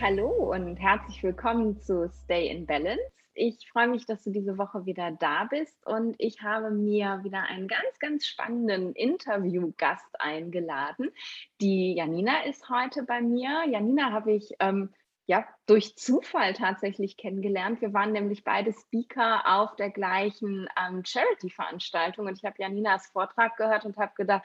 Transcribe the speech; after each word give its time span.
Hallo 0.00 0.52
und 0.52 0.76
herzlich 0.76 1.22
willkommen 1.22 1.80
zu 1.80 2.10
Stay 2.10 2.48
in 2.48 2.66
Balance. 2.66 3.00
Ich 3.32 3.68
freue 3.70 3.86
mich, 3.86 4.06
dass 4.06 4.24
du 4.24 4.30
diese 4.30 4.58
Woche 4.58 4.86
wieder 4.86 5.12
da 5.12 5.44
bist 5.44 5.86
und 5.86 6.16
ich 6.18 6.42
habe 6.42 6.70
mir 6.72 7.20
wieder 7.22 7.42
einen 7.44 7.68
ganz, 7.68 7.98
ganz 8.00 8.26
spannenden 8.26 8.92
Interviewgast 8.92 10.08
eingeladen. 10.18 11.10
Die 11.60 11.94
Janina 11.94 12.42
ist 12.42 12.68
heute 12.68 13.04
bei 13.04 13.20
mir. 13.20 13.64
Janina 13.70 14.10
habe 14.10 14.32
ich 14.32 14.50
ähm, 14.58 14.92
ja 15.26 15.46
durch 15.66 15.96
Zufall 15.96 16.54
tatsächlich 16.54 17.16
kennengelernt. 17.16 17.80
Wir 17.80 17.92
waren 17.92 18.12
nämlich 18.12 18.42
beide 18.42 18.72
Speaker 18.72 19.42
auf 19.46 19.76
der 19.76 19.90
gleichen 19.90 20.68
ähm, 20.76 21.04
Charity-Veranstaltung 21.04 22.26
und 22.26 22.36
ich 22.36 22.44
habe 22.44 22.56
Janinas 22.58 23.06
Vortrag 23.06 23.56
gehört 23.56 23.84
und 23.84 23.96
habe 23.96 24.12
gedacht, 24.16 24.44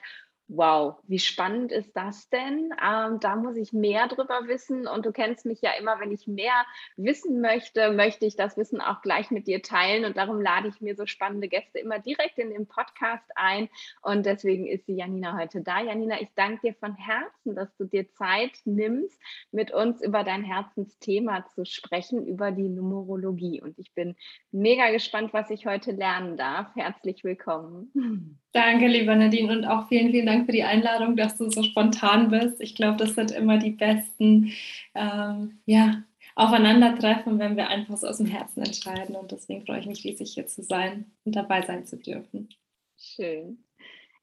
Wow, 0.51 0.95
wie 1.07 1.19
spannend 1.19 1.71
ist 1.71 1.95
das 1.95 2.27
denn? 2.31 2.73
Ähm, 2.83 3.19
da 3.19 3.35
muss 3.35 3.55
ich 3.55 3.71
mehr 3.71 4.07
drüber 4.07 4.47
wissen. 4.47 4.87
Und 4.87 5.05
du 5.05 5.11
kennst 5.11 5.45
mich 5.45 5.61
ja 5.61 5.73
immer, 5.79 5.99
wenn 5.99 6.11
ich 6.11 6.25
mehr 6.25 6.65
wissen 6.97 7.39
möchte, 7.39 7.91
möchte 7.91 8.25
ich 8.25 8.35
das 8.35 8.57
Wissen 8.57 8.81
auch 8.81 9.03
gleich 9.03 9.29
mit 9.29 9.45
dir 9.45 9.61
teilen. 9.61 10.05
Und 10.05 10.17
darum 10.17 10.41
lade 10.41 10.67
ich 10.67 10.81
mir 10.81 10.95
so 10.95 11.05
spannende 11.05 11.49
Gäste 11.49 11.77
immer 11.77 11.99
direkt 11.99 12.39
in 12.39 12.49
den 12.49 12.65
Podcast 12.65 13.29
ein. 13.35 13.69
Und 14.01 14.25
deswegen 14.25 14.65
ist 14.65 14.87
die 14.87 14.95
Janina 14.95 15.37
heute 15.37 15.61
da. 15.61 15.81
Janina, 15.81 16.19
ich 16.19 16.29
danke 16.33 16.69
dir 16.69 16.73
von 16.73 16.95
Herzen, 16.95 17.53
dass 17.53 17.69
du 17.77 17.83
dir 17.83 18.11
Zeit 18.13 18.53
nimmst, 18.65 19.21
mit 19.51 19.69
uns 19.71 20.01
über 20.01 20.23
dein 20.23 20.43
Herzensthema 20.43 21.45
zu 21.53 21.63
sprechen, 21.63 22.25
über 22.25 22.49
die 22.49 22.69
Numerologie. 22.69 23.61
Und 23.61 23.77
ich 23.77 23.93
bin 23.93 24.15
mega 24.51 24.89
gespannt, 24.89 25.31
was 25.31 25.51
ich 25.51 25.67
heute 25.67 25.91
lernen 25.91 26.37
darf. 26.37 26.73
Herzlich 26.75 27.23
willkommen. 27.23 28.39
Danke, 28.51 28.87
lieber 28.87 29.15
Nadine, 29.15 29.51
und 29.51 29.65
auch 29.65 29.87
vielen, 29.89 30.11
vielen 30.11 30.25
Dank 30.25 30.47
für 30.47 30.51
die 30.51 30.63
Einladung, 30.63 31.15
dass 31.15 31.37
du 31.37 31.49
so 31.51 31.61
spontan 31.61 32.31
bist. 32.31 32.59
Ich 32.61 32.75
glaube, 32.75 32.97
das 32.97 33.13
sind 33.13 33.31
immer 33.31 33.59
die 33.59 33.71
besten 33.71 34.53
ähm, 34.95 35.59
ja, 35.65 36.03
Aufeinandertreffen, 36.35 37.37
wenn 37.37 37.57
wir 37.57 37.67
einfach 37.67 37.97
so 37.97 38.07
aus 38.07 38.17
dem 38.17 38.25
Herzen 38.25 38.63
entscheiden. 38.63 39.15
Und 39.15 39.31
deswegen 39.31 39.65
freue 39.65 39.81
ich 39.81 39.85
mich 39.85 40.03
riesig, 40.03 40.33
hier 40.33 40.47
zu 40.47 40.63
sein 40.63 41.11
und 41.25 41.35
dabei 41.35 41.61
sein 41.61 41.85
zu 41.85 41.97
dürfen. 41.97 42.49
Schön. 42.97 43.63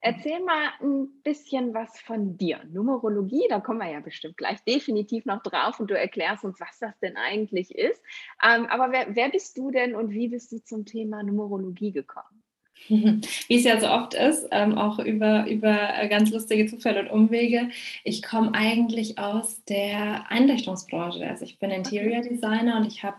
Erzähl 0.00 0.40
mal 0.40 0.70
ein 0.80 1.08
bisschen 1.22 1.72
was 1.72 1.98
von 2.00 2.36
dir. 2.36 2.60
Numerologie, 2.70 3.46
da 3.48 3.60
kommen 3.60 3.80
wir 3.80 3.90
ja 3.90 4.00
bestimmt 4.00 4.36
gleich 4.36 4.62
definitiv 4.64 5.24
noch 5.24 5.42
drauf 5.42 5.80
und 5.80 5.90
du 5.90 5.98
erklärst 5.98 6.44
uns, 6.44 6.60
was 6.60 6.78
das 6.78 6.98
denn 7.00 7.16
eigentlich 7.16 7.74
ist. 7.74 8.02
Ähm, 8.42 8.66
aber 8.66 8.92
wer, 8.92 9.14
wer 9.14 9.30
bist 9.30 9.56
du 9.56 9.70
denn 9.70 9.94
und 9.94 10.10
wie 10.10 10.28
bist 10.28 10.52
du 10.52 10.58
zum 10.62 10.84
Thema 10.84 11.22
Numerologie 11.22 11.92
gekommen? 11.92 12.42
Wie 12.88 13.56
es 13.56 13.64
ja 13.64 13.80
so 13.80 13.88
oft 13.88 14.14
ist, 14.14 14.46
ähm, 14.52 14.78
auch 14.78 14.98
über, 14.98 15.46
über 15.48 15.98
äh, 15.98 16.08
ganz 16.08 16.30
lustige 16.30 16.66
Zufälle 16.66 17.02
und 17.02 17.10
Umwege. 17.10 17.70
Ich 18.04 18.22
komme 18.22 18.54
eigentlich 18.54 19.18
aus 19.18 19.64
der 19.64 20.30
Einrichtungsbranche. 20.30 21.26
Also 21.26 21.44
ich 21.44 21.58
bin 21.58 21.70
Interior 21.70 22.22
Designer 22.22 22.76
und 22.76 22.86
ich 22.86 23.02
habe 23.02 23.16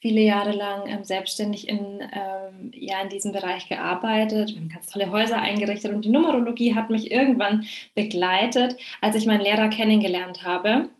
viele 0.00 0.20
Jahre 0.20 0.52
lang 0.52 0.86
ähm, 0.86 1.04
selbstständig 1.04 1.68
in, 1.68 2.00
ähm, 2.00 2.70
ja, 2.74 3.00
in 3.00 3.08
diesem 3.08 3.32
Bereich 3.32 3.68
gearbeitet. 3.68 4.50
Wir 4.50 4.60
haben 4.60 4.68
ganz 4.68 4.86
tolle 4.86 5.10
Häuser 5.10 5.40
eingerichtet 5.40 5.92
und 5.92 6.04
die 6.04 6.10
Numerologie 6.10 6.74
hat 6.74 6.90
mich 6.90 7.10
irgendwann 7.10 7.66
begleitet, 7.94 8.76
als 9.00 9.16
ich 9.16 9.26
meinen 9.26 9.42
Lehrer 9.42 9.68
kennengelernt 9.68 10.42
habe. 10.44 10.90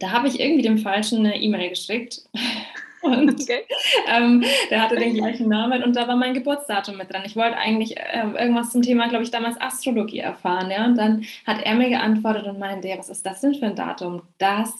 Da 0.00 0.10
habe 0.10 0.28
ich 0.28 0.40
irgendwie 0.40 0.62
dem 0.62 0.78
Falschen 0.78 1.20
eine 1.20 1.40
E-Mail 1.40 1.70
geschickt 1.70 2.22
und 3.02 3.40
okay. 3.40 3.62
ähm, 4.08 4.44
der 4.70 4.82
hatte 4.82 4.96
den 4.96 5.14
gleichen 5.14 5.48
Namen 5.48 5.82
und 5.82 5.96
da 5.96 6.06
war 6.08 6.16
mein 6.16 6.34
Geburtsdatum 6.34 6.96
mit 6.96 7.12
dran. 7.12 7.22
Ich 7.24 7.36
wollte 7.36 7.56
eigentlich 7.56 7.96
äh, 7.96 8.22
irgendwas 8.38 8.70
zum 8.70 8.82
Thema, 8.82 9.08
glaube 9.08 9.24
ich, 9.24 9.30
damals 9.30 9.60
Astrologie 9.60 10.20
erfahren. 10.20 10.70
Ja? 10.70 10.84
Und 10.86 10.96
dann 10.96 11.24
hat 11.46 11.62
er 11.62 11.74
mir 11.74 11.88
geantwortet 11.88 12.46
und 12.46 12.58
meinte, 12.58 12.88
ja, 12.88 12.98
was 12.98 13.08
ist 13.08 13.26
das 13.26 13.40
denn 13.40 13.54
für 13.54 13.66
ein 13.66 13.76
Datum? 13.76 14.22
Das, 14.38 14.72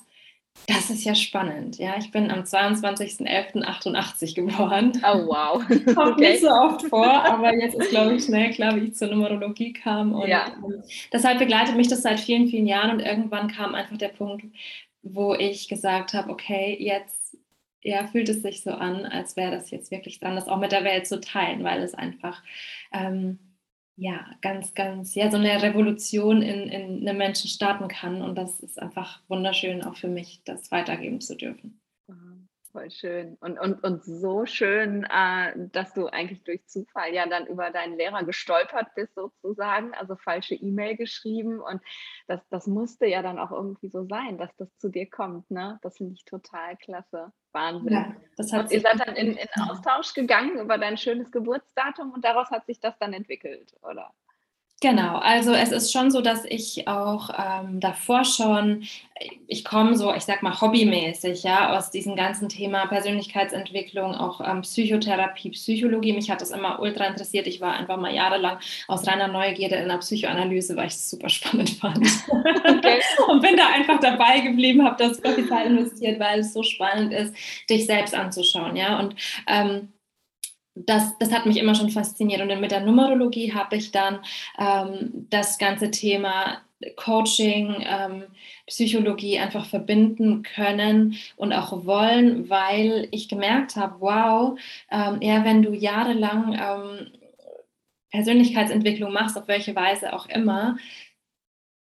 das 0.67 0.91
ist 0.91 1.05
ja 1.05 1.15
spannend. 1.15 1.79
Ja? 1.79 1.97
Ich 1.99 2.11
bin 2.11 2.31
am 2.31 2.41
22.11.88 2.41 4.35
geboren. 4.35 4.93
Oh, 5.05 5.27
wow. 5.27 5.63
Kommt 5.95 6.13
okay. 6.13 6.33
nicht 6.33 6.43
so 6.43 6.49
oft 6.49 6.83
vor, 6.83 7.07
aber 7.07 7.55
jetzt 7.55 7.75
ist, 7.75 7.91
glaube 7.91 8.15
ich, 8.15 8.25
schnell 8.25 8.51
klar, 8.53 8.77
wie 8.77 8.87
ich 8.87 8.95
zur 8.95 9.09
Numerologie 9.09 9.73
kam. 9.73 10.13
Und 10.15 10.29
ja. 10.29 10.47
ähm, 10.65 10.83
deshalb 11.13 11.39
begleitet 11.39 11.77
mich 11.77 11.89
das 11.89 12.03
seit 12.03 12.21
vielen, 12.21 12.47
vielen 12.49 12.67
Jahren 12.67 12.93
und 12.93 13.01
irgendwann 13.01 13.49
kam 13.49 13.75
einfach 13.75 13.97
der 13.97 14.09
Punkt, 14.09 14.45
wo 15.03 15.35
ich 15.35 15.69
gesagt 15.69 16.15
habe, 16.15 16.31
okay, 16.31 16.77
jetzt 16.79 17.22
ja, 17.83 18.07
fühlt 18.07 18.29
es 18.29 18.43
sich 18.43 18.63
so 18.63 18.71
an, 18.73 19.05
als 19.07 19.37
wäre 19.37 19.51
das 19.51 19.71
jetzt 19.71 19.91
wirklich 19.91 20.21
dran, 20.21 20.37
das 20.37 20.49
auch 20.49 20.59
mit 20.59 20.73
der 20.73 20.85
Welt 20.85 21.07
zu 21.07 21.21
teilen, 21.21 21.65
weil 21.65 21.83
es 21.83 21.95
einfach 21.95 22.43
ähm, 22.93 23.39
ja 23.97 24.27
ganz, 24.41 24.75
ganz, 24.75 25.15
ja, 25.15 25.31
so 25.31 25.37
eine 25.37 25.63
Revolution 25.63 26.43
in, 26.43 26.69
in 26.69 27.09
einem 27.09 27.19
Menschen 27.19 27.49
starten 27.49 27.89
kann. 27.89 28.23
Und 28.23 28.37
das 28.37 28.61
ist 28.61 28.81
einfach 28.81 29.21
wunderschön, 29.29 29.83
auch 29.83 29.97
für 29.97 30.09
mich, 30.09 30.43
das 30.45 30.71
weitergeben 30.73 31.21
zu 31.21 31.37
dürfen. 31.37 31.82
Voll 32.73 32.91
schön. 32.91 33.37
Und, 33.41 33.59
und, 33.59 33.85
und 33.85 34.03
so 34.03 34.47
schön, 34.47 35.05
äh, 35.05 35.53
dass 35.73 35.93
du 35.93 36.07
eigentlich 36.07 36.43
durch 36.43 36.67
Zufall 36.67 37.13
ja 37.13 37.27
dann 37.27 37.47
über 37.47 37.71
deinen 37.71 37.99
Lehrer 37.99 38.25
gestolpert 38.25 38.95
bist, 38.95 39.15
sozusagen, 39.15 39.93
also 39.93 40.17
falsche 40.17 40.55
E-Mail 40.55 40.97
geschrieben. 40.97 41.61
Und 41.61 41.83
das, 42.29 42.41
das 42.49 42.67
musste 42.67 43.07
ja 43.07 43.21
dann 43.21 43.39
auch 43.39 43.51
irgendwie 43.51 43.91
so 43.91 44.07
sein, 44.07 44.39
dass 44.39 44.57
das 44.57 44.75
zu 44.79 44.89
dir 44.89 45.09
kommt. 45.09 45.51
Ne? 45.51 45.79
Das 45.83 45.99
finde 45.99 46.15
ich 46.15 46.25
total 46.25 46.79
klasse. 46.79 47.31
Wahnsinn. 47.53 47.93
Ja, 47.93 48.17
das 48.39 48.51
hat 48.55 48.65
und 48.65 48.73
ihr 48.73 48.81
seid 48.81 49.07
dann 49.07 49.17
in, 49.17 49.37
in 49.37 49.49
Austausch 49.69 50.15
gegangen 50.15 50.59
über 50.59 50.79
dein 50.79 50.97
schönes 50.97 51.31
Geburtsdatum 51.31 52.13
und 52.13 52.25
daraus 52.25 52.51
hat 52.51 52.65
sich 52.65 52.81
das 52.81 52.99
dann 52.99 53.13
entwickelt, 53.13 53.75
oder? 53.83 54.15
Genau, 54.83 55.19
also 55.19 55.53
es 55.53 55.71
ist 55.71 55.93
schon 55.93 56.11
so, 56.11 56.21
dass 56.23 56.45
ich 56.45 56.89
auch 56.89 57.31
ähm, 57.39 57.79
davor 57.79 58.25
schon, 58.25 58.83
ich 59.47 59.65
komme 59.65 59.97
so, 59.97 60.13
ich 60.13 60.25
sag 60.25 60.43
mal, 60.43 60.61
hobbymäßig, 60.61 61.45
ja, 61.45 61.79
aus 61.79 61.93
diesem 61.93 62.17
ganzen 62.17 62.49
Thema 62.49 62.87
Persönlichkeitsentwicklung, 62.87 64.13
auch 64.17 64.41
ähm, 64.41 64.63
Psychotherapie, 64.63 65.51
Psychologie. 65.51 66.13
Mich 66.13 66.33
hat 66.33 66.41
das 66.41 66.51
immer 66.51 66.81
ultra 66.81 67.05
interessiert. 67.05 67.47
Ich 67.47 67.61
war 67.61 67.75
einfach 67.75 67.97
mal 67.97 68.13
jahrelang 68.13 68.59
aus 68.89 69.07
reiner 69.07 69.29
Neugierde 69.29 69.77
in 69.77 69.87
der 69.87 69.99
Psychoanalyse, 69.99 70.75
weil 70.75 70.89
ich 70.89 70.95
es 70.95 71.09
super 71.09 71.29
spannend 71.29 71.71
fand. 71.71 72.05
Okay. 72.29 73.01
Und 73.29 73.41
bin 73.41 73.57
da 73.57 73.69
einfach 73.69 74.01
dabei 74.01 74.41
geblieben, 74.41 74.85
habe 74.85 74.97
das 74.99 75.23
Kapital 75.23 75.67
investiert, 75.67 76.19
weil 76.19 76.41
es 76.41 76.53
so 76.53 76.65
spannend 76.65 77.13
ist, 77.13 77.33
dich 77.71 77.87
selbst 77.87 78.17
anzuschauen, 78.17 78.75
ja. 78.75 78.99
Und 78.99 79.15
ähm, 79.47 79.93
das, 80.75 81.17
das 81.19 81.33
hat 81.33 81.47
mich 81.47 81.59
immer 81.59 81.75
schon 81.75 81.91
fasziniert. 81.91 82.41
Und 82.41 82.61
mit 82.61 82.71
der 82.71 82.81
Numerologie 82.81 83.53
habe 83.53 83.77
ich 83.77 83.93
dann 83.93 84.21
ähm, 84.59 85.27
das 85.31 85.59
ganze 85.59 85.91
Thema 85.91 86.63
Coaching, 86.97 87.77
ähm, 87.87 88.25
Psychologie 88.67 89.39
einfach 89.39 89.67
verbinden 89.67 90.43
können 90.43 91.17
und 91.37 91.53
auch 91.53 91.85
wollen, 91.85 92.49
weil 92.49 93.09
ich 93.11 93.29
gemerkt 93.29 93.77
habe, 93.77 93.97
wow, 94.01 94.59
ähm, 94.91 95.19
ja, 95.21 95.45
wenn 95.45 95.63
du 95.63 95.73
jahrelang 95.73 96.59
ähm, 96.61 97.13
Persönlichkeitsentwicklung 98.11 99.13
machst, 99.13 99.39
auf 99.39 99.49
welche 99.49 99.75
Weise 99.75 100.13
auch 100.13 100.29
immer, 100.29 100.77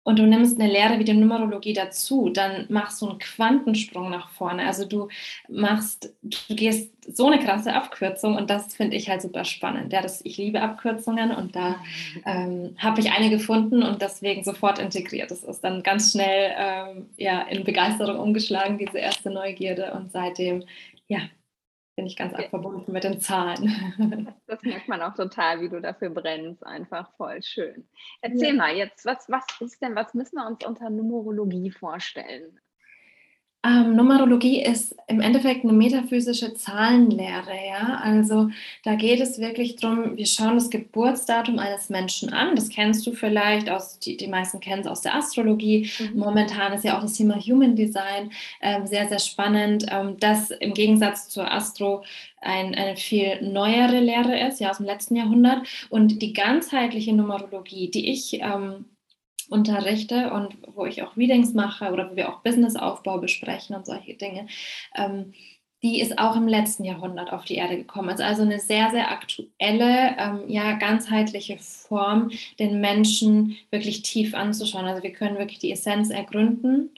und 0.05 0.19
du 0.19 0.27
nimmst 0.27 0.59
eine 0.59 0.71
Lehre 0.71 0.99
wie 0.99 1.03
die 1.03 1.13
Numerologie 1.13 1.73
dazu, 1.73 2.29
dann 2.29 2.67
machst 2.69 3.01
du 3.01 3.09
einen 3.09 3.17
Quantensprung 3.17 4.11
nach 4.11 4.29
vorne. 4.29 4.67
Also 4.67 4.85
du 4.85 5.09
machst, 5.49 6.13
du 6.21 6.55
gehst 6.55 6.93
so 7.11 7.25
eine 7.25 7.43
krasse 7.43 7.73
Abkürzung 7.73 8.35
und 8.35 8.51
das 8.51 8.75
finde 8.75 8.97
ich 8.97 9.09
halt 9.09 9.23
super 9.23 9.43
spannend. 9.45 9.91
Ja, 9.91 10.03
das, 10.03 10.23
ich 10.23 10.37
liebe 10.37 10.61
Abkürzungen 10.61 11.31
und 11.31 11.55
da 11.55 11.77
ähm, 12.23 12.75
habe 12.77 13.01
ich 13.01 13.11
eine 13.11 13.31
gefunden 13.31 13.81
und 13.81 13.99
deswegen 13.99 14.43
sofort 14.43 14.77
integriert. 14.77 15.31
Das 15.31 15.43
ist 15.43 15.61
dann 15.61 15.81
ganz 15.81 16.11
schnell 16.11 16.53
ähm, 16.55 17.07
ja, 17.17 17.41
in 17.41 17.63
Begeisterung 17.63 18.19
umgeschlagen, 18.19 18.77
diese 18.77 18.99
erste 18.99 19.31
Neugierde 19.31 19.91
und 19.93 20.11
seitdem 20.11 20.65
ja, 21.07 21.21
bin 21.95 22.05
ich 22.05 22.15
ganz 22.15 22.33
arg 22.33 22.49
verbunden 22.49 22.91
mit 22.91 23.03
den 23.03 23.19
Zahlen. 23.19 24.33
Das 24.47 24.61
merkt 24.61 24.87
man 24.87 25.01
auch 25.01 25.15
total, 25.15 25.61
wie 25.61 25.69
du 25.69 25.81
dafür 25.81 26.09
brennst. 26.09 26.65
Einfach 26.65 27.11
voll 27.17 27.41
schön. 27.41 27.87
Erzähl 28.21 28.49
ja. 28.49 28.53
mal 28.53 28.75
jetzt, 28.75 29.05
was, 29.05 29.29
was 29.29 29.43
ist 29.59 29.81
denn, 29.81 29.95
was 29.95 30.13
müssen 30.13 30.35
wir 30.35 30.45
uns 30.45 30.63
unter 30.65 30.89
Numerologie 30.89 31.71
vorstellen? 31.71 32.59
Ähm, 33.65 33.95
Numerologie 33.95 34.61
ist 34.61 34.95
im 35.07 35.21
Endeffekt 35.21 35.63
eine 35.63 35.73
metaphysische 35.73 36.53
Zahlenlehre. 36.53 37.51
Ja? 37.67 37.99
Also 38.03 38.49
da 38.83 38.95
geht 38.95 39.19
es 39.19 39.39
wirklich 39.39 39.75
darum, 39.77 40.15
wir 40.17 40.25
schauen 40.27 40.55
das 40.55 40.69
Geburtsdatum 40.69 41.57
eines 41.57 41.89
Menschen 41.89 42.31
an. 42.31 42.55
Das 42.55 42.69
kennst 42.69 43.07
du 43.07 43.13
vielleicht, 43.13 43.69
aus, 43.69 43.97
die, 43.97 44.17
die 44.17 44.27
meisten 44.27 44.59
kennen 44.59 44.81
es 44.81 44.87
aus 44.87 45.01
der 45.01 45.15
Astrologie. 45.15 45.89
Mhm. 45.99 46.19
Momentan 46.19 46.73
ist 46.73 46.83
ja 46.83 46.97
auch 46.97 47.01
das 47.01 47.13
Thema 47.13 47.39
Human 47.39 47.75
Design 47.75 48.31
äh, 48.59 48.85
sehr, 48.85 49.07
sehr 49.07 49.19
spannend. 49.19 49.85
Ähm, 49.89 50.17
das 50.19 50.51
im 50.51 50.73
Gegensatz 50.73 51.29
zur 51.29 51.51
Astro 51.51 52.03
ein, 52.41 52.75
eine 52.75 52.97
viel 52.97 53.41
neuere 53.41 53.99
Lehre 53.99 54.47
ist, 54.47 54.59
ja 54.59 54.69
aus 54.69 54.77
dem 54.77 54.85
letzten 54.85 55.15
Jahrhundert. 55.15 55.65
Und 55.89 56.21
die 56.21 56.33
ganzheitliche 56.33 57.13
Numerologie, 57.13 57.89
die 57.89 58.11
ich... 58.11 58.41
Ähm, 58.41 58.85
unterrichte 59.49 60.31
und 60.31 60.55
wo 60.73 60.85
ich 60.85 61.03
auch 61.03 61.15
Readings 61.17 61.53
mache 61.53 61.91
oder 61.91 62.11
wo 62.11 62.15
wir 62.15 62.29
auch 62.29 62.41
Businessaufbau 62.41 63.19
besprechen 63.19 63.75
und 63.75 63.85
solche 63.85 64.15
Dinge, 64.15 64.47
ähm, 64.95 65.33
die 65.83 66.01
ist 66.01 66.17
auch 66.17 66.35
im 66.35 66.47
letzten 66.47 66.83
Jahrhundert 66.83 67.31
auf 67.31 67.45
die 67.45 67.55
Erde 67.55 67.77
gekommen. 67.77 68.09
Ist 68.09 68.21
also 68.21 68.41
eine 68.41 68.59
sehr, 68.59 68.89
sehr 68.89 69.11
aktuelle, 69.11 70.15
ähm, 70.17 70.43
ja, 70.47 70.73
ganzheitliche 70.73 71.59
Form, 71.59 72.31
den 72.57 72.81
Menschen 72.81 73.57
wirklich 73.69 74.01
tief 74.01 74.33
anzuschauen. 74.33 74.85
Also 74.85 75.03
wir 75.03 75.13
können 75.13 75.37
wirklich 75.37 75.59
die 75.59 75.71
Essenz 75.71 76.09
ergründen 76.09 76.89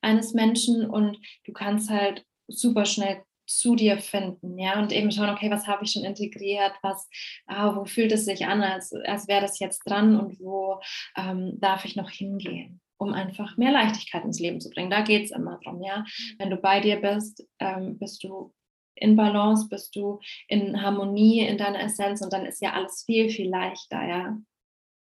eines 0.00 0.34
Menschen 0.34 0.90
und 0.90 1.20
du 1.44 1.52
kannst 1.52 1.88
halt 1.88 2.24
super 2.48 2.84
schnell 2.84 3.22
zu 3.46 3.74
dir 3.74 3.98
finden, 3.98 4.58
ja, 4.58 4.78
und 4.78 4.92
eben 4.92 5.10
schauen, 5.10 5.30
okay, 5.30 5.50
was 5.50 5.66
habe 5.66 5.84
ich 5.84 5.92
schon 5.92 6.04
integriert, 6.04 6.72
was, 6.82 7.08
ah, 7.46 7.74
wo 7.76 7.84
fühlt 7.84 8.12
es 8.12 8.24
sich 8.24 8.46
an, 8.46 8.62
als, 8.62 8.92
als 8.92 9.28
wäre 9.28 9.42
das 9.42 9.58
jetzt 9.58 9.80
dran 9.84 10.18
und 10.18 10.40
wo 10.40 10.80
ähm, 11.16 11.58
darf 11.60 11.84
ich 11.84 11.96
noch 11.96 12.10
hingehen, 12.10 12.80
um 12.98 13.12
einfach 13.12 13.56
mehr 13.56 13.72
Leichtigkeit 13.72 14.24
ins 14.24 14.40
Leben 14.40 14.60
zu 14.60 14.70
bringen. 14.70 14.90
Da 14.90 15.02
geht 15.02 15.24
es 15.24 15.30
immer 15.30 15.58
drum, 15.62 15.82
ja. 15.82 15.98
Mhm. 15.98 16.34
Wenn 16.38 16.50
du 16.50 16.56
bei 16.56 16.80
dir 16.80 17.00
bist, 17.00 17.46
ähm, 17.58 17.98
bist 17.98 18.22
du 18.24 18.52
in 18.94 19.16
Balance, 19.16 19.68
bist 19.68 19.96
du 19.96 20.20
in 20.48 20.80
Harmonie 20.80 21.40
in 21.40 21.58
deiner 21.58 21.80
Essenz 21.80 22.22
und 22.22 22.32
dann 22.32 22.46
ist 22.46 22.62
ja 22.62 22.72
alles 22.72 23.02
viel, 23.04 23.30
viel 23.30 23.48
leichter, 23.48 24.06
ja. 24.06 24.38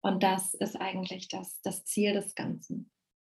Und 0.02 0.22
das 0.22 0.54
ist 0.54 0.80
eigentlich 0.80 1.28
das, 1.28 1.60
das 1.62 1.84
Ziel 1.84 2.14
des 2.14 2.34
Ganzen. 2.34 2.90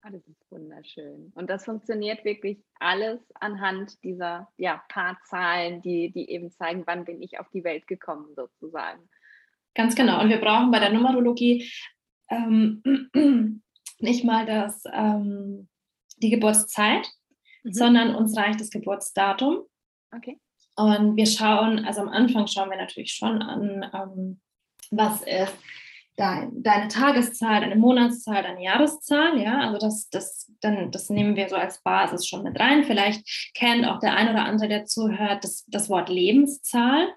Ah, 0.04 0.10
das 0.10 0.26
ist 0.26 0.50
wunderschön. 0.50 1.30
Und 1.36 1.48
das 1.48 1.64
funktioniert 1.64 2.24
wirklich 2.24 2.58
alles 2.80 3.20
anhand 3.34 4.02
dieser 4.02 4.48
ja, 4.56 4.82
paar 4.88 5.16
Zahlen, 5.26 5.80
die, 5.80 6.10
die 6.10 6.28
eben 6.28 6.50
zeigen, 6.50 6.82
wann 6.86 7.04
bin 7.04 7.22
ich 7.22 7.38
auf 7.38 7.48
die 7.50 7.62
Welt 7.62 7.86
gekommen, 7.86 8.34
sozusagen. 8.34 9.08
Ganz 9.74 9.94
genau. 9.94 10.20
Und 10.20 10.28
wir 10.28 10.40
brauchen 10.40 10.72
bei 10.72 10.80
der 10.80 10.92
Numerologie 10.92 11.70
ähm, 12.30 12.82
nicht 14.00 14.24
mal 14.24 14.44
das, 14.44 14.82
ähm, 14.92 15.68
die 16.16 16.30
Geburtszeit, 16.30 17.08
mhm. 17.62 17.72
sondern 17.72 18.14
uns 18.16 18.36
reicht 18.36 18.60
das 18.60 18.70
Geburtsdatum. 18.70 19.62
Okay. 20.12 20.40
Und 20.74 21.14
wir 21.14 21.26
schauen, 21.26 21.84
also 21.84 22.00
am 22.00 22.08
Anfang 22.08 22.48
schauen 22.48 22.70
wir 22.70 22.76
natürlich 22.76 23.12
schon 23.12 23.40
an, 23.40 23.88
ähm, 23.94 24.40
was 24.90 25.22
ist 25.22 25.56
dein, 26.16 26.62
deine 26.62 26.88
Tageszahl, 26.88 27.60
deine 27.60 27.76
Monatszahl, 27.76 28.42
deine 28.42 28.62
Jahreszahl, 28.62 29.38
ja, 29.40 29.60
also 29.60 29.78
das, 29.78 30.08
das, 30.10 30.50
dann, 30.60 30.90
das 30.90 31.10
nehmen 31.10 31.36
wir 31.36 31.48
so 31.48 31.56
als 31.56 31.82
Basis 31.82 32.26
schon 32.26 32.42
mit 32.42 32.58
rein. 32.58 32.84
Vielleicht 32.84 33.52
kennt 33.54 33.86
auch 33.86 33.98
der 33.98 34.14
ein 34.14 34.28
oder 34.28 34.44
andere, 34.44 34.68
der 34.68 34.84
zuhört, 34.84 35.44
das, 35.44 35.64
das 35.68 35.88
Wort 35.88 36.08
Lebenszahl. 36.08 37.08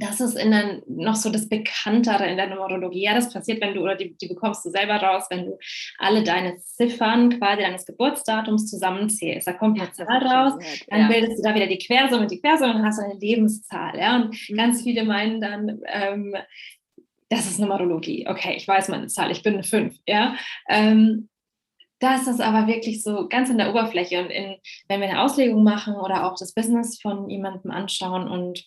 Das 0.00 0.20
ist 0.20 0.36
in 0.36 0.52
der, 0.52 0.80
noch 0.86 1.16
so 1.16 1.28
das 1.28 1.48
Bekanntere 1.48 2.28
in 2.28 2.36
der 2.36 2.46
Numerologie. 2.46 3.02
Ja, 3.02 3.14
das 3.14 3.32
passiert, 3.32 3.60
wenn 3.60 3.74
du, 3.74 3.80
oder 3.82 3.96
die, 3.96 4.16
die 4.16 4.28
bekommst 4.28 4.64
du 4.64 4.70
selber 4.70 4.94
raus, 4.94 5.24
wenn 5.28 5.46
du 5.46 5.58
alle 5.98 6.22
deine 6.22 6.56
Ziffern 6.58 7.36
quasi 7.38 7.62
deines 7.62 7.84
Geburtsdatums 7.84 8.70
zusammenzählst. 8.70 9.48
Da 9.48 9.54
kommt 9.54 9.80
eine 9.80 9.90
Zahl 9.90 10.24
raus, 10.24 10.52
dann 10.88 11.08
bildest 11.08 11.38
du 11.38 11.42
da 11.42 11.54
wieder 11.54 11.66
die 11.66 11.78
Quersumme, 11.78 12.28
die 12.28 12.40
Quersumme 12.40 12.76
und 12.76 12.84
hast 12.84 13.00
eine 13.00 13.18
Lebenszahl. 13.18 13.98
Ja? 13.98 14.16
Und 14.16 14.36
mhm. 14.48 14.56
ganz 14.56 14.82
viele 14.82 15.04
meinen 15.04 15.40
dann, 15.40 15.80
ähm, 15.86 16.34
das 17.28 17.46
ist 17.46 17.58
Numerologie. 17.58 18.26
Okay, 18.28 18.54
ich 18.56 18.66
weiß 18.66 18.88
meine 18.88 19.06
Zahl, 19.08 19.30
ich 19.30 19.42
bin 19.42 19.54
eine 19.54 19.62
5. 19.62 19.96
Ja? 20.06 20.36
Ähm, 20.68 21.28
das 22.00 22.26
ist 22.26 22.40
aber 22.40 22.66
wirklich 22.66 23.02
so 23.02 23.28
ganz 23.28 23.50
in 23.50 23.58
der 23.58 23.70
Oberfläche. 23.70 24.20
Und 24.20 24.30
in, 24.30 24.56
wenn 24.88 25.00
wir 25.00 25.08
eine 25.08 25.20
Auslegung 25.20 25.64
machen 25.64 25.94
oder 25.94 26.24
auch 26.24 26.36
das 26.38 26.54
Business 26.54 27.00
von 27.00 27.28
jemandem 27.28 27.70
anschauen 27.70 28.28
und 28.28 28.64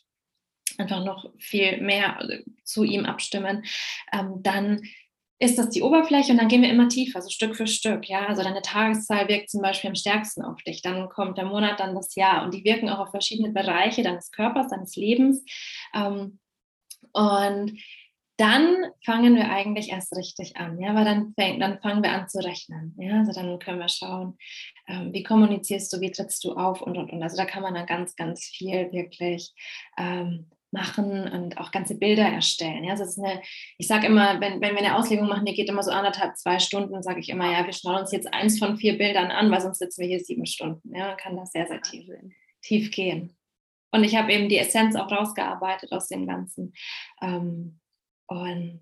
einfach 0.77 1.03
noch 1.03 1.31
viel 1.37 1.81
mehr 1.81 2.19
zu 2.63 2.83
ihm 2.83 3.05
abstimmen, 3.05 3.63
ähm, 4.11 4.41
dann 4.41 4.81
ist 5.39 5.57
das 5.57 5.69
die 5.69 5.81
Oberfläche 5.81 6.31
und 6.31 6.37
dann 6.37 6.49
gehen 6.49 6.61
wir 6.61 6.69
immer 6.69 6.87
tiefer, 6.87 7.19
so 7.19 7.29
Stück 7.29 7.55
für 7.55 7.65
Stück. 7.65 8.07
Ja, 8.07 8.27
also 8.27 8.43
deine 8.43 8.61
Tageszahl 8.61 9.27
wirkt 9.27 9.49
zum 9.49 9.61
Beispiel 9.61 9.89
am 9.89 9.95
stärksten 9.95 10.43
auf 10.43 10.61
dich. 10.61 10.83
Dann 10.83 11.09
kommt 11.09 11.37
der 11.39 11.45
Monat, 11.45 11.79
dann 11.79 11.95
das 11.95 12.13
Jahr 12.13 12.43
und 12.43 12.53
die 12.53 12.63
wirken 12.63 12.89
auch 12.89 12.99
auf 12.99 13.09
verschiedene 13.09 13.51
Bereiche 13.51 14.03
deines 14.03 14.31
Körpers, 14.31 14.67
deines 14.67 14.95
Lebens. 14.95 15.43
Ähm, 15.95 16.39
und 17.13 17.79
dann 18.41 18.85
fangen 19.05 19.35
wir 19.35 19.51
eigentlich 19.51 19.89
erst 19.89 20.15
richtig 20.17 20.57
an, 20.57 20.79
ja, 20.81 20.95
weil 20.95 21.05
dann, 21.05 21.33
fäng, 21.39 21.59
dann 21.59 21.79
fangen 21.79 22.01
wir 22.01 22.11
an 22.11 22.27
zu 22.27 22.39
rechnen, 22.39 22.95
ja, 22.97 23.19
also 23.19 23.31
dann 23.33 23.59
können 23.59 23.77
wir 23.77 23.87
schauen, 23.87 24.35
ähm, 24.87 25.13
wie 25.13 25.21
kommunizierst 25.21 25.93
du, 25.93 26.01
wie 26.01 26.11
trittst 26.11 26.43
du 26.43 26.53
auf 26.53 26.81
und, 26.81 26.97
und, 26.97 27.11
und, 27.11 27.21
also 27.21 27.37
da 27.37 27.45
kann 27.45 27.61
man 27.61 27.75
dann 27.75 27.85
ganz, 27.85 28.15
ganz 28.15 28.43
viel 28.45 28.91
wirklich 28.91 29.53
ähm, 29.95 30.49
machen 30.71 31.29
und 31.29 31.59
auch 31.59 31.71
ganze 31.71 31.99
Bilder 31.99 32.23
erstellen, 32.23 32.83
ja, 32.83 32.91
also 32.91 33.03
das 33.03 33.15
ist 33.15 33.23
eine, 33.23 33.43
ich 33.77 33.87
sage 33.87 34.07
immer, 34.07 34.41
wenn, 34.41 34.59
wenn 34.59 34.73
wir 34.73 34.79
eine 34.79 34.97
Auslegung 34.97 35.27
machen, 35.27 35.45
die 35.45 35.53
geht 35.53 35.69
immer 35.69 35.83
so 35.83 35.91
anderthalb, 35.91 36.35
zwei 36.35 36.57
Stunden, 36.57 37.03
sage 37.03 37.19
ich 37.19 37.29
immer, 37.29 37.51
ja, 37.51 37.63
wir 37.63 37.73
schauen 37.73 38.01
uns 38.01 38.11
jetzt 38.11 38.33
eins 38.33 38.57
von 38.57 38.77
vier 38.77 38.97
Bildern 38.97 39.29
an, 39.29 39.51
weil 39.51 39.61
sonst 39.61 39.77
sitzen 39.77 40.01
wir 40.01 40.07
hier 40.07 40.19
sieben 40.19 40.47
Stunden, 40.47 40.95
ja, 40.95 41.13
kann 41.13 41.37
das 41.37 41.51
sehr, 41.51 41.67
sehr 41.67 41.81
tief, 41.81 42.07
tief 42.63 42.89
gehen. 42.89 43.37
Und 43.93 44.05
ich 44.05 44.15
habe 44.15 44.31
eben 44.31 44.47
die 44.47 44.57
Essenz 44.57 44.95
auch 44.95 45.11
rausgearbeitet 45.11 45.91
aus 45.91 46.07
dem 46.07 46.25
Ganzen. 46.25 46.73
Ähm, 47.21 47.80
und 48.31 48.81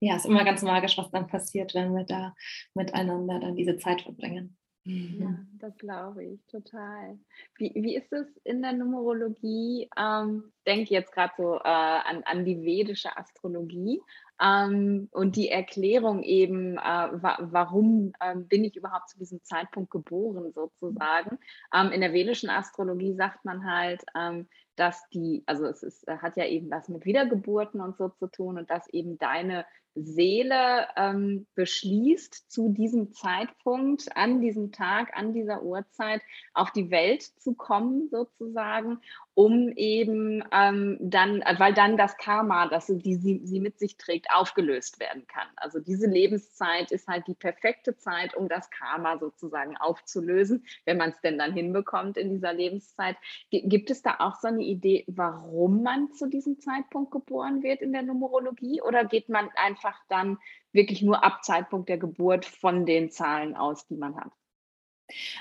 ja, 0.00 0.16
es 0.16 0.24
ist 0.24 0.30
immer 0.30 0.44
ganz 0.44 0.62
magisch, 0.62 0.98
was 0.98 1.10
dann 1.12 1.28
passiert, 1.28 1.74
wenn 1.74 1.94
wir 1.94 2.04
da 2.04 2.34
miteinander 2.74 3.38
dann 3.38 3.54
diese 3.54 3.76
Zeit 3.76 4.02
verbringen. 4.02 4.58
Ja, 4.86 5.28
mhm. 5.28 5.48
das 5.60 5.78
glaube 5.78 6.24
ich, 6.24 6.44
total. 6.46 7.18
Wie, 7.56 7.72
wie 7.74 7.96
ist 7.96 8.12
es 8.12 8.26
in 8.44 8.60
der 8.60 8.74
Numerologie? 8.74 9.88
Ähm, 9.96 10.52
denke 10.66 10.92
jetzt 10.92 11.12
gerade 11.12 11.32
so 11.38 11.54
äh, 11.56 11.60
an, 11.62 12.22
an 12.24 12.44
die 12.44 12.60
vedische 12.62 13.16
Astrologie 13.16 14.02
ähm, 14.42 15.08
und 15.12 15.36
die 15.36 15.48
Erklärung 15.48 16.22
eben, 16.22 16.76
äh, 16.76 16.80
wa 16.82 17.38
warum 17.40 18.12
ähm, 18.20 18.46
bin 18.46 18.64
ich 18.64 18.76
überhaupt 18.76 19.08
zu 19.08 19.18
diesem 19.18 19.42
Zeitpunkt 19.44 19.90
geboren 19.90 20.52
sozusagen. 20.52 21.38
Ähm, 21.72 21.90
in 21.92 22.02
der 22.02 22.12
vedischen 22.12 22.50
Astrologie 22.50 23.14
sagt 23.14 23.44
man 23.46 23.64
halt, 23.64 24.02
ähm, 24.18 24.48
dass 24.76 25.08
die, 25.10 25.42
also 25.46 25.66
es 25.66 25.82
ist, 25.82 26.06
hat 26.06 26.36
ja 26.36 26.46
eben 26.46 26.70
was 26.70 26.88
mit 26.88 27.04
Wiedergeburten 27.04 27.80
und 27.80 27.96
so 27.96 28.08
zu 28.08 28.26
tun 28.26 28.58
und 28.58 28.70
dass 28.70 28.88
eben 28.88 29.18
deine 29.18 29.64
Seele 29.94 30.88
ähm, 30.96 31.46
beschließt, 31.54 32.50
zu 32.50 32.70
diesem 32.70 33.12
Zeitpunkt, 33.12 34.16
an 34.16 34.40
diesem 34.40 34.72
Tag, 34.72 35.16
an 35.16 35.32
dieser 35.32 35.62
Uhrzeit 35.62 36.22
auf 36.52 36.72
die 36.72 36.90
Welt 36.90 37.22
zu 37.22 37.54
kommen, 37.54 38.08
sozusagen, 38.10 39.00
um 39.34 39.70
eben 39.76 40.44
ähm, 40.52 40.96
dann, 41.00 41.42
weil 41.58 41.74
dann 41.74 41.96
das 41.96 42.16
Karma, 42.16 42.68
das 42.68 42.86
die 42.86 43.16
sie, 43.16 43.40
sie 43.44 43.60
mit 43.60 43.78
sich 43.78 43.96
trägt, 43.96 44.30
aufgelöst 44.30 45.00
werden 45.00 45.26
kann. 45.26 45.46
Also 45.56 45.80
diese 45.80 46.06
Lebenszeit 46.06 46.92
ist 46.92 47.08
halt 47.08 47.26
die 47.26 47.34
perfekte 47.34 47.96
Zeit, 47.96 48.34
um 48.34 48.48
das 48.48 48.70
Karma 48.70 49.18
sozusagen 49.18 49.76
aufzulösen, 49.76 50.64
wenn 50.84 50.96
man 50.96 51.10
es 51.10 51.20
denn 51.20 51.38
dann 51.38 51.52
hinbekommt 51.52 52.16
in 52.16 52.30
dieser 52.30 52.52
Lebenszeit. 52.52 53.16
Gibt 53.50 53.90
es 53.90 54.02
da 54.02 54.16
auch 54.20 54.36
so 54.36 54.48
eine 54.48 54.62
Idee, 54.62 55.04
warum 55.08 55.82
man 55.82 56.12
zu 56.12 56.28
diesem 56.28 56.60
Zeitpunkt 56.60 57.10
geboren 57.10 57.62
wird 57.62 57.82
in 57.82 57.92
der 57.92 58.02
Numerologie? 58.02 58.82
Oder 58.82 59.04
geht 59.04 59.28
man 59.28 59.48
einfach 59.56 59.83
dann 60.08 60.38
wirklich 60.72 61.02
nur 61.02 61.24
ab 61.24 61.44
Zeitpunkt 61.44 61.88
der 61.88 61.98
Geburt 61.98 62.44
von 62.44 62.86
den 62.86 63.10
Zahlen 63.10 63.56
aus, 63.56 63.86
die 63.86 63.96
man 63.96 64.16
hat? 64.16 64.32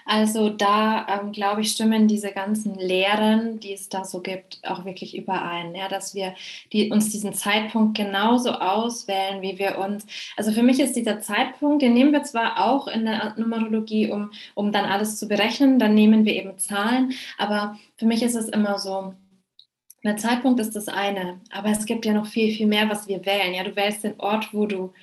Also 0.06 0.50
da 0.50 1.08
ähm, 1.08 1.32
glaube 1.32 1.62
ich, 1.62 1.72
stimmen 1.72 2.08
diese 2.08 2.32
ganzen 2.32 2.76
Lehren, 2.76 3.60
die 3.60 3.74
es 3.74 3.88
da 3.88 4.04
so 4.04 4.22
gibt, 4.22 4.60
auch 4.64 4.84
wirklich 4.86 5.16
überein. 5.16 5.74
Ja, 5.74 5.88
dass 5.88 6.14
wir 6.14 6.36
die, 6.74 6.92
uns 6.92 7.10
diesen 7.10 7.34
Zeitpunkt 7.34 7.98
genauso 7.98 8.52
auswählen, 8.52 9.42
wie 9.42 9.58
wir 9.58 9.78
uns. 9.78 10.06
Also 10.36 10.52
für 10.52 10.64
mich 10.64 10.80
ist 10.80 10.96
dieser 10.96 11.22
Zeitpunkt, 11.22 11.82
den 11.82 11.94
nehmen 11.94 12.12
wir 12.12 12.24
zwar 12.24 12.64
auch 12.66 12.88
in 12.88 13.06
der 13.06 13.36
Numerologie, 13.38 14.12
um, 14.12 14.32
um 14.54 14.72
dann 14.72 14.86
alles 14.86 15.18
zu 15.18 15.28
berechnen, 15.28 15.80
dann 15.80 15.94
nehmen 15.94 16.26
wir 16.26 16.34
eben 16.36 16.58
Zahlen, 16.58 17.14
aber 17.38 17.78
für 17.96 18.06
mich 18.06 18.22
ist 18.22 18.36
es 18.36 18.50
immer 18.50 18.80
so, 18.80 19.14
der 20.04 20.18
Zeitpunkt 20.18 20.60
ist 20.60 20.76
das 20.76 20.88
eine, 20.88 21.42
aber 21.52 21.70
es 21.70 21.86
gibt 21.86 22.06
ja 22.06 22.14
noch 22.14 22.26
viel, 22.26 22.54
viel 22.54 22.68
mehr, 22.68 22.90
was 22.90 23.08
wir 23.08 23.26
wählen. 23.26 23.54
Ja, 23.54 23.64
du 23.64 23.76
wählst 23.76 24.04
den 24.04 24.20
Ort, 24.20 24.54
wo 24.54 24.66
du 24.66 24.94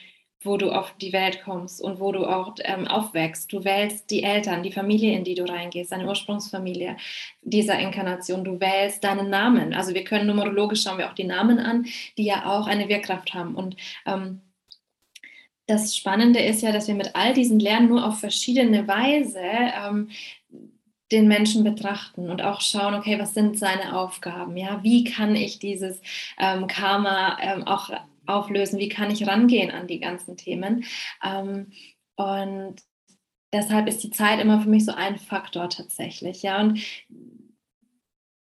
wo 0.43 0.57
du 0.57 0.71
auf 0.71 0.95
die 1.01 1.13
Welt 1.13 1.43
kommst 1.45 1.83
und 1.83 2.01
wo 2.01 2.13
du 2.13 2.25
auch 2.25 2.55
ähm, 2.61 2.87
aufwächst. 2.89 3.53
Du 3.53 3.63
wählst 3.63 4.11
die 4.11 4.23
Eltern, 4.23 4.63
die 4.63 4.73
Familie, 4.73 5.15
in 5.15 5.25
die 5.25 5.35
du 5.35 5.45
reingehst, 5.45 5.93
deine 5.93 6.09
Ursprungsfamilie 6.09 6.97
dieser 7.43 7.79
Inkarnation. 7.79 8.45
Du 8.45 8.59
wählst 8.59 9.05
deinen 9.05 9.29
Namen. 9.29 9.75
Also 9.75 9.93
wir 9.93 10.05
können 10.05 10.27
numerologisch 10.27 10.83
schauen 10.83 10.99
wir 10.99 11.11
auch 11.11 11.15
die 11.15 11.25
Namen 11.25 11.59
an, 11.59 11.87
die 12.17 12.25
ja 12.25 12.47
auch 12.47 12.67
eine 12.67 12.89
Wirkkraft 12.89 13.35
haben. 13.35 13.55
Und 13.55 13.77
ähm, 14.07 14.41
das 15.67 15.95
Spannende 15.95 16.41
ist 16.41 16.63
ja, 16.63 16.73
dass 16.73 16.89
wir 16.89 16.95
mit 16.95 17.15
all 17.15 17.35
diesen 17.35 17.61
Lernen 17.61 17.89
nur 17.89 18.07
auf 18.07 18.19
verschiedene 18.19 18.89
Weise 18.89 19.41
ähm, 19.41 20.09
den 21.13 21.29
Menschen 21.29 21.65
betrachten 21.65 22.31
und 22.31 22.43
auch 22.43 22.61
schauen, 22.61 22.95
okay, 22.95 23.19
was 23.19 23.35
sind 23.35 23.59
seine 23.59 23.99
Aufgaben? 23.99 24.57
Ja, 24.57 24.83
wie 24.83 25.05
kann 25.05 25.35
ich 25.35 25.59
dieses 25.59 26.01
ähm, 26.39 26.67
Karma 26.67 27.37
ähm, 27.41 27.67
auch 27.67 27.91
auflösen, 28.27 28.79
wie 28.79 28.89
kann 28.89 29.11
ich 29.11 29.27
rangehen 29.27 29.71
an 29.71 29.87
die 29.87 30.01
ganzen 30.01 30.37
Themen. 30.37 30.85
Ähm, 31.25 31.73
und 32.17 32.77
deshalb 33.53 33.89
ist 33.89 34.03
die 34.03 34.11
Zeit 34.11 34.41
immer 34.41 34.61
für 34.61 34.69
mich 34.69 34.85
so 34.85 34.93
ein 34.93 35.19
Faktor 35.19 35.69
tatsächlich. 35.69 36.43
Ja, 36.43 36.61
und 36.61 36.81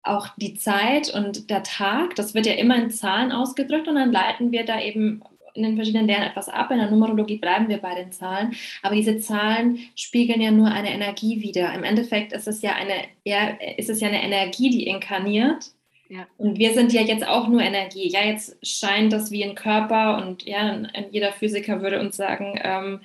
auch 0.04 0.28
die 0.38 0.56
Zeit 0.56 1.14
und 1.14 1.50
der 1.50 1.64
Tag, 1.64 2.16
das 2.16 2.34
wird 2.34 2.46
ja 2.46 2.54
immer 2.54 2.76
in 2.76 2.92
Zahlen 2.92 3.32
ausgedrückt 3.32 3.88
und 3.88 3.96
dann 3.96 4.12
leiten 4.12 4.52
wir 4.52 4.66
da 4.66 4.82
eben 4.82 5.24
in 5.54 5.64
den 5.64 5.76
verschiedenen 5.76 6.08
Lernen 6.08 6.30
etwas 6.30 6.50
ab. 6.50 6.72
In 6.72 6.78
der 6.78 6.90
Numerologie 6.90 7.38
bleiben 7.38 7.70
wir 7.70 7.78
bei 7.78 7.96
den 7.96 8.12
Zahlen, 8.12 8.54
aber 8.82 8.96
diese 8.96 9.20
Zahlen 9.20 9.80
spiegeln 9.96 10.42
ja 10.42 10.52
nur 10.52 10.68
eine 10.68 10.94
Energie 10.94 11.42
wider. 11.42 11.74
Im 11.74 11.84
Endeffekt 11.84 12.34
ist 12.34 12.48
es 12.48 12.62
ja 12.62 12.74
eine, 12.74 12.96
ja, 13.24 13.50
ist 13.78 13.90
es 13.90 14.02
ja 14.02 14.08
eine 14.08 14.24
Energie, 14.24 14.70
die 14.70 14.88
inkarniert 14.88 15.72
Ja. 16.10 16.28
Und 16.38 16.60
wir 16.60 16.74
sind 16.74 16.92
ja 16.94 17.02
jetzt 17.02 17.26
auch 17.26 17.48
nur 17.48 17.62
Energie. 17.62 18.08
Ja, 18.10 18.24
jetzt 18.24 18.56
scheint 18.62 19.14
das 19.14 19.32
wie 19.32 19.44
ein 19.44 19.56
Körper 19.56 20.18
und 20.18 20.44
ja, 20.44 20.84
jeder 21.12 21.32
Physiker 21.32 21.82
würde 21.82 22.00
uns 22.00 22.18
sagen, 22.18 22.60
ähm, 22.62 23.00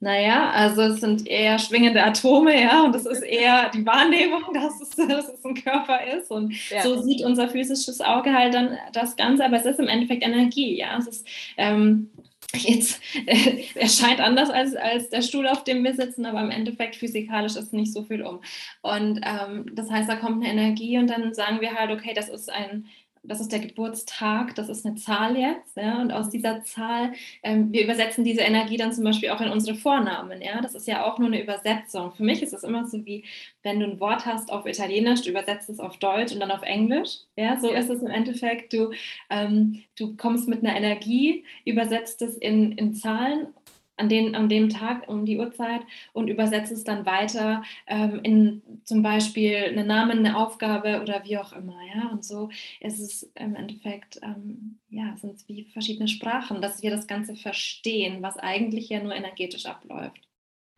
naja, 0.00 0.50
also 0.50 0.82
es 0.82 1.00
sind 1.00 1.26
eher 1.26 1.58
schwingende 1.58 2.02
Atome, 2.02 2.60
ja, 2.60 2.84
und 2.84 2.94
es 2.94 3.06
ist 3.06 3.22
eher 3.22 3.70
die 3.70 3.84
Wahrnehmung, 3.86 4.42
dass 4.54 4.80
es, 4.80 4.90
dass 4.90 5.28
es 5.28 5.44
ein 5.44 5.54
Körper 5.54 6.04
ist. 6.06 6.30
Und 6.30 6.54
ja. 6.70 6.82
so 6.82 7.00
sieht 7.02 7.24
unser 7.24 7.48
physisches 7.48 8.00
Auge 8.00 8.32
halt 8.32 8.54
dann 8.54 8.78
das 8.92 9.16
Ganze, 9.16 9.44
aber 9.44 9.56
es 9.56 9.66
ist 9.66 9.80
im 9.80 9.88
Endeffekt 9.88 10.22
Energie, 10.22 10.76
ja. 10.76 10.98
Es 10.98 11.06
ist 11.06 11.26
ähm, 11.56 12.10
jetzt 12.54 13.00
äh, 13.26 13.64
erscheint 13.74 14.20
anders 14.20 14.50
als, 14.50 14.74
als 14.74 15.10
der 15.10 15.22
Stuhl, 15.22 15.46
auf 15.46 15.64
dem 15.64 15.82
wir 15.84 15.94
sitzen, 15.94 16.26
aber 16.26 16.40
im 16.40 16.50
Endeffekt 16.50 16.96
physikalisch 16.96 17.56
ist 17.56 17.72
nicht 17.72 17.92
so 17.92 18.02
viel 18.02 18.22
um. 18.22 18.40
Und 18.82 19.20
ähm, 19.24 19.66
das 19.74 19.90
heißt, 19.90 20.08
da 20.08 20.16
kommt 20.16 20.44
eine 20.44 20.52
Energie 20.52 20.98
und 20.98 21.08
dann 21.08 21.34
sagen 21.34 21.60
wir 21.60 21.74
halt, 21.74 21.90
okay, 21.90 22.12
das 22.14 22.28
ist 22.28 22.50
ein 22.50 22.86
das 23.24 23.40
ist 23.40 23.52
der 23.52 23.60
Geburtstag, 23.60 24.54
das 24.56 24.68
ist 24.68 24.84
eine 24.84 24.96
Zahl 24.96 25.36
jetzt, 25.36 25.76
ja, 25.76 26.00
und 26.00 26.12
aus 26.12 26.28
dieser 26.28 26.64
Zahl, 26.64 27.12
ähm, 27.42 27.72
wir 27.72 27.84
übersetzen 27.84 28.24
diese 28.24 28.40
Energie 28.40 28.76
dann 28.76 28.92
zum 28.92 29.04
Beispiel 29.04 29.30
auch 29.30 29.40
in 29.40 29.50
unsere 29.50 29.76
Vornamen, 29.76 30.42
ja, 30.42 30.60
das 30.60 30.74
ist 30.74 30.88
ja 30.88 31.04
auch 31.04 31.18
nur 31.18 31.28
eine 31.28 31.42
Übersetzung. 31.42 32.12
Für 32.12 32.24
mich 32.24 32.42
ist 32.42 32.52
es 32.52 32.64
immer 32.64 32.86
so 32.86 33.04
wie, 33.06 33.24
wenn 33.62 33.78
du 33.78 33.86
ein 33.86 34.00
Wort 34.00 34.26
hast 34.26 34.52
auf 34.52 34.66
Italienisch, 34.66 35.22
du 35.22 35.30
übersetzt 35.30 35.70
es 35.70 35.78
auf 35.78 35.98
Deutsch 35.98 36.32
und 36.32 36.40
dann 36.40 36.50
auf 36.50 36.62
Englisch, 36.62 37.18
ja, 37.36 37.58
so 37.60 37.70
ist 37.70 37.90
es 37.90 38.02
im 38.02 38.08
Endeffekt, 38.08 38.72
du, 38.72 38.90
ähm, 39.30 39.84
du 39.96 40.16
kommst 40.16 40.48
mit 40.48 40.64
einer 40.64 40.76
Energie, 40.76 41.44
übersetzt 41.64 42.22
es 42.22 42.36
in, 42.36 42.72
in 42.72 42.94
Zahlen 42.94 43.48
an, 43.96 44.08
den, 44.08 44.34
an 44.34 44.48
dem 44.48 44.68
Tag 44.68 45.08
um 45.08 45.24
die 45.24 45.38
Uhrzeit 45.38 45.82
und 46.12 46.28
übersetze 46.28 46.74
es 46.74 46.84
dann 46.84 47.06
weiter 47.06 47.62
ähm, 47.86 48.20
in 48.22 48.62
zum 48.84 49.02
Beispiel 49.02 49.56
einen 49.56 49.86
Namen, 49.86 50.18
eine 50.18 50.36
Aufgabe 50.36 51.00
oder 51.02 51.24
wie 51.24 51.38
auch 51.38 51.52
immer. 51.52 51.78
Ja? 51.94 52.08
Und 52.08 52.24
so 52.24 52.50
ist 52.80 53.00
es 53.00 53.30
im 53.34 53.54
Endeffekt, 53.54 54.20
ähm, 54.22 54.78
ja, 54.88 55.16
sind 55.16 55.36
es 55.36 55.48
wie 55.48 55.64
verschiedene 55.64 56.08
Sprachen, 56.08 56.62
dass 56.62 56.82
wir 56.82 56.90
das 56.90 57.06
Ganze 57.06 57.36
verstehen, 57.36 58.22
was 58.22 58.38
eigentlich 58.38 58.88
ja 58.88 59.02
nur 59.02 59.14
energetisch 59.14 59.66
abläuft. 59.66 60.28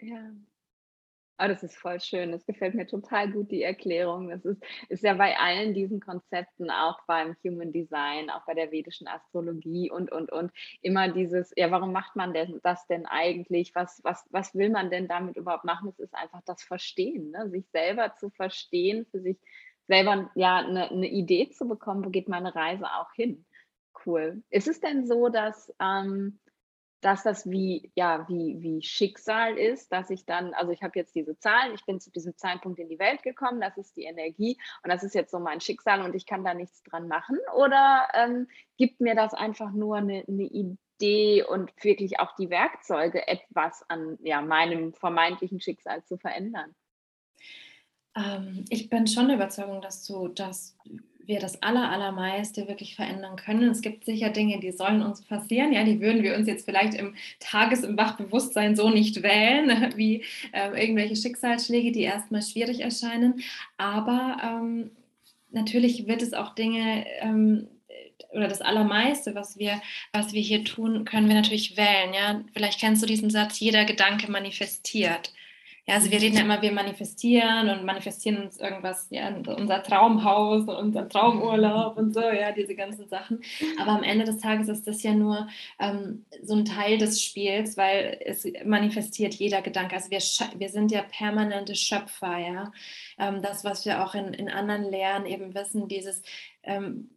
Ja, 0.01 0.31
Oh, 1.37 1.49
das 1.49 1.65
ist 1.65 1.77
voll 1.77 2.01
schön. 2.01 2.31
Das 2.31 2.47
gefällt 2.47 2.75
mir 2.75 2.87
total 2.87 3.31
gut, 3.33 3.51
die 3.51 3.63
Erklärung. 3.63 4.29
Das 4.29 4.45
ist, 4.45 4.63
ist 4.89 5.03
ja 5.03 5.15
bei 5.15 5.37
allen 5.37 5.75
diesen 5.75 5.99
Konzepten, 5.99 6.71
auch 6.71 7.01
beim 7.09 7.35
Human 7.43 7.73
Design, 7.73 8.31
auch 8.31 8.45
bei 8.47 8.55
der 8.55 8.71
vedischen 8.71 9.09
Astrologie 9.09 9.91
und, 9.91 10.13
und, 10.13 10.31
und, 10.31 10.53
immer 10.81 11.09
dieses, 11.09 11.53
ja, 11.57 11.73
warum 11.73 11.93
macht 11.93 12.15
man 12.15 12.33
denn 12.33 12.61
das 12.63 12.87
denn 12.87 13.07
eigentlich? 13.07 13.75
Was, 13.75 14.01
was, 14.05 14.25
was 14.31 14.55
will 14.55 14.71
man 14.71 14.91
denn 14.91 15.09
damit 15.09 15.37
überhaupt 15.37 15.65
machen? 15.65 15.89
Es 15.89 15.99
ist 15.99 16.15
einfach 16.15 16.43
das 16.45 16.63
Verstehen, 16.63 17.33
ne? 17.33 17.51
sich 17.51 17.67
selber 17.71 18.15
zu 18.17 18.31
verstehen, 18.31 19.05
für 19.11 19.21
sich 19.21 19.39
selber 19.89 20.31
ja 20.37 20.59
eine, 20.59 20.91
eine 20.91 21.09
Idee 21.09 21.51
zu 21.51 21.67
bekommen, 21.67 22.05
wo 22.05 22.11
geht 22.11 22.29
meine 22.29 22.55
Reise 22.55 22.87
auch 22.87 23.13
hin. 23.13 23.45
Cool. 24.07 24.43
Ist 24.51 24.69
es 24.69 24.79
denn 24.81 25.07
so, 25.07 25.29
dass 25.31 25.75
ähm, 25.81 26.39
dass 27.05 27.23
das 27.23 27.51
wie, 27.51 27.93
ja, 27.95 28.27
wie, 28.29 28.63
wie 28.63 28.83
Schicksal 28.83 29.59
ist, 29.59 29.93
dass 29.93 30.09
ich 30.09 30.25
dann, 30.25 30.55
also 30.55 30.73
ich 30.73 30.83
habe 30.83 30.99
jetzt 30.99 31.15
diese 31.15 31.39
Zahlen, 31.39 31.75
ich 31.75 31.85
bin 31.85 32.01
zu 32.01 32.11
diesem 32.11 32.35
Zeitpunkt 32.39 32.79
in 32.79 32.89
die 32.89 32.99
Welt 32.99 33.23
gekommen, 33.23 33.61
das 33.61 33.77
ist 33.77 33.95
die 33.97 34.05
Energie 34.05 34.59
und 34.83 34.91
das 34.91 35.03
ist 35.03 35.15
jetzt 35.15 35.31
so 35.31 35.39
mein 35.39 35.61
Schicksal 35.61 36.01
und 36.01 36.15
ich 36.15 36.25
kann 36.25 36.45
da 36.45 36.55
nichts 36.55 36.83
dran 36.83 37.07
machen? 37.07 37.39
Oder 37.55 38.09
ähm, 38.15 38.49
gibt 38.79 39.01
mir 39.01 39.15
das 39.15 39.35
einfach 39.35 39.71
nur 39.73 39.97
eine, 39.97 40.25
eine 40.27 40.45
Idee 40.45 41.45
und 41.45 41.73
wirklich 41.85 42.21
auch 42.21 42.35
die 42.37 42.49
Werkzeuge, 42.49 43.29
etwas 43.29 43.85
an 43.91 44.17
ja, 44.23 44.41
meinem 44.41 44.95
vermeintlichen 44.95 45.61
Schicksal 45.61 46.03
zu 46.05 46.17
verändern? 46.17 46.75
Ähm, 48.17 48.65
ich 48.71 48.89
bin 48.89 49.07
schon 49.07 49.27
der 49.27 49.37
Überzeugung, 49.37 49.83
dass 49.83 50.05
du 50.05 50.29
das 50.29 50.79
wir 51.27 51.41
das 51.41 51.63
aller, 51.63 51.91
allermeiste 51.91 52.69
wirklich 52.69 52.97
verändern 52.97 53.37
können. 53.37 53.71
Es 53.71 53.81
gibt 53.81 54.05
sicher 54.05 54.31
Dinge, 54.31 54.61
die 54.61 54.73
sollen 54.73 55.03
uns 55.03 55.23
passieren. 55.23 55.73
Ja, 55.73 55.85
die 55.85 56.01
würden 56.01 56.23
wir 56.23 56.37
uns 56.37 56.47
jetzt 56.47 56.65
vielleicht 56.65 56.95
im 56.95 57.15
Tages-, 57.41 57.85
im 57.85 57.97
Wachbewusstsein 57.97 58.77
so 58.77 58.91
nicht 58.91 59.23
wählen, 59.23 59.93
wie 59.97 60.25
äh, 60.53 60.81
irgendwelche 60.81 61.17
Schicksalsschläge, 61.17 61.93
die 61.93 62.03
erstmal 62.03 62.43
schwierig 62.43 62.81
erscheinen. 62.81 63.43
Aber 63.77 64.37
ähm, 64.43 64.91
natürlich 65.51 66.07
wird 66.07 66.23
es 66.23 66.35
auch 66.35 66.55
Dinge 66.55 67.07
ähm, 67.21 67.69
oder 68.33 68.49
das 68.49 68.61
Allermeiste, 68.61 69.35
was 69.35 69.59
wir, 69.59 69.81
was 70.13 70.33
wir 70.33 70.43
hier 70.43 70.65
tun, 70.65 71.05
können 71.05 71.29
wir 71.29 71.35
natürlich 71.35 71.77
wählen. 71.77 72.13
Ja? 72.13 72.41
Vielleicht 72.53 72.81
kennst 72.81 73.03
du 73.03 73.07
diesen 73.07 73.31
Satz, 73.31 73.61
jeder 73.61 73.85
Gedanke 73.85 74.31
manifestiert. 74.31 75.33
Ja, 75.87 75.97
also 75.97 76.11
wir 76.11 76.21
reden 76.21 76.37
ja 76.37 76.43
immer, 76.43 76.63
wir 76.63 76.73
manifestieren 76.73 77.69
und 77.69 77.85
manifestieren 77.85 78.43
uns 78.43 78.59
irgendwas, 78.59 79.07
ja, 79.11 79.29
unser 79.29 79.83
Traumhaus 79.83 80.63
und 80.63 80.77
unser 80.77 81.09
Traumurlaub 81.09 81.99
und 81.99 82.15
so, 82.15 82.23
ja, 82.23 82.53
diese 82.53 82.75
ganzen 82.75 83.07
Sachen. 83.07 83.43
Aber 83.79 83.93
am 83.93 84.03
Ende 84.03 84.25
des 84.25 84.39
Tages 84.39 84.69
ist 84.69 84.87
das 84.87 85.03
ja 85.03 85.13
nur 85.13 85.47
ähm, 85.79 86.25
so 86.43 86.55
ein 86.55 86.65
Teil 86.65 86.97
des 86.97 87.23
Spiels, 87.23 87.77
weil 87.77 88.19
es 88.25 88.47
manifestiert 88.65 89.35
jeder 89.35 89.61
Gedanke. 89.61 89.97
Also 89.97 90.11
wir, 90.11 90.21
wir 90.59 90.69
sind 90.71 90.91
ja 90.91 91.03
permanente 91.03 91.75
Schöpfer, 91.75 92.39
ja. 92.39 92.73
Ähm, 93.19 93.43
das, 93.43 93.63
was 93.63 93.85
wir 93.85 94.03
auch 94.03 94.15
in, 94.15 94.33
in 94.33 94.49
anderen 94.49 94.91
Lehren 94.91 95.27
eben 95.27 95.55
wissen, 95.55 95.87
dieses 95.89 96.23
ähm, 96.63 97.11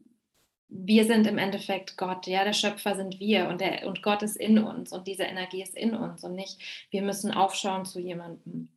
wir 0.69 1.05
sind 1.05 1.27
im 1.27 1.37
Endeffekt 1.37 1.97
Gott, 1.97 2.27
ja, 2.27 2.43
der 2.43 2.53
Schöpfer 2.53 2.95
sind 2.95 3.19
wir 3.19 3.47
und, 3.47 3.61
der, 3.61 3.87
und 3.87 4.03
Gott 4.03 4.21
ist 4.21 4.35
in 4.35 4.59
uns 4.59 4.91
und 4.91 5.07
diese 5.07 5.23
Energie 5.23 5.61
ist 5.61 5.75
in 5.75 5.95
uns 5.95 6.23
und 6.23 6.35
nicht, 6.35 6.59
wir 6.91 7.01
müssen 7.01 7.31
aufschauen 7.31 7.85
zu 7.85 7.99
jemandem 7.99 8.69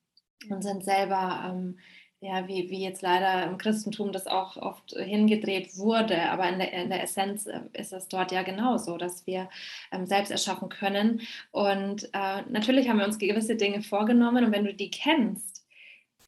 und 0.49 0.63
sind 0.63 0.85
selber, 0.85 1.43
ähm, 1.47 1.79
ja, 2.21 2.47
wie, 2.47 2.71
wie 2.71 2.83
jetzt 2.83 3.03
leider 3.03 3.45
im 3.45 3.57
Christentum 3.57 4.13
das 4.13 4.27
auch 4.27 4.57
oft 4.59 4.91
hingedreht 4.91 5.79
wurde, 5.79 6.31
aber 6.31 6.49
in 6.51 6.59
der, 6.59 6.73
in 6.75 6.91
der 6.91 7.03
Essenz 7.03 7.47
äh, 7.47 7.61
ist 7.73 7.93
es 7.93 8.09
dort 8.09 8.31
ja 8.31 8.43
genauso, 8.43 8.97
dass 8.97 9.27
wir 9.27 9.49
ähm, 9.91 10.07
selbst 10.07 10.31
erschaffen 10.31 10.69
können 10.69 11.23
und 11.51 12.05
äh, 12.13 12.43
natürlich 12.49 12.89
haben 12.89 12.99
wir 12.99 13.07
uns 13.07 13.19
gewisse 13.19 13.57
Dinge 13.57 13.83
vorgenommen 13.83 14.45
und 14.45 14.53
wenn 14.53 14.65
du 14.65 14.75
die 14.75 14.91
kennst, 14.91 15.50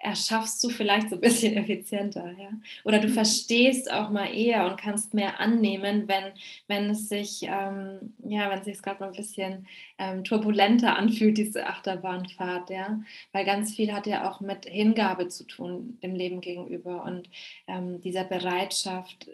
erschaffst 0.03 0.63
du 0.65 0.69
vielleicht 0.69 1.11
so 1.11 1.15
ein 1.15 1.21
bisschen 1.21 1.57
effizienter, 1.57 2.33
ja. 2.39 2.51
Oder 2.85 2.99
du 2.99 3.09
mhm. 3.09 3.13
verstehst 3.13 3.91
auch 3.91 4.11
mal 4.11 4.35
eher 4.35 4.67
und 4.67 4.77
kannst 4.77 5.15
mehr 5.15 5.39
annehmen, 5.39 6.09
wenn, 6.09 6.33
wenn 6.67 6.91
es 6.91 7.09
sich, 7.09 7.43
ähm, 7.45 8.15
ja, 8.25 8.51
wenn 8.51 8.59
es 8.59 8.65
sich 8.65 8.83
gerade 8.83 9.01
mal 9.01 9.11
ein 9.11 9.17
bisschen 9.17 9.67
ähm, 9.99 10.25
turbulenter 10.25 10.97
anfühlt, 10.97 11.39
diese 11.39 11.67
Achterbahnfahrt, 11.67 12.71
ja. 12.71 13.01
Weil 13.31 13.45
ganz 13.45 13.75
viel 13.75 13.93
hat 13.93 14.07
ja 14.09 14.29
auch 14.29 14.41
mit 14.41 14.67
Hingabe 14.67 15.29
zu 15.29 15.45
tun, 15.45 15.99
dem 16.03 16.17
Leben 16.17 16.41
gegenüber 16.41 17.05
und 17.05 17.31
ähm, 17.69 18.01
dieser 18.01 18.25
Bereitschaft, 18.25 19.29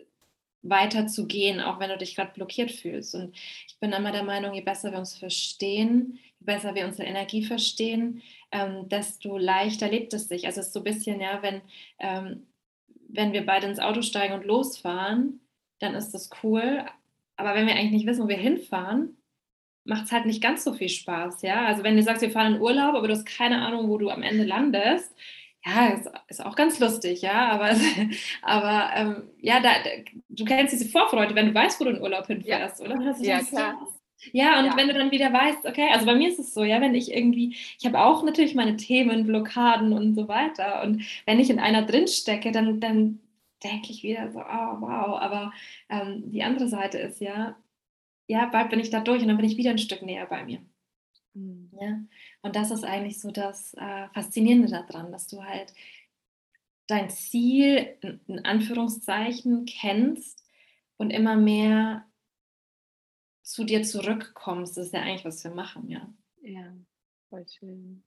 weiterzugehen, 0.63 1.61
auch 1.61 1.79
wenn 1.79 1.91
du 1.91 1.97
dich 1.97 2.17
gerade 2.17 2.33
blockiert 2.33 2.73
fühlst. 2.73 3.15
Und 3.15 3.35
ich 3.35 3.79
bin 3.79 3.93
immer 3.93 4.13
der 4.13 4.25
Meinung, 4.25 4.55
je 4.55 4.61
besser 4.61 4.91
wir 4.91 4.99
uns 4.99 5.17
verstehen, 5.17 6.19
je 6.41 6.45
besser 6.45 6.75
wir 6.75 6.85
unsere 6.85 7.09
Energie 7.09 7.45
verstehen, 7.45 8.23
ähm, 8.51 8.89
desto 8.89 9.39
leichter 9.39 9.89
lebt 9.89 10.15
es 10.15 10.29
sich. 10.29 10.47
Also 10.47 10.61
es 10.61 10.69
ist 10.69 10.73
so 10.73 10.81
ein 10.81 10.85
bisschen, 10.85 11.21
ja, 11.21 11.43
wenn, 11.43 11.61
ähm, 11.99 12.47
wenn 13.09 13.33
wir 13.33 13.45
beide 13.45 13.67
ins 13.67 13.81
Auto 13.81 14.03
steigen 14.03 14.35
und 14.35 14.45
losfahren, 14.45 15.41
dann 15.79 15.95
ist 15.95 16.13
das 16.13 16.31
cool. 16.43 16.85
Aber 17.37 17.55
wenn 17.55 17.67
wir 17.67 17.75
eigentlich 17.75 17.93
nicht 17.93 18.07
wissen, 18.07 18.25
wo 18.25 18.29
wir 18.29 18.37
hinfahren, 18.37 19.17
macht 19.85 20.05
es 20.05 20.13
halt 20.13 20.27
nicht 20.27 20.43
ganz 20.43 20.65
so 20.65 20.75
viel 20.75 20.89
Spaß, 20.89 21.43
ja. 21.43 21.67
Also 21.67 21.83
wenn 21.83 21.97
du 21.97 22.03
sagst, 22.03 22.23
wir 22.23 22.31
fahren 22.31 22.57
in 22.57 22.61
Urlaub, 22.61 22.95
aber 22.95 23.09
du 23.09 23.15
hast 23.15 23.27
keine 23.27 23.65
Ahnung, 23.65 23.89
wo 23.89 23.97
du 23.97 24.11
am 24.11 24.23
Ende 24.23 24.45
landest, 24.45 25.15
ja, 25.65 25.89
ist, 25.89 26.11
ist 26.29 26.45
auch 26.45 26.57
ganz 26.57 26.79
lustig, 26.79 27.23
ja, 27.23 27.49
aber, 27.49 27.75
aber 28.43 28.91
ähm, 28.95 29.31
ja, 29.41 29.61
da, 29.61 29.71
du 30.29 30.45
kennst 30.45 30.75
diese 30.75 30.89
Vorfreude, 30.89 31.35
wenn 31.35 31.49
du 31.49 31.55
weißt, 31.55 31.81
wo 31.81 31.85
du 31.85 31.91
in 31.91 32.03
Urlaub 32.03 32.27
hinfährst, 32.27 32.81
ja. 32.81 32.87
oder? 32.87 33.17
Ja, 33.21 33.41
klar. 33.41 33.89
Ja, 34.33 34.59
und 34.59 34.67
ja. 34.67 34.77
wenn 34.77 34.89
du 34.89 34.95
dann 34.95 35.11
wieder 35.11 35.33
weißt, 35.33 35.65
okay, 35.65 35.89
also 35.93 36.07
bei 36.07 36.15
mir 36.15 36.29
ist 36.29 36.39
es 36.39 36.53
so, 36.53 36.65
ja, 36.65 36.81
wenn 36.81 36.95
ich 36.95 37.13
irgendwie, 37.13 37.57
ich 37.79 37.87
habe 37.87 38.01
auch 38.01 38.23
natürlich 38.25 38.55
meine 38.55 38.77
Themen, 38.77 39.27
Blockaden 39.27 39.93
und 39.93 40.15
so 40.15 40.29
weiter. 40.29 40.83
Und 40.83 41.05
wenn 41.27 41.39
ich 41.39 41.51
in 41.51 41.61
einer 41.61 41.83
drin 41.83 42.09
stecke, 42.09 42.51
dann, 42.53 42.81
dann 42.81 43.21
denke 43.63 43.91
ich 43.91 44.03
wieder 44.03 44.31
so, 44.33 44.41
oh, 44.41 44.81
wow, 44.81 45.21
aber 45.21 45.53
ähm, 45.89 46.31
die 46.31 46.43
andere 46.43 46.69
Seite 46.69 46.99
ist 46.99 47.21
ja, 47.21 47.57
ja, 48.27 48.47
bald 48.47 48.71
bin 48.71 48.81
ich 48.81 48.91
da 48.91 49.01
durch 49.01 49.23
und 49.23 49.29
dann 49.29 49.37
bin 49.37 49.47
ich 49.47 49.57
wieder 49.57 49.71
ein 49.71 49.79
Stück 49.79 50.03
näher 50.03 50.27
bei 50.27 50.45
mir. 50.45 50.61
Mhm. 51.35 51.71
Ja? 51.81 52.01
Und 52.43 52.57
das 52.57 52.71
ist 52.71 52.85
eigentlich 52.85 53.21
so 53.21 53.31
das 53.31 53.75
äh, 53.75 54.09
Faszinierende 54.15 54.69
daran, 54.69 55.13
dass 55.13 55.29
du 55.29 55.45
halt 55.45 55.73
dein 56.89 57.11
Ziel 57.11 57.97
in, 58.01 58.21
in 58.27 58.45
Anführungszeichen 58.45 59.65
kennst 59.65 60.45
und 60.97 61.11
immer 61.11 61.37
mehr 61.37 62.08
zu 63.49 63.65
dir 63.65 63.83
zurückkommst, 63.83 64.77
das 64.77 64.87
ist 64.87 64.93
ja 64.93 65.01
eigentlich, 65.01 65.25
was 65.25 65.43
wir 65.43 65.51
machen, 65.51 65.89
ja. 65.89 66.07
Ja, 66.43 66.71
voll 67.31 67.47
schön. 67.49 68.05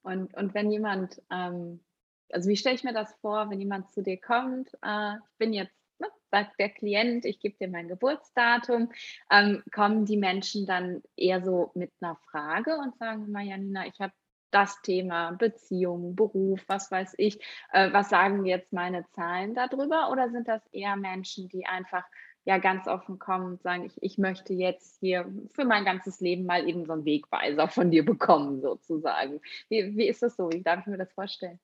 Und, 0.00 0.34
und 0.34 0.54
wenn 0.54 0.70
jemand, 0.70 1.20
ähm, 1.30 1.84
also 2.32 2.48
wie 2.48 2.56
stelle 2.56 2.76
ich 2.76 2.84
mir 2.84 2.94
das 2.94 3.14
vor, 3.20 3.50
wenn 3.50 3.60
jemand 3.60 3.92
zu 3.92 4.02
dir 4.02 4.18
kommt, 4.18 4.72
äh, 4.82 5.16
ich 5.16 5.36
bin 5.36 5.52
jetzt, 5.52 5.74
ne, 5.98 6.08
sagt 6.30 6.58
der 6.58 6.70
Klient, 6.70 7.26
ich 7.26 7.40
gebe 7.40 7.58
dir 7.58 7.68
mein 7.68 7.88
Geburtsdatum, 7.88 8.90
ähm, 9.30 9.62
kommen 9.70 10.06
die 10.06 10.16
Menschen 10.16 10.64
dann 10.64 11.02
eher 11.14 11.44
so 11.44 11.72
mit 11.74 11.92
einer 12.00 12.16
Frage 12.30 12.78
und 12.78 12.96
sagen, 12.96 13.30
mal 13.30 13.44
Janina, 13.44 13.86
ich 13.86 14.00
habe 14.00 14.14
das 14.50 14.80
Thema 14.80 15.32
Beziehung, 15.32 16.16
Beruf, 16.16 16.64
was 16.68 16.90
weiß 16.90 17.16
ich. 17.18 17.38
Äh, 17.70 17.92
was 17.92 18.08
sagen 18.08 18.46
jetzt 18.46 18.72
meine 18.72 19.06
Zahlen 19.10 19.54
darüber? 19.54 20.10
Oder 20.10 20.30
sind 20.30 20.48
das 20.48 20.66
eher 20.72 20.96
Menschen, 20.96 21.48
die 21.48 21.66
einfach 21.66 22.04
ja 22.44 22.58
ganz 22.58 22.86
offen 22.86 23.18
kommen 23.18 23.46
und 23.46 23.62
sagen, 23.62 23.84
ich, 23.84 24.02
ich 24.02 24.18
möchte 24.18 24.52
jetzt 24.52 24.98
hier 25.00 25.30
für 25.54 25.64
mein 25.64 25.84
ganzes 25.84 26.20
Leben 26.20 26.46
mal 26.46 26.68
eben 26.68 26.86
so 26.86 26.92
einen 26.92 27.04
Wegweiser 27.04 27.68
von 27.68 27.90
dir 27.90 28.04
bekommen, 28.04 28.60
sozusagen. 28.60 29.40
Wie, 29.68 29.96
wie 29.96 30.08
ist 30.08 30.22
das 30.22 30.36
so? 30.36 30.50
Wie 30.50 30.62
darf 30.62 30.80
ich 30.80 30.86
mir 30.86 30.98
das 30.98 31.12
vorstellen? 31.12 31.58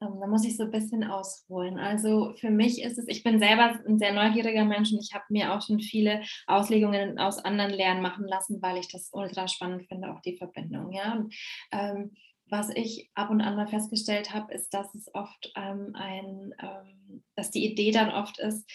Ähm, 0.00 0.18
da 0.20 0.26
muss 0.26 0.44
ich 0.44 0.56
so 0.56 0.64
ein 0.64 0.70
bisschen 0.70 1.04
ausholen. 1.04 1.78
Also 1.78 2.34
für 2.36 2.50
mich 2.50 2.82
ist 2.82 2.98
es, 2.98 3.06
ich 3.08 3.22
bin 3.22 3.38
selber 3.38 3.78
ein 3.86 3.98
sehr 3.98 4.12
neugieriger 4.12 4.64
Mensch 4.64 4.92
und 4.92 5.00
ich 5.00 5.14
habe 5.14 5.24
mir 5.28 5.54
auch 5.54 5.62
schon 5.62 5.80
viele 5.80 6.22
Auslegungen 6.46 7.18
aus 7.18 7.38
anderen 7.38 7.72
Lehren 7.72 8.02
machen 8.02 8.26
lassen, 8.26 8.60
weil 8.62 8.78
ich 8.78 8.88
das 8.88 9.10
ultra 9.12 9.48
spannend 9.48 9.86
finde, 9.86 10.10
auch 10.10 10.20
die 10.22 10.36
Verbindung. 10.36 10.92
Ja. 10.92 11.12
Und, 11.12 11.34
ähm, 11.70 12.12
was 12.50 12.68
ich 12.70 13.10
ab 13.14 13.30
und 13.30 13.40
an 13.40 13.56
mal 13.56 13.66
festgestellt 13.66 14.34
habe, 14.34 14.52
ist, 14.52 14.74
dass 14.74 14.94
es 14.94 15.12
oft 15.14 15.52
ähm, 15.56 15.92
ein, 15.94 16.54
ähm, 16.60 17.24
dass 17.36 17.50
die 17.50 17.64
Idee 17.64 17.90
dann 17.90 18.10
oft 18.10 18.38
ist, 18.38 18.68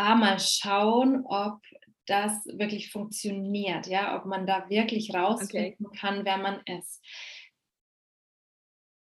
A, 0.00 0.14
mal 0.14 0.38
schauen, 0.40 1.24
ob 1.26 1.60
das 2.06 2.46
wirklich 2.46 2.90
funktioniert, 2.90 3.86
ja, 3.86 4.16
ob 4.18 4.24
man 4.24 4.46
da 4.46 4.68
wirklich 4.70 5.14
rausfinden 5.14 5.86
okay. 5.86 5.98
kann, 5.98 6.24
wer 6.24 6.38
man 6.38 6.60
ist. 6.64 7.04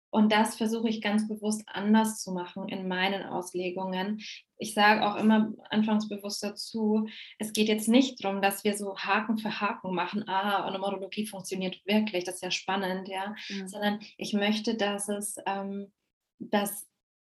Und 0.09 0.31
das 0.31 0.55
versuche 0.55 0.89
ich 0.89 1.01
ganz 1.01 1.27
bewusst 1.27 1.63
anders 1.67 2.23
zu 2.23 2.31
machen 2.31 2.67
in 2.69 2.87
meinen 2.87 3.23
Auslegungen. 3.23 4.21
Ich 4.57 4.73
sage 4.73 5.05
auch 5.05 5.15
immer 5.17 5.53
anfangs 5.69 6.09
bewusst 6.09 6.41
dazu, 6.41 7.07
es 7.37 7.53
geht 7.53 7.67
jetzt 7.67 7.87
nicht 7.87 8.23
darum, 8.23 8.41
dass 8.41 8.63
wir 8.63 8.75
so 8.75 8.97
Haken 8.97 9.37
für 9.37 9.61
Haken 9.61 9.93
machen, 9.93 10.27
ah, 10.27 10.71
Numerologie 10.71 11.27
funktioniert 11.27 11.79
wirklich, 11.85 12.23
das 12.23 12.35
ist 12.35 12.43
ja 12.43 12.51
spannend, 12.51 13.07
ja, 13.07 13.35
mhm. 13.49 13.67
sondern 13.67 13.99
ich 14.17 14.33
möchte, 14.33 14.75
dass 14.75 15.09
es, 15.09 15.35
ähm, 15.45 15.93
dass 16.39 16.86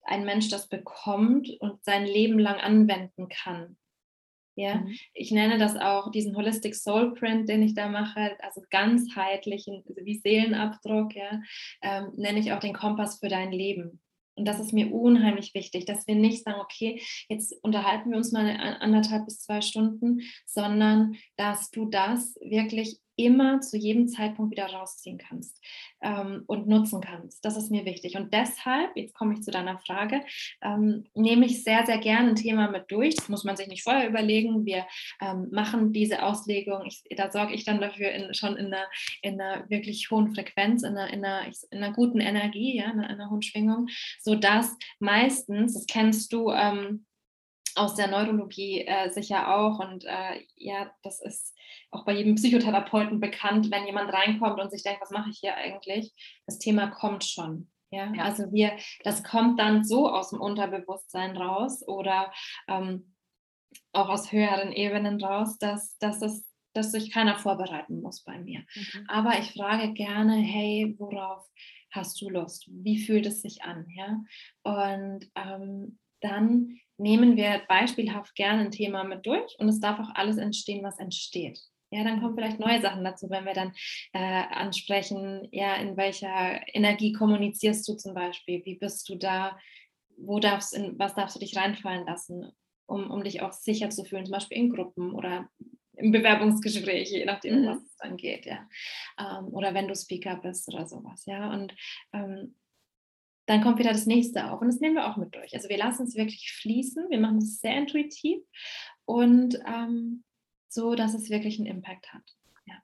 ein 0.07 0.25
Mensch 0.25 0.49
das 0.49 0.67
bekommt 0.69 1.49
und 1.59 1.83
sein 1.83 2.05
Leben 2.05 2.39
lang 2.39 2.59
anwenden 2.59 3.29
kann. 3.29 3.77
Ja, 4.55 4.75
mhm. 4.75 4.95
ich 5.13 5.31
nenne 5.31 5.59
das 5.59 5.75
auch 5.75 6.11
diesen 6.11 6.35
Holistic 6.35 6.73
Soul 6.73 7.13
Print, 7.13 7.47
den 7.47 7.61
ich 7.61 7.75
da 7.75 7.89
mache, 7.89 8.35
also 8.41 8.63
ganzheitlichen, 8.71 9.83
also 9.87 10.03
wie 10.03 10.17
Seelenabdruck, 10.17 11.15
ja, 11.15 11.41
ähm, 11.83 12.11
nenne 12.15 12.39
ich 12.39 12.51
auch 12.51 12.59
den 12.59 12.73
Kompass 12.73 13.19
für 13.19 13.27
dein 13.27 13.51
Leben. 13.51 14.01
Und 14.33 14.47
das 14.47 14.59
ist 14.59 14.73
mir 14.73 14.91
unheimlich 14.93 15.53
wichtig, 15.53 15.85
dass 15.85 16.07
wir 16.07 16.15
nicht 16.15 16.43
sagen, 16.43 16.59
okay, 16.59 17.01
jetzt 17.27 17.55
unterhalten 17.63 18.11
wir 18.11 18.17
uns 18.17 18.31
mal 18.31 18.47
anderthalb 18.79 19.25
bis 19.25 19.41
zwei 19.41 19.61
Stunden, 19.61 20.21
sondern 20.45 21.15
dass 21.37 21.69
du 21.71 21.85
das 21.85 22.35
wirklich 22.41 22.99
immer 23.17 23.59
zu 23.61 23.77
jedem 23.77 24.07
Zeitpunkt 24.07 24.51
wieder 24.51 24.67
rausziehen 24.67 25.17
kannst 25.17 25.59
ähm, 26.01 26.43
und 26.45 26.67
nutzen 26.67 27.01
kannst. 27.01 27.43
Das 27.43 27.57
ist 27.57 27.71
mir 27.71 27.83
wichtig. 27.83 28.15
Und 28.15 28.33
deshalb, 28.33 28.95
jetzt 28.95 29.15
komme 29.15 29.33
ich 29.33 29.41
zu 29.41 29.51
deiner 29.51 29.79
Frage, 29.79 30.21
ähm, 30.61 31.05
nehme 31.15 31.45
ich 31.47 31.63
sehr, 31.63 31.85
sehr 31.85 31.97
gerne 31.97 32.29
ein 32.29 32.35
Thema 32.35 32.69
mit 32.69 32.91
durch. 32.91 33.15
Das 33.15 33.27
muss 33.27 33.43
man 33.43 33.57
sich 33.57 33.67
nicht 33.67 33.83
vorher 33.83 34.07
überlegen. 34.07 34.65
Wir 34.65 34.85
ähm, 35.19 35.49
machen 35.51 35.91
diese 35.91 36.23
Auslegung, 36.23 36.85
ich, 36.85 37.03
da 37.17 37.31
sorge 37.31 37.55
ich 37.55 37.65
dann 37.65 37.81
dafür 37.81 38.11
in, 38.11 38.33
schon 38.35 38.55
in 38.55 38.67
einer, 38.67 38.85
in 39.23 39.41
einer 39.41 39.67
wirklich 39.69 40.09
hohen 40.11 40.33
Frequenz, 40.33 40.83
in 40.83 40.95
einer, 40.95 41.11
in 41.11 41.25
einer, 41.25 41.47
in 41.71 41.83
einer 41.83 41.93
guten 41.93 42.19
Energie, 42.19 42.77
ja, 42.77 42.85
in 42.85 42.99
einer, 42.99 43.09
in 43.09 43.19
einer 43.19 43.31
hohen 43.31 43.41
Schwingung, 43.41 43.87
sodass 44.19 44.77
meistens, 44.99 45.73
das 45.73 45.87
kennst 45.87 46.31
du, 46.31 46.51
ähm, 46.51 47.06
aus 47.77 47.95
der 47.95 48.07
Neurologie 48.07 48.85
äh, 48.85 49.09
sicher 49.09 49.55
auch. 49.55 49.79
Und 49.79 50.05
äh, 50.05 50.43
ja, 50.55 50.91
das 51.03 51.21
ist 51.21 51.55
auch 51.91 52.05
bei 52.05 52.13
jedem 52.13 52.35
Psychotherapeuten 52.35 53.19
bekannt, 53.19 53.71
wenn 53.71 53.85
jemand 53.85 54.11
reinkommt 54.11 54.59
und 54.59 54.71
sich 54.71 54.83
denkt, 54.83 55.01
was 55.01 55.11
mache 55.11 55.29
ich 55.29 55.39
hier 55.39 55.55
eigentlich? 55.55 56.13
Das 56.45 56.59
Thema 56.59 56.87
kommt 56.87 57.23
schon. 57.23 57.69
Ja? 57.91 58.11
ja. 58.13 58.23
also 58.23 58.51
wir, 58.51 58.73
das 59.03 59.23
kommt 59.23 59.59
dann 59.59 59.83
so 59.83 60.09
aus 60.09 60.31
dem 60.31 60.41
Unterbewusstsein 60.41 61.37
raus 61.37 61.87
oder 61.87 62.31
ähm, 62.67 63.15
auch 63.93 64.09
aus 64.09 64.31
höheren 64.31 64.71
Ebenen 64.71 65.21
raus, 65.21 65.57
dass, 65.57 65.97
dass 65.99 66.19
das 66.19 66.47
dass 66.73 66.91
sich 66.91 67.11
keiner 67.11 67.39
vorbereiten 67.39 68.01
muss 68.01 68.23
bei 68.23 68.37
mir. 68.37 68.59
Mhm. 68.75 69.05
Aber 69.07 69.39
ich 69.39 69.51
frage 69.53 69.93
gerne, 69.93 70.35
hey, 70.35 70.95
worauf 70.99 71.43
hast 71.91 72.21
du 72.21 72.29
Lust? 72.29 72.67
Wie 72.69 72.99
fühlt 72.99 73.25
es 73.25 73.41
sich 73.41 73.63
an? 73.63 73.87
Ja? 73.89 74.21
Und 74.61 75.27
ähm, 75.35 75.97
dann 76.21 76.79
nehmen 76.97 77.37
wir 77.37 77.61
beispielhaft 77.67 78.35
gerne 78.35 78.63
ein 78.63 78.71
Thema 78.71 79.03
mit 79.03 79.25
durch 79.25 79.57
und 79.59 79.69
es 79.69 79.79
darf 79.79 79.99
auch 79.99 80.13
alles 80.15 80.37
entstehen, 80.37 80.83
was 80.83 80.99
entsteht. 80.99 81.59
Ja, 81.89 82.03
dann 82.03 82.19
kommen 82.19 82.35
vielleicht 82.35 82.59
neue 82.59 82.81
Sachen 82.81 83.03
dazu, 83.03 83.29
wenn 83.29 83.45
wir 83.45 83.53
dann 83.53 83.73
äh, 84.11 84.19
ansprechen, 84.19 85.47
ja, 85.51 85.75
in 85.75 85.95
welcher 85.95 86.61
Energie 86.73 87.13
kommunizierst 87.13 87.87
du 87.87 87.93
zum 87.93 88.13
Beispiel? 88.13 88.63
Wie 88.65 88.75
bist 88.75 89.07
du 89.07 89.15
da? 89.15 89.57
Wo 90.17 90.39
darfst, 90.39 90.73
in 90.73 90.99
was 90.99 91.15
darfst 91.15 91.35
du 91.35 91.39
dich 91.39 91.55
reinfallen 91.55 92.05
lassen, 92.05 92.51
um, 92.87 93.09
um 93.09 93.23
dich 93.23 93.41
auch 93.41 93.53
sicher 93.53 93.89
zu 93.89 94.03
fühlen, 94.03 94.25
zum 94.25 94.33
Beispiel 94.33 94.57
in 94.57 94.73
Gruppen 94.73 95.13
oder 95.13 95.49
im 95.93 96.11
Bewerbungsgespräch, 96.11 97.09
je 97.11 97.25
nachdem, 97.25 97.61
mhm. 97.61 97.67
was 97.67 97.83
es 97.83 97.95
dann 97.97 98.17
geht, 98.17 98.45
ja. 98.45 98.67
Ähm, 99.17 99.47
oder 99.53 99.73
wenn 99.73 99.87
du 99.87 99.95
Speaker 99.95 100.35
bist 100.35 100.67
oder 100.67 100.87
sowas, 100.87 101.25
ja. 101.25 101.51
Und 101.51 101.73
ähm, 102.13 102.55
dann 103.47 103.63
kommt 103.63 103.79
wieder 103.79 103.91
das 103.91 104.05
nächste 104.05 104.51
auf 104.51 104.61
und 104.61 104.67
das 104.67 104.79
nehmen 104.79 104.95
wir 104.95 105.09
auch 105.09 105.17
mit 105.17 105.33
durch. 105.33 105.53
Also 105.53 105.69
wir 105.69 105.77
lassen 105.77 106.03
es 106.03 106.15
wirklich 106.15 106.51
fließen, 106.51 107.09
wir 107.09 107.19
machen 107.19 107.37
es 107.37 107.59
sehr 107.59 107.77
intuitiv 107.77 108.41
und 109.05 109.57
ähm, 109.65 110.23
so, 110.69 110.95
dass 110.95 111.13
es 111.13 111.29
wirklich 111.29 111.57
einen 111.57 111.67
Impact 111.67 112.13
hat. 112.13 112.23
Ja. 112.65 112.75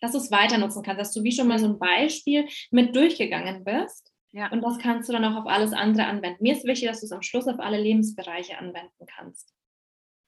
Dass 0.00 0.12
du 0.12 0.18
es 0.18 0.30
weiter 0.30 0.58
nutzen 0.58 0.82
kannst, 0.82 1.00
dass 1.00 1.12
du 1.12 1.22
wie 1.22 1.32
schon 1.32 1.46
mal 1.46 1.58
so 1.58 1.66
ein 1.66 1.78
Beispiel 1.78 2.48
mit 2.70 2.96
durchgegangen 2.96 3.64
bist. 3.64 4.12
Ja. 4.32 4.50
Und 4.50 4.62
das 4.62 4.78
kannst 4.78 5.10
du 5.10 5.12
dann 5.12 5.26
auch 5.26 5.36
auf 5.36 5.46
alles 5.46 5.74
andere 5.74 6.06
anwenden. 6.06 6.42
Mir 6.42 6.54
ist 6.54 6.64
wichtig, 6.64 6.88
dass 6.88 7.00
du 7.00 7.06
es 7.06 7.12
am 7.12 7.20
Schluss 7.20 7.46
auf 7.46 7.60
alle 7.60 7.78
Lebensbereiche 7.78 8.56
anwenden 8.56 9.06
kannst. 9.06 9.54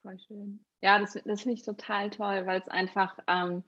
Voll 0.03 0.19
schön. 0.19 0.63
Ja, 0.83 0.99
das, 0.99 1.15
das 1.25 1.41
finde 1.41 1.55
ich 1.55 1.63
total 1.63 2.11
toll, 2.11 2.45
weil 2.45 2.61
es 2.61 2.69
einfach 2.69 3.19
ähm, 3.27 3.65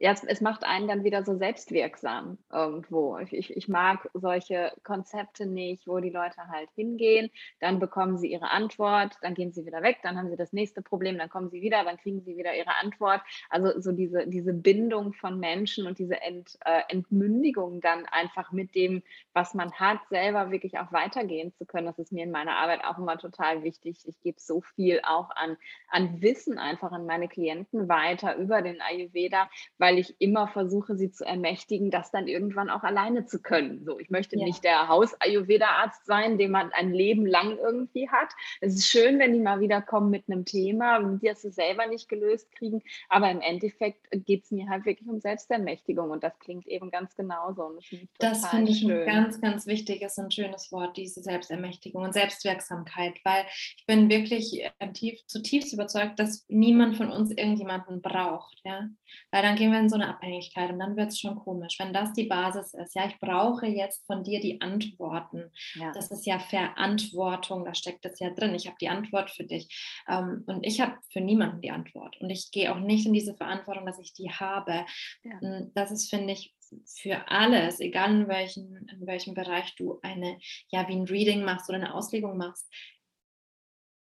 ja, 0.00 0.12
es, 0.12 0.22
es, 0.22 0.40
macht 0.40 0.64
einen 0.64 0.86
dann 0.86 1.02
wieder 1.02 1.24
so 1.24 1.36
selbstwirksam 1.36 2.38
irgendwo. 2.52 3.18
Ich, 3.18 3.56
ich, 3.56 3.68
mag 3.68 4.08
solche 4.14 4.72
Konzepte 4.84 5.44
nicht, 5.44 5.88
wo 5.88 5.98
die 5.98 6.10
Leute 6.10 6.46
halt 6.48 6.70
hingehen, 6.76 7.30
dann 7.58 7.80
bekommen 7.80 8.16
sie 8.16 8.30
ihre 8.30 8.50
Antwort, 8.50 9.16
dann 9.22 9.34
gehen 9.34 9.52
sie 9.52 9.66
wieder 9.66 9.82
weg, 9.82 9.98
dann 10.04 10.16
haben 10.16 10.30
sie 10.30 10.36
das 10.36 10.52
nächste 10.52 10.82
Problem, 10.82 11.18
dann 11.18 11.28
kommen 11.28 11.50
sie 11.50 11.62
wieder, 11.62 11.82
dann 11.82 11.96
kriegen 11.96 12.22
sie 12.22 12.36
wieder 12.36 12.54
ihre 12.54 12.76
Antwort. 12.76 13.22
Also 13.50 13.80
so 13.80 13.90
diese, 13.90 14.28
diese 14.28 14.52
Bindung 14.52 15.14
von 15.14 15.40
Menschen 15.40 15.86
und 15.86 15.98
diese 15.98 16.20
Ent, 16.20 16.56
äh, 16.64 16.82
Entmündigung 16.88 17.80
dann 17.80 18.06
einfach 18.06 18.52
mit 18.52 18.76
dem, 18.76 19.02
was 19.32 19.52
man 19.54 19.72
hat, 19.72 19.98
selber 20.10 20.52
wirklich 20.52 20.78
auch 20.78 20.92
weitergehen 20.92 21.52
zu 21.54 21.66
können. 21.66 21.86
Das 21.86 21.98
ist 21.98 22.12
mir 22.12 22.22
in 22.22 22.30
meiner 22.30 22.56
Arbeit 22.56 22.84
auch 22.84 22.98
immer 22.98 23.18
total 23.18 23.64
wichtig. 23.64 23.98
Ich 24.06 24.20
gebe 24.20 24.38
so 24.38 24.60
viel 24.60 25.00
auch 25.02 25.30
an, 25.30 25.56
an 25.88 26.22
Wissen 26.22 26.58
einfach 26.58 26.92
an 26.92 27.04
meine 27.04 27.26
Klienten 27.26 27.88
weiter 27.88 28.36
über 28.36 28.62
den 28.62 28.80
Ayurveda, 28.80 29.50
weil 29.76 29.87
weil 29.88 29.98
ich 29.98 30.14
immer 30.18 30.48
versuche, 30.48 30.96
sie 30.96 31.10
zu 31.10 31.24
ermächtigen, 31.24 31.90
das 31.90 32.10
dann 32.10 32.28
irgendwann 32.28 32.68
auch 32.68 32.82
alleine 32.82 33.24
zu 33.24 33.40
können. 33.40 33.86
So, 33.86 33.98
ich 33.98 34.10
möchte 34.10 34.38
ja. 34.38 34.44
nicht 34.44 34.62
der 34.62 34.88
Haus-Ayurveda-Arzt 34.88 36.04
sein, 36.04 36.36
den 36.36 36.50
man 36.50 36.70
ein 36.74 36.92
Leben 36.92 37.24
lang 37.24 37.56
irgendwie 37.56 38.10
hat. 38.10 38.28
Es 38.60 38.74
ist 38.74 38.86
schön, 38.86 39.18
wenn 39.18 39.32
die 39.32 39.40
mal 39.40 39.60
wieder 39.60 39.80
kommen 39.80 40.10
mit 40.10 40.24
einem 40.28 40.44
Thema, 40.44 41.00
die 41.02 41.26
das 41.26 41.40
sie 41.40 41.50
selber 41.50 41.86
nicht 41.86 42.06
gelöst 42.10 42.52
kriegen. 42.52 42.82
Aber 43.08 43.30
im 43.30 43.40
Endeffekt 43.40 44.10
geht 44.26 44.44
es 44.44 44.50
mir 44.50 44.68
halt 44.68 44.84
wirklich 44.84 45.08
um 45.08 45.20
Selbstermächtigung 45.20 46.10
und 46.10 46.22
das 46.22 46.38
klingt 46.38 46.66
eben 46.66 46.90
ganz 46.90 47.16
genauso. 47.16 47.78
Das, 48.18 48.42
das 48.42 48.50
finde 48.50 48.72
ich 48.72 48.80
schön. 48.80 48.90
ein 48.90 49.06
ganz, 49.06 49.40
ganz 49.40 49.66
wichtiges 49.66 50.18
und 50.18 50.34
schönes 50.34 50.70
Wort, 50.70 50.98
diese 50.98 51.22
Selbstermächtigung 51.22 52.02
und 52.02 52.12
Selbstwirksamkeit, 52.12 53.14
weil 53.24 53.46
ich 53.48 53.86
bin 53.86 54.10
wirklich 54.10 54.62
äh, 54.64 54.92
tief, 54.92 55.24
zutiefst 55.26 55.72
überzeugt, 55.72 56.18
dass 56.18 56.44
niemand 56.48 56.98
von 56.98 57.10
uns 57.10 57.30
irgendjemanden 57.30 58.02
braucht. 58.02 58.60
Ja? 58.66 58.90
Weil 59.30 59.42
dann 59.42 59.56
gehen 59.56 59.72
wir 59.72 59.77
in 59.78 59.88
so 59.88 59.96
eine 59.96 60.08
Abhängigkeit 60.08 60.70
und 60.70 60.78
dann 60.78 60.96
wird 60.96 61.08
es 61.08 61.20
schon 61.20 61.36
komisch. 61.36 61.78
Wenn 61.78 61.92
das 61.92 62.12
die 62.12 62.26
Basis 62.26 62.74
ist, 62.74 62.94
ja, 62.94 63.06
ich 63.06 63.18
brauche 63.18 63.66
jetzt 63.66 64.06
von 64.06 64.24
dir 64.24 64.40
die 64.40 64.60
Antworten. 64.60 65.50
Ja. 65.74 65.92
Das 65.92 66.10
ist 66.10 66.26
ja 66.26 66.38
Verantwortung, 66.38 67.64
da 67.64 67.74
steckt 67.74 68.04
das 68.04 68.18
ja 68.20 68.30
drin. 68.30 68.54
Ich 68.54 68.66
habe 68.66 68.76
die 68.80 68.88
Antwort 68.88 69.30
für 69.30 69.44
dich. 69.44 69.68
Ähm, 70.08 70.44
und 70.46 70.66
ich 70.66 70.80
habe 70.80 70.96
für 71.12 71.20
niemanden 71.20 71.60
die 71.60 71.70
Antwort. 71.70 72.20
Und 72.20 72.30
ich 72.30 72.50
gehe 72.50 72.72
auch 72.72 72.80
nicht 72.80 73.06
in 73.06 73.12
diese 73.12 73.34
Verantwortung, 73.34 73.86
dass 73.86 73.98
ich 73.98 74.12
die 74.12 74.30
habe. 74.30 74.84
Ja. 75.24 75.40
Hm, 75.40 75.72
das 75.74 75.90
ist, 75.90 76.10
finde 76.10 76.32
ich, 76.32 76.54
für 77.00 77.28
alles, 77.28 77.80
egal 77.80 78.10
in 78.12 78.28
welchem, 78.28 78.76
in 78.76 79.06
welchem 79.06 79.34
Bereich 79.34 79.74
du 79.76 79.98
eine, 80.02 80.38
ja, 80.68 80.86
wie 80.88 80.96
ein 80.96 81.04
Reading 81.04 81.42
machst 81.42 81.68
oder 81.68 81.78
eine 81.78 81.94
Auslegung 81.94 82.36
machst, 82.36 82.68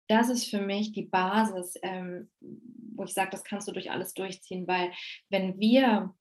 das 0.09 0.29
ist 0.29 0.49
für 0.49 0.61
mich 0.61 0.93
die 0.93 1.07
Basis, 1.07 1.75
ähm, 1.83 2.31
wo 2.41 3.05
ich 3.05 3.13
sage, 3.13 3.31
das 3.31 3.45
kannst 3.45 3.69
du 3.69 3.73
durch 3.73 3.91
alles 3.91 4.15
durchziehen, 4.15 4.67
weil 4.67 4.93
wenn 5.31 5.59
wir 5.59 6.15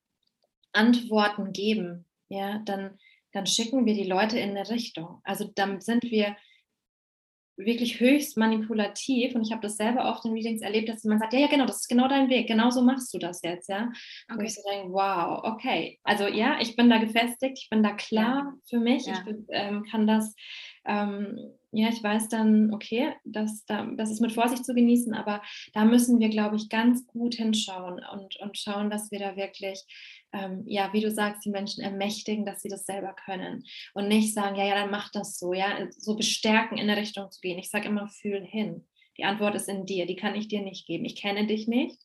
Antworten 0.72 1.54
geben, 1.54 2.06
ja, 2.30 2.60
dann, 2.66 2.98
dann 3.32 3.46
schicken 3.46 3.86
wir 3.86 3.94
die 3.94 4.08
Leute 4.08 4.40
in 4.40 4.52
eine 4.52 4.70
Richtung. 4.70 5.20
Also 5.24 5.52
dann 5.56 5.82
sind 5.82 6.04
wir 6.04 6.36
wirklich 7.56 8.00
höchst 8.00 8.36
manipulativ 8.38 9.36
und 9.36 9.44
ich 9.46 9.52
habe 9.52 9.62
das 9.62 9.78
selber 9.78 10.10
oft 10.10 10.26
in 10.26 10.34
Readings 10.34 10.62
erlebt, 10.62 10.90
dass 10.90 11.04
man 11.04 11.20
sagt, 11.20 11.34
ja, 11.34 11.40
ja, 11.40 11.48
genau, 11.48 11.66
das 11.66 11.82
ist 11.82 11.88
genau 11.88 12.08
dein 12.08 12.30
Weg, 12.30 12.48
genau 12.48 12.72
so 12.72 12.82
machst 12.82 13.14
du 13.14 13.20
das 13.20 13.42
jetzt, 13.44 13.70
ja. 13.70 13.92
Okay. 14.28 14.40
Und 14.40 14.46
ich 14.46 14.56
so 14.56 14.62
denke, 14.68 14.92
wow, 14.92 15.42
okay. 15.44 16.00
Also 16.04 16.28
ja, 16.28 16.60
ich 16.60 16.76
bin 16.76 16.90
da 16.90 16.98
gefestigt, 16.98 17.60
ich 17.60 17.70
bin 17.70 17.84
da 17.84 17.94
klar 17.94 18.44
ja. 18.46 18.54
für 18.70 18.80
mich, 18.80 19.06
ja. 19.06 19.14
ich 19.14 19.24
bin, 19.24 19.46
ähm, 19.50 19.84
kann 19.84 20.08
das, 20.08 20.34
ähm, 20.86 21.38
ja, 21.72 21.90
ich 21.90 22.04
weiß 22.04 22.30
dann, 22.30 22.72
okay, 22.74 23.14
das, 23.24 23.66
da, 23.66 23.86
das 23.98 24.12
ist 24.12 24.22
mit 24.22 24.32
Vorsicht 24.32 24.64
zu 24.64 24.76
genießen, 24.76 25.14
aber 25.16 25.42
da 25.74 25.86
müssen 25.86 26.20
wir, 26.20 26.30
glaube 26.30 26.56
ich, 26.56 26.70
ganz 26.70 27.08
gut 27.08 27.36
hinschauen 27.36 28.00
und, 28.12 28.40
und 28.40 28.58
schauen, 28.58 28.92
dass 28.92 29.10
wir 29.10 29.20
da 29.20 29.36
wirklich 29.36 29.84
ähm, 30.34 30.64
ja, 30.66 30.92
wie 30.94 31.02
du 31.02 31.12
sagst, 31.12 31.46
die 31.46 31.50
Menschen 31.50 31.84
ermächtigen, 31.84 32.46
dass 32.46 32.62
sie 32.62 32.70
das 32.70 32.86
selber 32.86 33.16
können 33.26 33.64
und 33.94 34.08
nicht 34.08 34.34
sagen, 34.34 34.56
ja, 34.56 34.66
ja, 34.66 34.76
dann 34.76 34.92
mach 34.92 35.12
das 35.12 35.38
so, 35.38 35.54
ja, 35.54 35.88
so 35.92 36.16
bestärken, 36.16 36.78
in 36.78 36.90
eine 36.90 37.00
Richtung 37.00 37.32
zu 37.32 37.40
gehen. 37.40 37.60
Ich 37.60 37.70
sage 37.70 37.88
immer, 37.88 38.08
fühl 38.08 38.44
hin. 38.44 38.86
Die 39.18 39.26
Antwort 39.26 39.54
ist 39.54 39.70
in 39.70 39.86
dir, 39.86 40.08
die 40.08 40.16
kann 40.16 40.34
ich 40.34 40.48
dir 40.48 40.64
nicht 40.64 40.88
geben. 40.88 41.06
Ich 41.06 41.16
kenne 41.16 41.46
dich 41.46 41.68
nicht. 41.68 42.00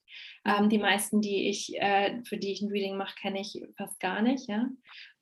Ähm, 0.44 0.68
die 0.68 0.76
meisten, 0.76 1.22
die 1.22 1.48
ich, 1.48 1.74
äh, 1.80 2.22
für 2.24 2.36
die 2.36 2.52
ich 2.52 2.60
ein 2.60 2.70
Reading 2.70 2.98
mache, 2.98 3.16
kenne 3.18 3.40
ich 3.40 3.58
fast 3.78 3.98
gar 3.98 4.20
nicht, 4.20 4.46
ja. 4.46 4.68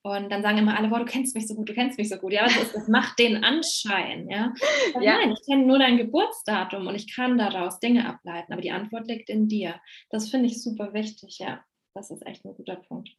Und 0.07 0.31
dann 0.31 0.42
sagen 0.42 0.59
immer 0.59 0.79
alle, 0.79 0.88
boah, 0.88 1.01
du 1.01 1.05
kennst 1.05 1.35
mich 1.35 1.49
so 1.49 1.55
gut, 1.55 1.69
du 1.69 1.75
kennst 1.75 1.99
mich 1.99 2.09
so 2.09 2.16
gut. 2.16 2.33
Ja, 2.33 2.42
also 2.42 2.61
das 2.73 2.87
macht 2.87 3.19
den 3.19 3.42
Anschein, 3.42 4.29
ja. 4.31 4.53
ja. 5.01 5.16
Nein, 5.16 5.33
ich 5.33 5.45
kenne 5.45 5.66
nur 5.66 5.79
dein 5.79 5.97
Geburtsdatum 5.97 6.87
und 6.87 6.95
ich 6.95 7.12
kann 7.12 7.38
daraus 7.38 7.81
Dinge 7.81 8.09
ableiten, 8.09 8.53
aber 8.53 8.62
die 8.62 8.71
Antwort 8.71 9.09
liegt 9.09 9.29
in 9.31 9.49
dir. 9.49 9.81
Das 10.11 10.31
finde 10.31 10.47
ich 10.47 10.62
super 10.62 10.92
wichtig, 10.92 11.38
ja 11.40 11.64
das 11.97 12.11
ist 12.11 12.25
echt 12.27 12.45
ein 12.45 12.55
guter 12.55 12.77
Punkt. 12.77 13.11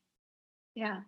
Ja. 0.76 1.04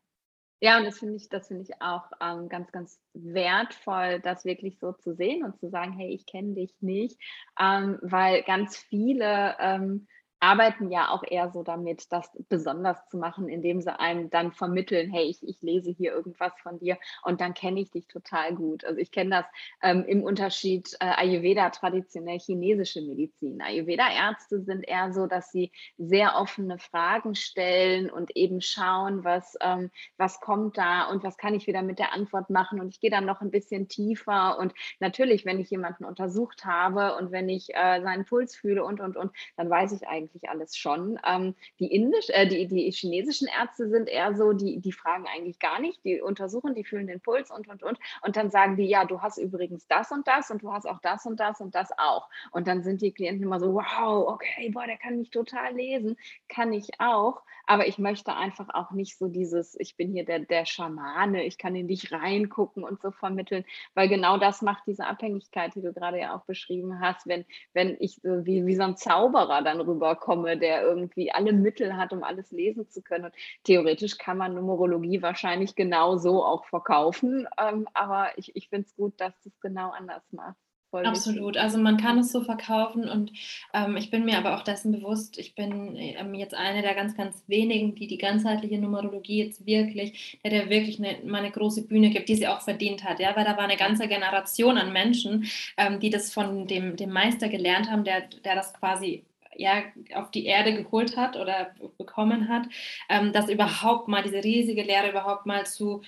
Ja, 0.61 0.77
und 0.77 0.83
das 0.83 0.99
finde 0.99 1.15
ich, 1.15 1.29
das 1.29 1.47
finde 1.47 1.63
ich 1.63 1.81
auch 1.81 2.11
ähm, 2.19 2.49
ganz, 2.49 2.69
ganz 2.73 2.99
wertvoll, 3.13 4.19
das 4.19 4.43
wirklich 4.43 4.77
so 4.77 4.91
zu 4.91 5.15
sehen 5.15 5.45
und 5.45 5.57
zu 5.57 5.69
sagen, 5.69 5.93
hey, 5.93 6.09
ich 6.13 6.25
kenne 6.25 6.53
dich 6.53 6.75
nicht, 6.81 7.17
ähm, 7.57 7.97
weil 8.01 8.43
ganz 8.43 8.77
viele 8.77 9.55
ähm, 9.59 10.07
arbeiten 10.39 10.91
ja 10.91 11.09
auch 11.09 11.23
eher 11.23 11.51
so 11.51 11.63
damit, 11.63 12.11
das 12.11 12.29
besonders 12.47 13.07
zu 13.09 13.17
machen, 13.17 13.49
indem 13.49 13.81
sie 13.81 13.99
einem 13.99 14.29
dann 14.29 14.51
vermitteln, 14.51 15.11
hey, 15.11 15.25
ich, 15.25 15.47
ich 15.47 15.61
lese 15.61 15.91
hier 15.91 16.13
irgendwas 16.13 16.53
von 16.61 16.79
dir 16.79 16.97
und 17.23 17.41
dann 17.41 17.53
kenne 17.53 17.81
ich 17.81 17.91
dich 17.91 18.07
total 18.07 18.55
gut. 18.55 18.85
Also 18.85 18.99
ich 18.99 19.11
kenne 19.11 19.29
das 19.29 19.45
ähm, 19.81 20.05
im 20.07 20.23
Unterschied 20.23 20.95
äh, 20.99 21.05
Ayurveda, 21.05 21.69
traditionell 21.69 22.39
chinesische 22.39 23.01
Medizin. 23.01 23.61
Ayurveda-Ärzte 23.61 24.61
sind 24.61 24.87
eher 24.87 25.13
so, 25.13 25.27
dass 25.27 25.51
sie 25.51 25.71
sehr 25.97 26.35
offene 26.35 26.79
Fragen 26.79 27.35
stellen 27.35 28.09
und 28.09 28.35
eben 28.35 28.61
schauen, 28.61 29.23
was, 29.23 29.55
ähm, 29.61 29.91
was 30.17 30.39
kommt 30.39 30.77
da 30.77 31.09
und 31.09 31.23
was 31.23 31.37
kann 31.37 31.53
ich 31.53 31.67
wieder 31.67 31.81
mit 31.81 31.99
der 31.99 32.13
Antwort 32.13 32.49
machen. 32.49 32.79
Und 32.79 32.89
ich 32.89 32.99
gehe 32.99 33.11
dann 33.11 33.25
noch 33.25 33.41
ein 33.41 33.51
bisschen 33.51 33.87
tiefer. 33.87 34.57
Und 34.59 34.73
natürlich, 34.99 35.45
wenn 35.45 35.59
ich 35.59 35.69
jemanden 35.69 36.05
untersucht 36.05 36.65
habe 36.65 37.15
und 37.17 37.31
wenn 37.31 37.49
ich 37.49 37.73
äh, 37.73 38.01
seinen 38.01 38.25
Puls 38.25 38.55
fühle 38.55 38.83
und, 38.83 38.99
und, 38.99 39.17
und, 39.17 39.31
dann 39.57 39.69
weiß 39.69 39.91
ich 39.91 40.07
eigentlich, 40.07 40.28
eigentlich 40.29 40.49
alles 40.49 40.75
schon. 40.77 41.19
Ähm, 41.25 41.55
die 41.79 41.93
indisch, 41.93 42.29
äh, 42.29 42.47
die, 42.47 42.67
die 42.67 42.91
chinesischen 42.91 43.47
Ärzte 43.47 43.89
sind 43.89 44.07
eher 44.07 44.35
so, 44.35 44.53
die, 44.53 44.79
die 44.79 44.91
fragen 44.91 45.25
eigentlich 45.27 45.59
gar 45.59 45.79
nicht, 45.79 46.03
die 46.03 46.21
untersuchen, 46.21 46.75
die 46.75 46.83
fühlen 46.83 47.07
den 47.07 47.19
Puls 47.21 47.51
und 47.51 47.67
und 47.67 47.83
und 47.83 47.99
und 48.21 48.35
dann 48.35 48.51
sagen 48.51 48.75
die, 48.75 48.85
ja, 48.85 49.05
du 49.05 49.21
hast 49.21 49.37
übrigens 49.37 49.87
das 49.87 50.11
und 50.11 50.27
das 50.27 50.51
und 50.51 50.63
du 50.63 50.71
hast 50.71 50.87
auch 50.87 50.99
das 50.99 51.25
und 51.25 51.39
das 51.39 51.59
und 51.61 51.75
das 51.75 51.89
auch. 51.97 52.29
Und 52.51 52.67
dann 52.67 52.83
sind 52.83 53.01
die 53.01 53.11
Klienten 53.11 53.43
immer 53.43 53.59
so, 53.59 53.73
wow, 53.73 54.27
okay, 54.27 54.69
boah, 54.69 54.85
der 54.85 54.97
kann 54.97 55.17
mich 55.17 55.29
total 55.29 55.73
lesen, 55.73 56.17
kann 56.47 56.73
ich 56.73 56.99
auch. 56.99 57.41
Aber 57.65 57.87
ich 57.87 57.99
möchte 57.99 58.35
einfach 58.35 58.69
auch 58.73 58.91
nicht 58.91 59.15
so 59.17 59.27
dieses, 59.27 59.79
ich 59.79 59.95
bin 59.95 60.11
hier 60.11 60.25
der, 60.25 60.39
der 60.39 60.65
Schamane, 60.65 61.43
ich 61.43 61.59
kann 61.59 61.75
in 61.75 61.87
dich 61.87 62.11
reingucken 62.11 62.83
und 62.83 62.99
so 62.99 63.11
vermitteln, 63.11 63.63
weil 63.93 64.09
genau 64.09 64.37
das 64.37 64.63
macht 64.63 64.87
diese 64.87 65.05
Abhängigkeit, 65.05 65.75
die 65.75 65.81
du 65.81 65.93
gerade 65.93 66.19
ja 66.19 66.35
auch 66.35 66.45
beschrieben 66.45 66.99
hast, 66.99 67.27
wenn, 67.27 67.45
wenn 67.73 67.95
ich 67.99 68.15
so 68.23 68.43
wie, 68.43 68.65
wie 68.65 68.75
so 68.75 68.81
ein 68.81 68.97
Zauberer 68.97 69.61
dann 69.61 69.81
rüberkomme, 70.19 70.57
der 70.57 70.83
irgendwie 70.83 71.31
alle 71.31 71.53
Mittel 71.53 71.97
hat, 71.97 72.13
um 72.13 72.23
alles 72.23 72.51
lesen 72.51 72.89
zu 72.89 73.01
können. 73.01 73.25
Und 73.25 73.33
theoretisch 73.63 74.17
kann 74.17 74.37
man 74.37 74.55
Numerologie 74.55 75.21
wahrscheinlich 75.21 75.75
genau 75.75 76.17
so 76.17 76.43
auch 76.43 76.65
verkaufen, 76.65 77.47
ähm, 77.59 77.87
aber 77.93 78.29
ich, 78.37 78.55
ich 78.55 78.69
finde 78.69 78.87
es 78.87 78.95
gut, 78.95 79.19
dass 79.19 79.33
du 79.41 79.49
es 79.49 79.59
genau 79.59 79.91
anders 79.91 80.23
machst. 80.31 80.59
Voll 80.91 81.05
Absolut. 81.05 81.55
Also 81.55 81.77
man 81.77 81.97
kann 81.97 82.17
es 82.17 82.31
so 82.31 82.41
verkaufen 82.41 83.07
und 83.07 83.31
ähm, 83.75 83.95
ich 83.95 84.09
bin 84.09 84.25
mir 84.25 84.39
aber 84.39 84.57
auch 84.57 84.63
dessen 84.63 84.91
bewusst, 84.91 85.37
ich 85.37 85.53
bin 85.53 85.95
ähm, 85.95 86.33
jetzt 86.33 86.55
eine 86.55 86.81
der 86.81 86.95
ganz, 86.95 87.15
ganz 87.15 87.43
wenigen, 87.45 87.93
die 87.93 88.07
die 88.07 88.17
ganzheitliche 88.17 88.79
Numerologie 88.79 89.43
jetzt 89.43 89.67
wirklich, 89.67 90.39
der, 90.43 90.49
der 90.49 90.69
wirklich 90.71 90.97
eine, 90.97 91.19
mal 91.29 91.43
eine 91.43 91.51
große 91.51 91.85
Bühne 91.85 92.09
gibt, 92.09 92.27
die 92.27 92.33
sie 92.33 92.47
auch 92.47 92.61
verdient 92.61 93.03
hat. 93.03 93.19
Ja, 93.19 93.35
weil 93.35 93.45
da 93.45 93.55
war 93.55 93.65
eine 93.65 93.77
ganze 93.77 94.07
Generation 94.07 94.79
an 94.79 94.91
Menschen, 94.91 95.45
ähm, 95.77 95.99
die 95.99 96.09
das 96.09 96.33
von 96.33 96.65
dem, 96.65 96.95
dem 96.95 97.11
Meister 97.11 97.49
gelernt 97.49 97.91
haben, 97.91 98.03
der, 98.03 98.21
der 98.21 98.55
das 98.55 98.73
quasi 98.73 99.25
ja, 99.59 99.83
auf 100.15 100.31
die 100.31 100.45
Erde 100.45 100.73
geholt 100.73 101.17
hat 101.17 101.35
oder 101.35 101.75
bekommen 101.97 102.47
hat, 102.47 102.63
ähm, 103.09 103.33
dass 103.33 103.49
überhaupt 103.49 104.07
mal 104.07 104.23
diese 104.23 104.43
riesige 104.43 104.83
Lehre 104.83 105.09
überhaupt 105.09 105.45
mal 105.45 105.65
zu 105.65 106.01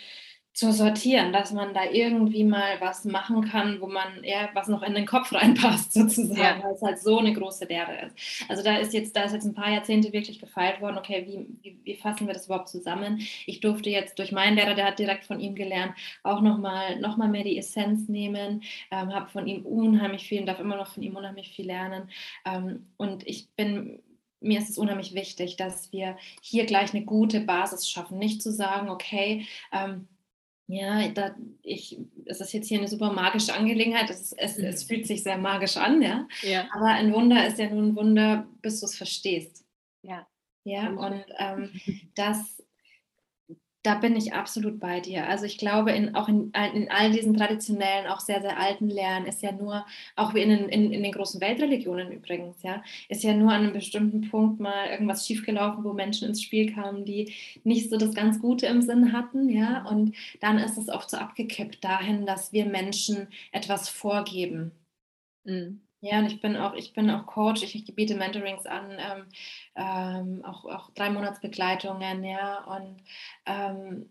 zu 0.53 0.73
sortieren, 0.73 1.31
dass 1.31 1.53
man 1.53 1.73
da 1.73 1.85
irgendwie 1.89 2.43
mal 2.43 2.79
was 2.79 3.05
machen 3.05 3.47
kann, 3.49 3.79
wo 3.79 3.87
man 3.87 4.23
eher 4.23 4.49
was 4.53 4.67
noch 4.67 4.83
in 4.83 4.93
den 4.93 5.05
Kopf 5.05 5.31
reinpasst, 5.33 5.93
sozusagen, 5.93 6.59
ja. 6.59 6.63
weil 6.63 6.73
es 6.73 6.81
halt 6.81 6.99
so 6.99 7.19
eine 7.19 7.33
große 7.33 7.65
Lehre 7.65 8.07
ist. 8.07 8.49
Also 8.49 8.61
da 8.61 8.77
ist 8.77 8.93
jetzt, 8.93 9.15
da 9.15 9.23
ist 9.23 9.33
jetzt 9.33 9.45
ein 9.45 9.53
paar 9.53 9.71
Jahrzehnte 9.71 10.11
wirklich 10.11 10.39
gefeilt 10.39 10.81
worden, 10.81 10.97
okay, 10.97 11.25
wie, 11.25 11.47
wie, 11.63 11.79
wie 11.83 11.95
fassen 11.95 12.27
wir 12.27 12.33
das 12.33 12.47
überhaupt 12.47 12.69
zusammen? 12.69 13.21
Ich 13.45 13.61
durfte 13.61 13.89
jetzt 13.89 14.19
durch 14.19 14.31
meinen 14.31 14.57
Lehrer, 14.57 14.75
der 14.75 14.87
hat 14.87 14.99
direkt 14.99 15.25
von 15.25 15.39
ihm 15.39 15.55
gelernt, 15.55 15.93
auch 16.23 16.41
nochmal 16.41 16.99
noch 16.99 17.15
mal 17.15 17.29
mehr 17.29 17.43
die 17.43 17.57
Essenz 17.57 18.09
nehmen, 18.09 18.63
ähm, 18.91 19.13
habe 19.13 19.29
von 19.29 19.47
ihm 19.47 19.65
unheimlich 19.65 20.27
viel 20.27 20.41
und 20.41 20.47
darf 20.47 20.59
immer 20.59 20.75
noch 20.75 20.87
von 20.87 21.03
ihm 21.03 21.15
unheimlich 21.15 21.49
viel 21.55 21.67
lernen. 21.67 22.09
Ähm, 22.45 22.87
und 22.97 23.25
ich 23.25 23.49
bin 23.55 24.01
mir 24.41 24.59
ist 24.59 24.69
es 24.69 24.77
unheimlich 24.77 25.13
wichtig, 25.13 25.55
dass 25.55 25.91
wir 25.93 26.17
hier 26.41 26.65
gleich 26.65 26.93
eine 26.93 27.05
gute 27.05 27.41
Basis 27.41 27.87
schaffen. 27.87 28.17
Nicht 28.17 28.41
zu 28.41 28.51
sagen, 28.51 28.89
okay, 28.89 29.45
ähm, 29.71 30.07
ja, 30.71 31.05
da, 31.09 31.35
ich, 31.63 31.99
es 32.25 32.39
ist 32.39 32.53
jetzt 32.53 32.69
hier 32.69 32.79
eine 32.79 32.87
super 32.87 33.11
magische 33.11 33.53
Angelegenheit. 33.53 34.09
Es, 34.09 34.21
ist, 34.21 34.33
es, 34.37 34.57
es 34.57 34.83
mhm. 34.83 34.87
fühlt 34.87 35.07
sich 35.07 35.21
sehr 35.21 35.37
magisch 35.37 35.75
an, 35.75 36.01
ja? 36.01 36.27
ja. 36.43 36.65
Aber 36.73 36.85
ein 36.85 37.13
Wunder 37.13 37.45
ist 37.45 37.59
ja 37.59 37.69
nur 37.69 37.83
ein 37.83 37.95
Wunder, 37.95 38.47
bis 38.61 38.79
du 38.79 38.85
es 38.85 38.95
verstehst. 38.95 39.65
Ja. 40.01 40.25
Ja, 40.63 40.89
und 40.91 41.25
ähm, 41.39 41.71
das 42.15 42.60
da 43.83 43.95
bin 43.95 44.15
ich 44.15 44.33
absolut 44.33 44.79
bei 44.79 44.99
dir. 44.99 45.27
Also 45.27 45.45
ich 45.45 45.57
glaube, 45.57 45.91
in, 45.91 46.13
auch 46.13 46.27
in, 46.27 46.51
in 46.73 46.91
all 46.91 47.11
diesen 47.11 47.35
traditionellen, 47.35 48.07
auch 48.07 48.19
sehr, 48.19 48.41
sehr 48.41 48.59
alten 48.59 48.89
Lehren 48.89 49.25
ist 49.25 49.41
ja 49.41 49.51
nur, 49.51 49.85
auch 50.15 50.33
wie 50.35 50.41
in, 50.41 50.51
in, 50.51 50.93
in 50.93 51.03
den 51.03 51.11
großen 51.11 51.41
Weltreligionen 51.41 52.11
übrigens, 52.11 52.61
ja, 52.61 52.83
ist 53.09 53.23
ja 53.23 53.33
nur 53.33 53.51
an 53.51 53.63
einem 53.63 53.73
bestimmten 53.73 54.29
Punkt 54.29 54.59
mal 54.59 54.87
irgendwas 54.89 55.25
schiefgelaufen, 55.25 55.83
wo 55.83 55.93
Menschen 55.93 56.27
ins 56.27 56.43
Spiel 56.43 56.73
kamen, 56.73 57.05
die 57.05 57.33
nicht 57.63 57.89
so 57.89 57.97
das 57.97 58.13
ganz 58.13 58.39
Gute 58.39 58.67
im 58.67 58.81
Sinn 58.81 59.13
hatten, 59.13 59.49
ja, 59.49 59.83
und 59.85 60.15
dann 60.41 60.59
ist 60.59 60.77
es 60.77 60.89
oft 60.89 61.09
so 61.09 61.17
abgekippt 61.17 61.83
dahin, 61.83 62.25
dass 62.25 62.53
wir 62.53 62.65
Menschen 62.65 63.27
etwas 63.51 63.89
vorgeben. 63.89 64.71
Mhm. 65.43 65.81
Ja, 66.01 66.17
und 66.19 66.25
ich 66.25 66.41
bin 66.41 66.57
auch, 66.57 66.73
ich 66.73 66.93
bin 66.93 67.09
auch 67.11 67.27
Coach, 67.27 67.61
ich, 67.63 67.75
ich 67.75 67.95
biete 67.95 68.15
Mentorings 68.15 68.65
an, 68.65 68.97
ähm, 68.99 69.25
ähm, 69.75 70.43
auch, 70.45 70.65
auch 70.65 70.89
drei 70.95 71.11
Monatsbegleitungen, 71.11 72.23
ja, 72.23 72.63
und 72.65 72.97
ähm, 73.45 74.09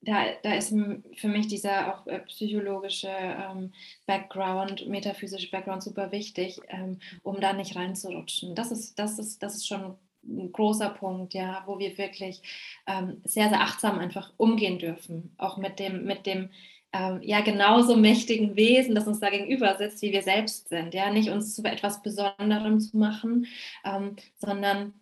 da, 0.00 0.24
da 0.42 0.54
ist 0.54 0.74
für 1.16 1.28
mich 1.28 1.46
dieser 1.48 1.94
auch 1.94 2.06
äh, 2.08 2.18
psychologische 2.20 3.08
ähm, 3.08 3.72
Background, 4.06 4.86
metaphysische 4.88 5.50
Background 5.50 5.82
super 5.82 6.12
wichtig, 6.12 6.60
ähm, 6.68 6.98
um 7.22 7.40
da 7.40 7.52
nicht 7.52 7.76
reinzurutschen. 7.76 8.54
Das 8.54 8.70
ist, 8.72 8.98
das 8.98 9.18
ist, 9.18 9.42
das 9.42 9.54
ist 9.54 9.66
schon 9.68 9.96
ein 10.24 10.52
großer 10.52 10.90
Punkt, 10.90 11.32
ja, 11.34 11.62
wo 11.66 11.78
wir 11.78 11.96
wirklich 11.96 12.42
ähm, 12.86 13.20
sehr, 13.24 13.48
sehr 13.48 13.60
achtsam 13.60 13.98
einfach 13.98 14.32
umgehen 14.36 14.78
dürfen, 14.78 15.34
auch 15.38 15.58
mit 15.58 15.78
dem, 15.78 16.04
mit 16.04 16.26
dem 16.26 16.50
ähm, 16.94 17.20
ja 17.22 17.40
genauso 17.40 17.96
mächtigen 17.96 18.54
Wesen, 18.54 18.94
das 18.94 19.06
uns 19.06 19.18
da 19.18 19.28
gegenüber 19.28 19.76
sitzt, 19.76 20.00
wie 20.00 20.12
wir 20.12 20.22
selbst 20.22 20.68
sind. 20.68 20.94
Ja, 20.94 21.10
nicht 21.10 21.28
uns 21.28 21.54
zu 21.54 21.64
etwas 21.64 22.02
Besonderem 22.02 22.78
zu 22.78 22.96
machen, 22.96 23.46
ähm, 23.84 24.16
sondern 24.36 24.94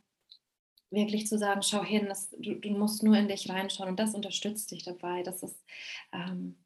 wirklich 0.90 1.26
zu 1.26 1.38
sagen, 1.38 1.62
schau 1.62 1.85
hin, 1.85 2.07
das, 2.09 2.31
du, 2.31 2.55
du, 2.55 2.70
musst 2.70 3.02
nur 3.02 3.16
in 3.16 3.28
dich 3.28 3.48
reinschauen 3.48 3.90
und 3.90 4.00
das 4.00 4.14
unterstützt 4.14 4.70
dich 4.70 4.85
dabei. 4.85 5.22
Das 5.22 5.42
ist 5.42 5.62
ähm, 6.12 6.57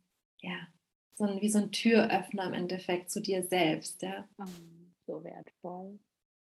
ja 0.40 0.68
so 1.14 1.24
ein, 1.24 1.40
wie 1.40 1.48
so 1.48 1.58
ein 1.58 1.72
Türöffner 1.72 2.44
im 2.46 2.54
Endeffekt 2.54 3.10
zu 3.10 3.20
dir 3.20 3.42
selbst. 3.42 4.02
Ja. 4.02 4.28
Oh, 4.38 4.44
so 5.06 5.24
wertvoll. 5.24 5.98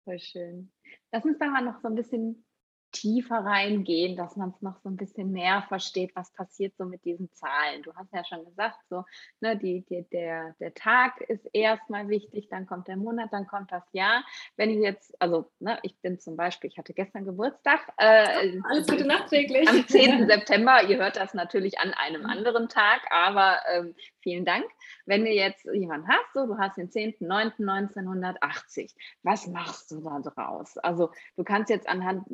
Voll 0.05 0.19
schön. 0.21 0.73
Lass 1.13 1.25
uns 1.25 1.39
da 1.39 1.47
mal 1.47 1.65
noch 1.65 1.81
so 1.81 1.89
ein 1.89 1.95
bisschen 1.97 2.45
tiefer 2.93 3.45
reingehen, 3.45 4.17
dass 4.17 4.37
man 4.37 4.51
es 4.51 4.63
noch 4.63 4.79
so 4.83 4.89
ein 4.89 4.97
bisschen 4.97 5.33
mehr 5.33 5.65
versteht, 5.69 6.15
was 6.15 6.33
passiert 6.33 6.77
so 6.77 6.85
mit 6.85 7.05
diesen 7.05 7.29
Zahlen. 7.33 7.83
Du 7.83 7.93
hast 7.95 8.13
ja 8.13 8.25
schon 8.25 8.45
gesagt, 8.45 8.79
so, 8.89 9.05
ne, 9.41 9.57
die, 9.57 9.85
die, 9.89 10.07
der, 10.11 10.55
der 10.61 10.75
Tag 10.75 11.21
ist 11.23 11.49
erstmal 11.53 12.09
wichtig, 12.09 12.49
dann 12.51 12.67
kommt 12.67 12.87
der 12.89 12.97
Monat, 12.97 13.33
dann 13.33 13.47
kommt 13.47 13.73
das 13.73 13.85
Jahr. 13.93 14.25
Wenn 14.57 14.71
ich 14.71 14.79
jetzt, 14.79 15.15
also 15.21 15.51
ne, 15.61 15.79
ich 15.83 15.97
bin 16.01 16.19
zum 16.19 16.37
Beispiel, 16.37 16.71
ich 16.71 16.79
hatte 16.79 16.93
gestern 16.93 17.25
Geburtstag. 17.25 17.81
Äh, 17.97 18.59
Alles 18.65 18.89
Gute 18.89 19.07
nachträglich. 19.07 19.69
Am 19.69 19.87
10. 19.87 20.27
September, 20.29 20.83
ihr 20.89 20.99
hört 20.99 21.17
das 21.17 21.35
natürlich 21.35 21.79
an 21.79 21.95
einem 21.95 22.23
mhm. 22.23 22.31
anderen 22.31 22.69
Tag, 22.69 23.03
aber 23.11 23.59
ähm, 23.73 23.95
vielen 24.21 24.45
Dank. 24.45 24.65
Wenn 25.07 25.25
du 25.25 25.31
jetzt 25.31 25.65
jemanden 25.73 26.09
hast, 26.09 26.33
so, 26.35 26.47
du 26.47 26.59
hast 26.59 26.77
den 26.77 26.91
10.09.1980, 26.91 28.93
was 29.23 29.47
machst 29.47 29.91
du 29.91 30.01
da 30.01 30.21
draus? 30.21 30.77
Also 30.79 31.11
du 31.37 31.45
kannst 31.45 31.71
jetzt 31.71 31.89
anhand 31.89 32.25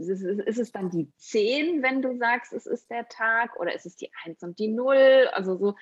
ist, 0.00 0.58
es 0.58 0.72
dann 0.72 0.90
die 0.90 1.10
10, 1.16 1.82
wenn 1.82 2.02
du 2.02 2.16
sagst, 2.16 2.52
es 2.52 2.66
ist 2.66 2.90
der 2.90 3.08
Tag, 3.08 3.58
oder 3.58 3.74
ist 3.74 3.86
es 3.86 3.96
die 3.96 4.10
1 4.24 4.42
und 4.42 4.58
die 4.58 4.68
0? 4.68 5.28
Also 5.32 5.56
so, 5.56 5.74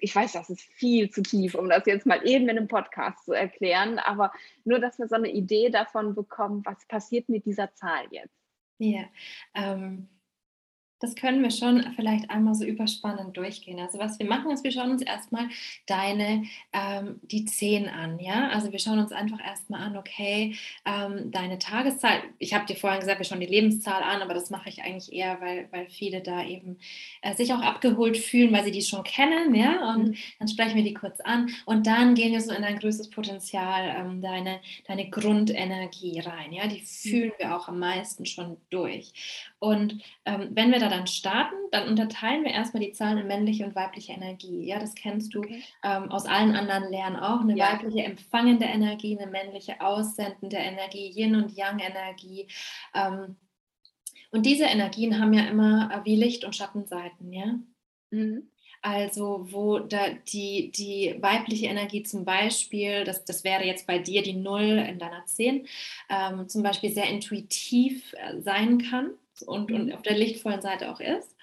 ich 0.00 0.14
weiß, 0.14 0.32
das 0.32 0.50
ist 0.50 0.60
viel 0.60 1.10
zu 1.10 1.22
tief, 1.22 1.54
um 1.54 1.68
das 1.68 1.86
jetzt 1.86 2.06
mal 2.06 2.26
eben 2.26 2.48
in 2.48 2.58
einem 2.58 2.68
Podcast 2.68 3.24
zu 3.24 3.32
erklären, 3.32 3.98
aber 3.98 4.32
nur, 4.64 4.78
dass 4.78 4.98
wir 4.98 5.08
so 5.08 5.16
eine 5.16 5.30
Idee 5.30 5.70
davon 5.70 6.14
bekommen, 6.14 6.62
was 6.64 6.86
passiert 6.86 7.28
mit 7.28 7.46
dieser 7.46 7.72
Zahl 7.74 8.06
jetzt. 8.10 8.36
Ja, 8.78 9.04
ähm, 9.54 10.08
das 11.00 11.14
können 11.14 11.42
wir 11.42 11.50
schon 11.50 11.82
vielleicht 11.96 12.30
einmal 12.30 12.54
so 12.54 12.64
überspannend 12.64 13.36
durchgehen. 13.36 13.80
Also 13.80 13.98
was 13.98 14.18
wir 14.18 14.26
machen, 14.26 14.50
ist, 14.50 14.64
wir 14.64 14.70
schauen 14.70 14.90
uns 14.90 15.02
erstmal 15.02 15.48
deine, 15.86 16.44
ähm, 16.74 17.20
die 17.22 17.46
10 17.46 17.88
an. 17.88 18.18
Ja? 18.20 18.50
Also 18.50 18.70
wir 18.70 18.78
schauen 18.78 18.98
uns 18.98 19.10
einfach 19.10 19.40
erstmal 19.42 19.80
an, 19.80 19.96
okay, 19.96 20.56
ähm, 20.84 21.30
deine 21.30 21.58
Tageszahl. 21.58 22.20
Ich 22.38 22.52
habe 22.52 22.66
dir 22.66 22.76
vorhin 22.76 23.00
gesagt, 23.00 23.18
wir 23.18 23.24
schauen 23.24 23.40
die 23.40 23.46
Lebenszahl 23.46 24.02
an, 24.02 24.20
aber 24.20 24.34
das 24.34 24.50
mache 24.50 24.68
ich 24.68 24.82
eigentlich 24.82 25.10
eher, 25.12 25.40
weil, 25.40 25.68
weil 25.70 25.88
viele 25.88 26.20
da 26.20 26.44
eben 26.44 26.78
äh, 27.22 27.34
sich 27.34 27.52
auch 27.54 27.62
abgeholt 27.62 28.18
fühlen, 28.18 28.52
weil 28.52 28.64
sie 28.64 28.70
die 28.70 28.82
schon 28.82 29.02
kennen. 29.02 29.54
Ja? 29.54 29.94
Und 29.94 30.08
mhm. 30.08 30.16
dann 30.38 30.48
sprechen 30.48 30.76
wir 30.76 30.84
die 30.84 30.94
kurz 30.94 31.20
an 31.20 31.50
und 31.64 31.86
dann 31.86 32.14
gehen 32.14 32.32
wir 32.32 32.42
so 32.42 32.52
in 32.52 32.62
dein 32.62 32.78
größtes 32.78 33.08
Potenzial, 33.08 33.96
ähm, 33.98 34.20
deine, 34.20 34.60
deine 34.86 35.08
Grundenergie 35.08 36.20
rein. 36.20 36.52
Ja? 36.52 36.66
Die 36.66 36.80
mhm. 36.80 36.84
fühlen 36.84 37.32
wir 37.38 37.56
auch 37.56 37.68
am 37.68 37.78
meisten 37.78 38.26
schon 38.26 38.58
durch. 38.68 39.14
Und 39.58 40.02
ähm, 40.26 40.50
wenn 40.52 40.72
wir 40.72 40.78
da 40.78 40.89
dann 40.90 41.06
starten, 41.06 41.56
dann 41.70 41.88
unterteilen 41.88 42.44
wir 42.44 42.52
erstmal 42.52 42.82
die 42.82 42.92
Zahlen 42.92 43.18
in 43.18 43.26
männliche 43.26 43.64
und 43.64 43.74
weibliche 43.74 44.12
Energie. 44.12 44.66
Ja, 44.66 44.78
das 44.78 44.94
kennst 44.94 45.34
du 45.34 45.40
okay. 45.40 45.62
ähm, 45.82 46.10
aus 46.10 46.26
allen 46.26 46.54
anderen 46.54 46.90
Lernen 46.90 47.16
auch. 47.16 47.40
Eine 47.40 47.56
ja. 47.56 47.72
weibliche 47.72 48.04
empfangende 48.04 48.66
Energie, 48.66 49.18
eine 49.18 49.30
männliche 49.30 49.80
aussendende 49.80 50.56
Energie, 50.56 51.10
Yin- 51.10 51.36
und 51.36 51.56
Yang-Energie. 51.56 52.48
Ähm, 52.94 53.36
und 54.30 54.46
diese 54.46 54.64
Energien 54.64 55.18
haben 55.18 55.32
ja 55.32 55.44
immer 55.44 55.90
äh, 55.92 56.04
wie 56.04 56.16
Licht- 56.16 56.44
und 56.44 56.54
Schattenseiten, 56.54 57.32
ja. 57.32 57.58
Mhm. 58.10 58.50
Also 58.82 59.46
wo 59.50 59.78
da 59.78 60.08
die, 60.32 60.72
die 60.72 61.14
weibliche 61.20 61.66
Energie 61.66 62.02
zum 62.02 62.24
Beispiel, 62.24 63.04
das, 63.04 63.24
das 63.26 63.44
wäre 63.44 63.64
jetzt 63.64 63.86
bei 63.86 63.98
dir 63.98 64.22
die 64.22 64.32
Null 64.32 64.84
in 64.88 64.98
deiner 64.98 65.26
10, 65.26 65.66
ähm, 66.08 66.48
zum 66.48 66.62
Beispiel 66.62 66.90
sehr 66.90 67.08
intuitiv 67.08 68.14
äh, 68.14 68.40
sein 68.40 68.78
kann 68.78 69.10
und, 69.42 69.70
und 69.72 69.86
mhm. 69.86 69.92
auf 69.92 70.02
der 70.02 70.16
lichtvollen 70.16 70.60
Seite 70.60 70.90
auch 70.90 71.00
ist. 71.00 71.36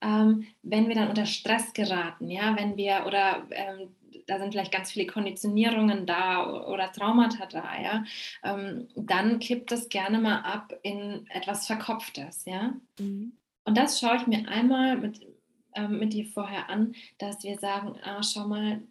Ähm, 0.00 0.46
wenn 0.62 0.88
wir 0.88 0.94
dann 0.94 1.08
unter 1.08 1.26
Stress 1.26 1.72
geraten, 1.72 2.28
ja, 2.28 2.56
wenn 2.56 2.76
wir 2.76 3.04
oder 3.06 3.46
ähm, 3.50 3.94
da 4.26 4.38
sind 4.38 4.52
vielleicht 4.52 4.72
ganz 4.72 4.92
viele 4.92 5.06
Konditionierungen 5.06 6.06
da 6.06 6.66
oder 6.66 6.92
Traumata 6.92 7.46
da, 7.46 7.80
ja, 7.80 8.04
ähm, 8.44 8.88
dann 8.96 9.38
kippt 9.38 9.70
das 9.70 9.88
gerne 9.88 10.18
mal 10.18 10.40
ab 10.40 10.72
in 10.82 11.26
etwas 11.30 11.66
Verkopftes, 11.66 12.44
ja. 12.44 12.74
Mhm. 12.98 13.32
Und 13.64 13.78
das 13.78 14.00
schaue 14.00 14.16
ich 14.16 14.26
mir 14.26 14.48
einmal 14.48 14.96
mit, 14.96 15.20
ähm, 15.74 15.98
mit 15.98 16.12
dir 16.12 16.26
vorher 16.26 16.68
an, 16.68 16.94
dass 17.18 17.44
wir 17.44 17.58
sagen, 17.58 17.96
ah, 18.02 18.22
schau 18.22 18.48
mal, 18.48 18.82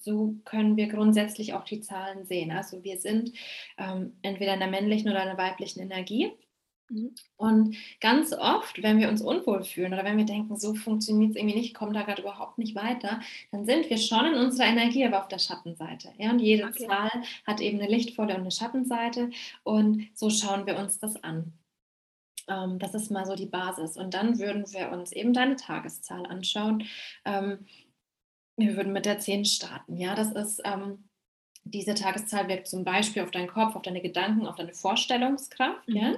so 0.00 0.34
können 0.44 0.76
wir 0.76 0.88
grundsätzlich 0.88 1.54
auch 1.54 1.64
die 1.64 1.80
Zahlen 1.80 2.24
sehen. 2.24 2.50
Also 2.50 2.82
wir 2.84 2.98
sind 2.98 3.32
ähm, 3.78 4.16
entweder 4.22 4.54
in 4.54 4.60
der 4.60 4.68
männlichen 4.68 5.10
oder 5.10 5.22
in 5.22 5.28
der 5.28 5.38
weiblichen 5.38 5.80
Energie. 5.80 6.32
Mhm. 6.88 7.14
Und 7.36 7.76
ganz 8.00 8.32
oft, 8.32 8.82
wenn 8.82 8.98
wir 8.98 9.08
uns 9.08 9.22
unwohl 9.22 9.62
fühlen 9.62 9.92
oder 9.92 10.04
wenn 10.04 10.16
wir 10.16 10.24
denken, 10.24 10.56
so 10.56 10.74
funktioniert 10.74 11.30
es 11.30 11.36
irgendwie 11.36 11.56
nicht, 11.56 11.74
kommt 11.74 11.94
da 11.94 12.02
gerade 12.02 12.22
überhaupt 12.22 12.58
nicht 12.58 12.74
weiter, 12.74 13.20
dann 13.50 13.64
sind 13.64 13.88
wir 13.90 13.98
schon 13.98 14.26
in 14.26 14.34
unserer 14.34 14.66
Energie, 14.66 15.04
aber 15.04 15.20
auf 15.20 15.28
der 15.28 15.38
Schattenseite. 15.38 16.12
Ja? 16.18 16.30
Und 16.30 16.40
jede 16.40 16.64
okay. 16.64 16.86
Zahl 16.86 17.10
hat 17.46 17.60
eben 17.60 17.80
eine 17.80 17.90
lichtvolle 17.90 18.34
und 18.34 18.42
eine 18.42 18.50
Schattenseite. 18.50 19.30
Und 19.62 20.08
so 20.14 20.30
schauen 20.30 20.66
wir 20.66 20.78
uns 20.78 20.98
das 20.98 21.22
an. 21.22 21.52
Ähm, 22.48 22.78
das 22.78 22.94
ist 22.94 23.10
mal 23.10 23.26
so 23.26 23.34
die 23.34 23.46
Basis. 23.46 23.96
Und 23.96 24.14
dann 24.14 24.38
würden 24.38 24.64
wir 24.72 24.90
uns 24.90 25.12
eben 25.12 25.32
deine 25.32 25.56
Tageszahl 25.56 26.26
anschauen. 26.26 26.84
Ähm, 27.24 27.66
wir 28.56 28.76
würden 28.76 28.92
mit 28.92 29.06
der 29.06 29.20
10 29.20 29.44
starten. 29.44 29.96
Ja, 29.96 30.14
das 30.14 30.32
ist. 30.32 30.62
Ähm, 30.64 31.07
diese 31.70 31.94
Tageszahl 31.94 32.48
wirkt 32.48 32.68
zum 32.68 32.84
Beispiel 32.84 33.22
auf 33.22 33.30
deinen 33.30 33.48
Kopf, 33.48 33.76
auf 33.76 33.82
deine 33.82 34.00
Gedanken, 34.00 34.46
auf 34.46 34.56
deine 34.56 34.72
Vorstellungskraft. 34.72 35.88
Mhm. 35.88 35.96
Ja? 35.96 36.14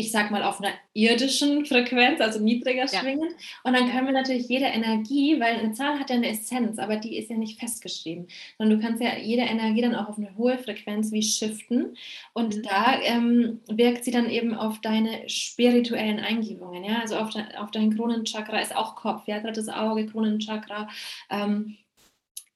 ich 0.00 0.10
sag 0.10 0.30
mal, 0.30 0.42
auf 0.42 0.60
einer 0.60 0.72
irdischen 0.94 1.66
Frequenz, 1.66 2.20
also 2.20 2.40
niedriger 2.40 2.88
schwingen. 2.88 3.28
Ja. 3.28 3.36
Und 3.64 3.74
dann 3.74 3.90
können 3.90 4.06
wir 4.06 4.12
natürlich 4.12 4.48
jede 4.48 4.64
Energie, 4.64 5.38
weil 5.38 5.56
eine 5.56 5.72
Zahl 5.72 5.98
hat 5.98 6.10
ja 6.10 6.16
eine 6.16 6.30
Essenz, 6.30 6.78
aber 6.78 6.96
die 6.96 7.16
ist 7.16 7.30
ja 7.30 7.36
nicht 7.36 7.60
festgeschrieben, 7.60 8.26
sondern 8.56 8.78
du 8.78 8.84
kannst 8.84 9.02
ja 9.02 9.16
jede 9.16 9.42
Energie 9.42 9.82
dann 9.82 9.94
auch 9.94 10.08
auf 10.08 10.18
eine 10.18 10.34
hohe 10.36 10.58
Frequenz 10.58 11.12
wie 11.12 11.22
shiften. 11.22 11.96
Und 12.32 12.56
mhm. 12.56 12.62
da 12.62 13.00
ähm, 13.02 13.60
wirkt 13.68 14.04
sie 14.04 14.10
dann 14.10 14.30
eben 14.30 14.54
auf 14.54 14.80
deine 14.80 15.28
spirituellen 15.28 16.18
Eingebungen. 16.18 16.82
Ja? 16.82 17.00
Also 17.00 17.16
auf, 17.16 17.30
de, 17.30 17.42
auf 17.56 17.70
dein 17.70 17.94
Kronenchakra 17.94 18.58
ist 18.60 18.74
auch 18.74 18.96
Kopf, 18.96 19.26
ja, 19.26 19.40
drittes 19.40 19.68
Auge, 19.68 20.06
Kronenchakra. 20.06 20.88
Ähm, 21.28 21.76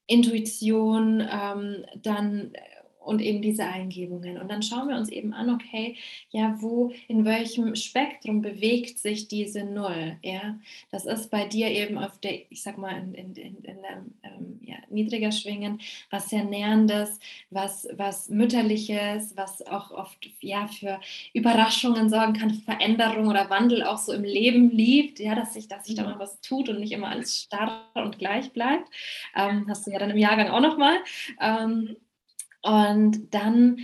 Intuition, 0.07 1.21
ähm, 1.21 1.85
dann 2.01 2.53
und 3.05 3.21
eben 3.21 3.41
diese 3.41 3.65
Eingebungen. 3.65 4.37
Und 4.37 4.49
dann 4.49 4.63
schauen 4.63 4.89
wir 4.89 4.95
uns 4.95 5.09
eben 5.09 5.33
an, 5.33 5.49
okay, 5.49 5.95
ja, 6.31 6.57
wo, 6.59 6.91
in 7.07 7.23
welchem 7.23 7.75
Spektrum 7.75 8.41
bewegt 8.41 8.99
sich 8.99 9.27
diese 9.27 9.63
Null? 9.63 10.17
Ja, 10.23 10.59
das 10.91 11.05
ist 11.05 11.29
bei 11.29 11.45
dir 11.45 11.69
eben 11.69 11.97
auf 11.97 12.19
der, 12.19 12.51
ich 12.51 12.63
sag 12.63 12.77
mal, 12.77 12.97
in, 12.97 13.13
in, 13.13 13.35
in, 13.35 13.63
in 13.63 13.77
ähm, 14.23 14.59
ja, 14.61 14.75
niedriger 14.89 15.31
Schwingen, 15.31 15.79
was 16.09 16.29
sehr 16.29 16.43
Nährendes, 16.43 17.19
was, 17.49 17.87
was 17.93 18.29
Mütterliches, 18.29 19.37
was 19.37 19.65
auch 19.67 19.91
oft 19.91 20.29
ja 20.41 20.67
für 20.67 20.99
Überraschungen 21.33 22.09
sorgen 22.09 22.33
kann, 22.33 22.53
Veränderung 22.53 23.27
oder 23.27 23.49
Wandel 23.49 23.83
auch 23.83 23.99
so 23.99 24.13
im 24.13 24.23
Leben 24.23 24.71
liebt, 24.71 25.19
ja, 25.19 25.35
dass 25.35 25.53
sich, 25.53 25.67
dass 25.67 25.85
sich 25.85 25.95
da 25.95 26.03
mhm. 26.03 26.09
mal 26.11 26.19
was 26.19 26.41
tut 26.41 26.69
und 26.69 26.79
nicht 26.79 26.91
immer 26.91 27.09
alles 27.09 27.43
starr 27.43 27.85
und 27.93 28.17
gleich 28.17 28.51
bleibt. 28.51 28.89
Ähm, 29.35 29.67
hast 29.69 29.85
du 29.85 29.91
ja 29.91 29.99
dann 29.99 30.09
im 30.09 30.17
Jahrgang 30.17 30.49
auch 30.49 30.61
nochmal. 30.61 30.97
Ähm, 31.39 31.95
und 32.65 33.33
dann 33.33 33.77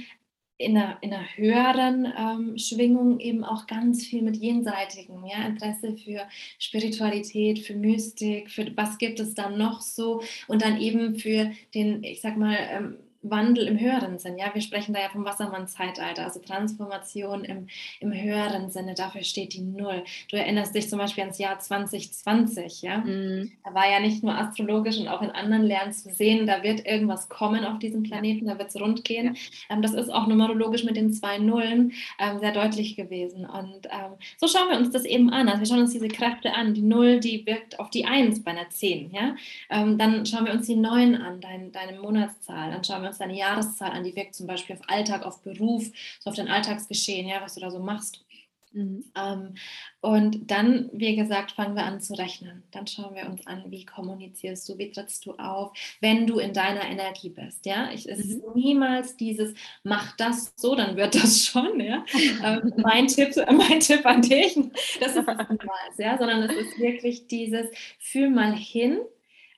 in 0.57 0.77
einer, 0.77 0.97
in 1.01 1.13
einer 1.13 1.25
höheren 1.35 2.13
ähm, 2.17 2.57
Schwingung 2.57 3.19
eben 3.19 3.43
auch 3.43 3.67
ganz 3.67 4.05
viel 4.05 4.21
mit 4.21 4.37
jenseitigen, 4.37 5.25
ja, 5.25 5.45
Interesse 5.45 5.95
für 5.97 6.27
Spiritualität, 6.59 7.59
für 7.59 7.75
Mystik, 7.75 8.49
für 8.49 8.65
was 8.75 8.97
gibt 8.97 9.19
es 9.19 9.33
dann 9.33 9.57
noch 9.57 9.81
so? 9.81 10.21
Und 10.47 10.61
dann 10.61 10.79
eben 10.79 11.15
für 11.15 11.51
den, 11.73 12.03
ich 12.03 12.21
sag 12.21 12.37
mal, 12.37 12.57
ähm, 12.59 12.97
Wandel 13.23 13.67
im 13.67 13.79
höheren 13.79 14.17
Sinn. 14.17 14.37
Ja, 14.37 14.53
wir 14.53 14.61
sprechen 14.61 14.93
da 14.93 14.99
ja 14.99 15.09
vom 15.09 15.25
Wassermann-Zeitalter, 15.25 16.23
also 16.23 16.39
Transformation 16.39 17.43
im, 17.43 17.67
im 17.99 18.13
höheren 18.13 18.71
Sinne. 18.71 18.95
Dafür 18.95 19.23
steht 19.23 19.53
die 19.53 19.61
Null. 19.61 20.03
Du 20.29 20.37
erinnerst 20.37 20.73
dich 20.73 20.89
zum 20.89 20.97
Beispiel 20.99 21.23
ans 21.23 21.37
Jahr 21.37 21.59
2020. 21.59 22.81
Ja, 22.81 22.97
mm. 22.99 23.51
da 23.63 23.73
war 23.73 23.89
ja 23.89 23.99
nicht 23.99 24.23
nur 24.23 24.35
astrologisch 24.35 24.97
und 24.97 25.07
auch 25.07 25.21
in 25.21 25.29
anderen 25.29 25.63
Lernen 25.63 25.93
zu 25.93 26.09
sehen, 26.11 26.47
da 26.47 26.63
wird 26.63 26.85
irgendwas 26.85 27.29
kommen 27.29 27.63
auf 27.63 27.79
diesem 27.79 28.03
Planeten, 28.03 28.47
da 28.47 28.57
wird 28.57 28.69
es 28.69 28.81
rund 28.81 29.03
gehen. 29.03 29.35
Ja. 29.35 29.75
Ähm, 29.75 29.81
das 29.81 29.93
ist 29.93 30.09
auch 30.09 30.25
numerologisch 30.25 30.83
mit 30.83 30.95
den 30.95 31.13
zwei 31.13 31.37
Nullen 31.37 31.93
ähm, 32.19 32.39
sehr 32.39 32.51
deutlich 32.51 32.95
gewesen. 32.95 33.45
Und 33.45 33.85
ähm, 33.85 34.13
so 34.37 34.47
schauen 34.47 34.69
wir 34.69 34.77
uns 34.77 34.91
das 34.91 35.05
eben 35.05 35.29
an. 35.29 35.47
Also 35.47 35.59
wir 35.59 35.67
schauen 35.67 35.81
uns 35.81 35.93
diese 35.93 36.07
Kräfte 36.07 36.55
an. 36.55 36.73
Die 36.73 36.81
Null, 36.81 37.19
die 37.19 37.45
wirkt 37.45 37.79
auf 37.79 37.91
die 37.91 38.05
Eins 38.05 38.43
bei 38.43 38.51
einer 38.51 38.69
Zehn. 38.69 39.11
Ja, 39.11 39.35
ähm, 39.69 39.99
dann 39.99 40.25
schauen 40.25 40.45
wir 40.45 40.53
uns 40.53 40.65
die 40.65 40.75
Neun 40.75 41.15
an, 41.15 41.39
dein, 41.39 41.71
deine 41.71 41.99
Monatszahl. 41.99 42.71
Dann 42.71 42.83
schauen 42.83 43.03
wir 43.03 43.10
uns 43.11 43.19
deine 43.19 43.37
Jahreszahl 43.37 43.91
an, 43.91 44.03
die 44.03 44.15
wirkt 44.15 44.35
zum 44.35 44.47
Beispiel 44.47 44.75
auf 44.75 44.89
Alltag, 44.89 45.25
auf 45.25 45.41
Beruf, 45.41 45.85
so 46.19 46.29
auf 46.29 46.35
dein 46.35 46.47
Alltagsgeschehen, 46.47 47.27
ja, 47.27 47.41
was 47.41 47.55
du 47.55 47.61
da 47.61 47.69
so 47.69 47.79
machst. 47.79 48.25
Mhm. 48.73 49.03
Ähm, 49.15 49.55
und 49.99 50.49
dann, 50.49 50.89
wie 50.93 51.15
gesagt, 51.15 51.51
fangen 51.51 51.75
wir 51.75 51.83
an 51.83 51.99
zu 51.99 52.13
rechnen. 52.13 52.63
Dann 52.71 52.87
schauen 52.87 53.15
wir 53.15 53.25
uns 53.25 53.45
an, 53.45 53.65
wie 53.67 53.85
kommunizierst 53.85 54.67
du, 54.69 54.77
wie 54.77 54.91
trittst 54.91 55.25
du 55.25 55.33
auf, 55.33 55.73
wenn 55.99 56.25
du 56.25 56.39
in 56.39 56.53
deiner 56.53 56.85
Energie 56.85 57.29
bist. 57.29 57.65
Ja, 57.65 57.91
ich, 57.91 58.07
es 58.09 58.23
mhm. 58.23 58.31
ist 58.31 58.55
niemals 58.55 59.17
dieses, 59.17 59.53
mach 59.83 60.15
das 60.15 60.53
so, 60.55 60.75
dann 60.75 60.95
wird 60.95 61.15
das 61.15 61.45
schon. 61.45 61.79
Ja, 61.81 62.05
ähm, 62.43 62.73
mein, 62.77 63.07
Tipp, 63.07 63.35
mein 63.51 63.81
Tipp 63.81 64.05
an 64.05 64.21
dich, 64.21 64.55
das 64.99 65.15
ist 65.15 65.27
es 65.27 65.49
niemals, 65.49 65.97
ja, 65.97 66.17
sondern 66.17 66.43
es 66.43 66.55
ist 66.55 66.79
wirklich 66.79 67.27
dieses, 67.27 67.67
fühl 67.99 68.29
mal 68.29 68.55
hin, 68.55 68.99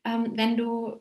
ähm, 0.06 0.34
wenn 0.36 0.58
du 0.58 1.00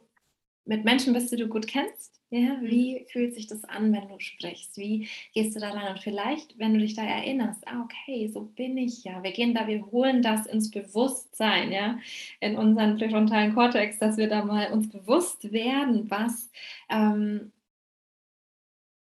mit 0.64 0.84
Menschen 0.84 1.12
bist, 1.12 1.32
die 1.32 1.36
du 1.36 1.48
gut 1.48 1.66
kennst, 1.66 2.21
Ja, 2.32 2.54
mhm. 2.54 2.62
wie 2.62 3.06
fühlt 3.10 3.34
sich 3.34 3.46
das 3.46 3.62
an, 3.64 3.92
wenn 3.92 4.08
du 4.08 4.18
sprichst? 4.18 4.78
Wie 4.78 5.06
gehst 5.34 5.54
du 5.54 5.60
da 5.60 5.70
rein? 5.72 5.92
Und 5.92 6.00
vielleicht, 6.00 6.58
wenn 6.58 6.72
du 6.72 6.80
dich 6.80 6.94
da 6.94 7.02
erinnerst, 7.02 7.68
ah, 7.68 7.84
okay, 7.84 8.26
so 8.28 8.40
bin 8.40 8.78
ich 8.78 9.04
ja. 9.04 9.22
Wir 9.22 9.32
gehen 9.32 9.54
da, 9.54 9.66
wir 9.66 9.84
holen 9.92 10.22
das 10.22 10.46
ins 10.46 10.70
Bewusstsein, 10.70 11.70
ja, 11.70 11.98
in 12.40 12.56
unseren 12.56 12.96
präfrontalen 12.96 13.54
Kortex, 13.54 13.98
dass 13.98 14.16
wir 14.16 14.30
da 14.30 14.46
mal 14.46 14.72
uns 14.72 14.88
bewusst 14.88 15.52
werden, 15.52 16.10
was, 16.10 16.50
ähm, 16.88 17.52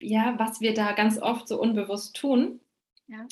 ja, 0.02 0.34
was 0.39 0.60
wir 0.60 0.74
da 0.74 0.94
ganz 0.94 1.22
oft 1.22 1.48
so 1.48 1.62
unbewusst 1.62 2.15
tun. 2.15 2.60
Ja. 3.08 3.28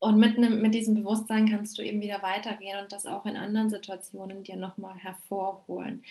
Und 0.00 0.18
mit, 0.18 0.38
ne, 0.38 0.50
mit 0.50 0.74
diesem 0.74 0.96
Bewusstsein 0.96 1.48
kannst 1.48 1.78
du 1.78 1.82
eben 1.82 2.00
wieder 2.00 2.22
weitergehen 2.22 2.80
und 2.82 2.90
das 2.90 3.06
auch 3.06 3.24
in 3.24 3.36
anderen 3.36 3.70
Situationen 3.70 4.42
dir 4.42 4.56
nochmal 4.56 4.96
hervorholen 4.96 6.02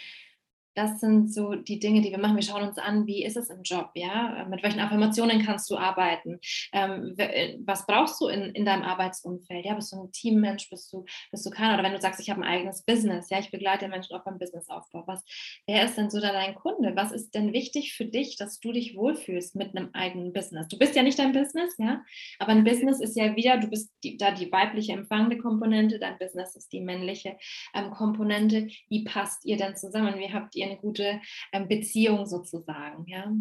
das 0.78 1.00
sind 1.00 1.34
so 1.34 1.56
die 1.56 1.80
Dinge, 1.80 2.02
die 2.02 2.12
wir 2.12 2.20
machen. 2.20 2.36
Wir 2.36 2.44
schauen 2.44 2.68
uns 2.68 2.78
an, 2.78 3.08
wie 3.08 3.26
ist 3.26 3.36
es 3.36 3.50
im 3.50 3.64
Job, 3.64 3.90
ja? 3.96 4.46
Mit 4.48 4.62
welchen 4.62 4.80
Affirmationen 4.80 5.44
kannst 5.44 5.72
du 5.72 5.76
arbeiten? 5.76 6.40
Ähm, 6.72 7.16
äh, 7.18 7.58
was 7.66 7.88
brauchst 7.88 8.22
du 8.22 8.28
in, 8.28 8.52
in 8.52 8.64
deinem 8.64 8.84
Arbeitsumfeld? 8.84 9.66
Ja, 9.66 9.74
bist 9.74 9.92
du 9.92 10.04
ein 10.04 10.12
Teammensch? 10.12 10.70
Bist 10.70 10.94
du, 10.94 11.04
bist 11.32 11.44
du 11.48 11.50
keiner? 11.50 11.74
Oder 11.74 11.84
wenn 11.84 11.94
du 11.94 12.00
sagst, 12.00 12.20
ich 12.20 12.30
habe 12.30 12.42
ein 12.42 12.48
eigenes 12.48 12.84
Business, 12.84 13.32
ja, 13.32 13.40
ich 13.40 13.50
begleite 13.50 13.88
Menschen 13.88 14.16
auch 14.16 14.24
beim 14.24 14.38
Businessaufbau. 14.38 15.04
Was, 15.08 15.26
wer 15.66 15.84
ist 15.84 15.98
denn 15.98 16.12
so 16.12 16.22
da 16.22 16.32
dein 16.32 16.54
Kunde? 16.54 16.96
Was 16.96 17.12
ist 17.12 17.34
denn 17.34 17.54
wichtig 17.54 17.96
für 17.96 18.06
dich, 18.06 18.38
dass 18.38 18.60
du 18.60 18.72
dich 18.72 18.96
wohlfühlst 18.96 19.56
mit 19.56 19.76
einem 19.76 19.90
eigenen 19.94 20.32
Business? 20.32 20.68
Du 20.68 20.78
bist 20.78 20.96
ja 20.96 21.02
nicht 21.02 21.18
dein 21.18 21.32
Business, 21.32 21.74
ja, 21.80 22.04
aber 22.38 22.52
ein 22.52 22.64
Business 22.64 23.00
ist 23.00 23.18
ja 23.18 23.36
wieder, 23.36 23.58
du 23.58 23.68
bist 23.68 23.92
die, 24.04 24.16
da 24.18 24.30
die 24.30 24.52
weibliche 24.52 24.94
empfangende 24.94 25.40
Komponente, 25.40 25.98
dein 25.98 26.20
Business 26.20 26.56
ist 26.56 26.72
die 26.72 26.82
männliche 26.82 27.36
ähm, 27.74 27.90
Komponente. 27.90 28.68
Wie 28.90 29.04
passt 29.06 29.44
ihr 29.44 29.58
denn 29.58 29.76
zusammen? 29.76 30.20
Wie 30.20 30.32
habt 30.32 30.56
ihr 30.56 30.67
eine 30.68 30.78
gute 30.78 31.22
ähm, 31.54 31.68
Beziehung 31.68 32.26
sozusagen, 32.26 33.06
ja. 33.08 33.32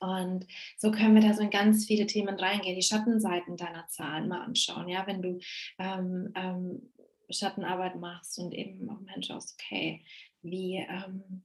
Und 0.00 0.46
so 0.76 0.90
können 0.90 1.14
wir 1.14 1.22
da 1.22 1.32
so 1.32 1.42
in 1.42 1.50
ganz 1.50 1.86
viele 1.86 2.06
Themen 2.06 2.38
reingehen, 2.38 2.76
die 2.76 2.82
Schattenseiten 2.82 3.56
deiner 3.56 3.86
Zahlen 3.88 4.28
mal 4.28 4.42
anschauen, 4.42 4.88
ja, 4.88 5.06
wenn 5.06 5.22
du 5.22 5.38
ähm, 5.78 6.30
ähm, 6.34 6.92
Schattenarbeit 7.30 7.96
machst 7.96 8.38
und 8.38 8.52
eben 8.52 8.88
auch 8.90 9.00
mal 9.00 9.22
schaust, 9.22 9.56
okay, 9.58 10.04
wie, 10.42 10.76
ähm, 10.76 11.44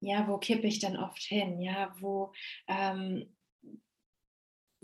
ja, 0.00 0.26
wo 0.26 0.38
kippe 0.38 0.66
ich 0.66 0.80
denn 0.80 0.96
oft 0.96 1.22
hin, 1.22 1.60
ja, 1.60 1.94
wo, 2.00 2.32
ähm, 2.66 3.34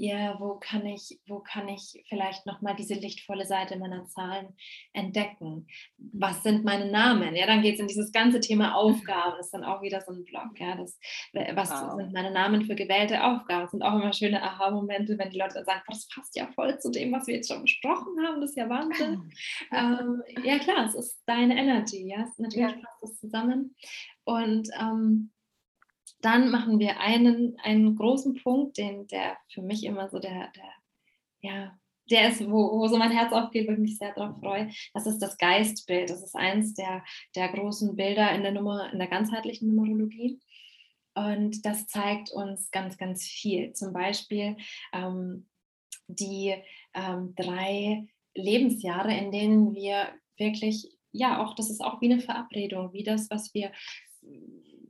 ja, 0.01 0.41
wo 0.41 0.55
kann 0.55 0.87
ich, 0.87 1.21
wo 1.27 1.41
kann 1.41 1.69
ich 1.69 2.03
vielleicht 2.09 2.47
nochmal 2.47 2.75
diese 2.75 2.95
lichtvolle 2.95 3.45
Seite 3.45 3.79
meiner 3.79 4.07
Zahlen 4.07 4.57
entdecken? 4.95 5.67
Was 5.99 6.43
sind 6.43 6.65
meine 6.65 6.91
Namen? 6.91 7.37
Ja, 7.37 7.47
dann 7.47 7.61
geht 7.61 7.75
es 7.75 7.81
in 7.81 7.87
dieses 7.87 8.11
ganze 8.11 8.41
Thema 8.41 8.75
Aufgaben, 8.77 9.35
das 9.37 9.47
ist 9.47 9.55
dann 9.55 9.65
auch 9.65 9.83
wieder 9.83 10.01
so 10.01 10.13
ein 10.13 10.25
Blog, 10.25 10.59
ja, 10.59 10.75
das, 10.75 10.99
was 11.55 11.71
wow. 11.71 11.97
sind 11.97 12.15
meine 12.15 12.31
Namen 12.31 12.65
für 12.65 12.75
gewählte 12.75 13.23
Aufgaben? 13.23 13.63
Das 13.63 13.73
sind 13.73 13.83
auch 13.83 13.95
immer 13.95 14.13
schöne 14.15 14.43
Aha-Momente, 14.43 15.19
wenn 15.19 15.31
die 15.31 15.39
Leute 15.39 15.55
dann 15.55 15.67
sagen, 15.67 15.83
das 15.89 16.09
passt 16.09 16.35
ja 16.35 16.47
voll 16.55 16.79
zu 16.79 16.91
dem, 16.91 17.13
was 17.13 17.27
wir 17.27 17.35
jetzt 17.35 17.53
schon 17.53 17.63
besprochen 17.63 18.27
haben, 18.27 18.41
das 18.41 18.51
ist 18.51 18.57
ja 18.57 18.71
Wahnsinn. 18.71 19.31
ähm, 19.73 20.23
ja 20.45 20.59
klar, 20.59 20.87
es 20.87 20.95
ist 20.95 21.23
deine 21.27 21.59
Energy, 21.59 22.09
ja, 22.09 22.27
natürlich 22.39 22.71
ja. 22.71 22.81
passt 22.81 23.03
das 23.03 23.21
zusammen 23.21 23.75
und 24.25 24.69
ähm, 24.81 25.31
dann 26.23 26.51
machen 26.51 26.79
wir 26.79 27.01
einen, 27.01 27.57
einen 27.63 27.97
großen 27.97 28.35
Punkt, 28.43 28.79
den, 28.79 29.07
der 29.07 29.37
für 29.53 29.63
mich 29.63 29.85
immer 29.85 30.09
so 30.09 30.19
der, 30.19 30.51
der 30.55 30.73
ja, 31.43 31.79
der 32.11 32.29
ist, 32.29 32.45
wo, 32.51 32.79
wo 32.79 32.89
so 32.89 32.97
mein 32.97 33.13
Herz 33.13 33.33
aufgeht, 33.33 33.69
wo 33.69 33.73
ich 33.73 33.79
mich 33.79 33.99
sehr 33.99 34.13
darauf 34.15 34.39
freue. 34.41 34.71
Das 34.95 35.07
ist 35.07 35.21
das 35.21 35.39
Geistbild. 35.39 36.11
Das 36.11 36.23
ist 36.23 36.35
eins 36.35 36.75
der, 36.75 37.05
der 37.37 37.49
großen 37.49 37.95
Bilder 37.97 38.33
in 38.33 38.43
der 38.43 38.53
Nummer, 38.53 38.93
in 38.93 38.99
der 38.99 39.09
ganzheitlichen 39.09 39.75
Numerologie. 39.75 40.41
Und 41.15 41.65
das 41.65 41.87
zeigt 41.87 42.31
uns 42.31 42.71
ganz, 42.71 42.97
ganz 42.99 43.25
viel. 43.25 43.73
Zum 43.73 43.93
Beispiel 43.93 44.57
ähm, 44.93 45.49
die 46.09 46.55
ähm, 46.95 47.35
drei 47.37 48.09
Lebensjahre, 48.35 49.17
in 49.17 49.31
denen 49.31 49.75
wir 49.75 50.09
wirklich, 50.37 50.97
ja, 51.13 51.43
auch 51.43 51.55
das 51.55 51.71
ist 51.71 51.81
auch 51.81 52.01
wie 52.01 52.13
eine 52.13 52.21
Verabredung, 52.21 52.93
wie 52.93 53.05
das, 53.05 53.31
was 53.31 53.55
wir 53.55 53.73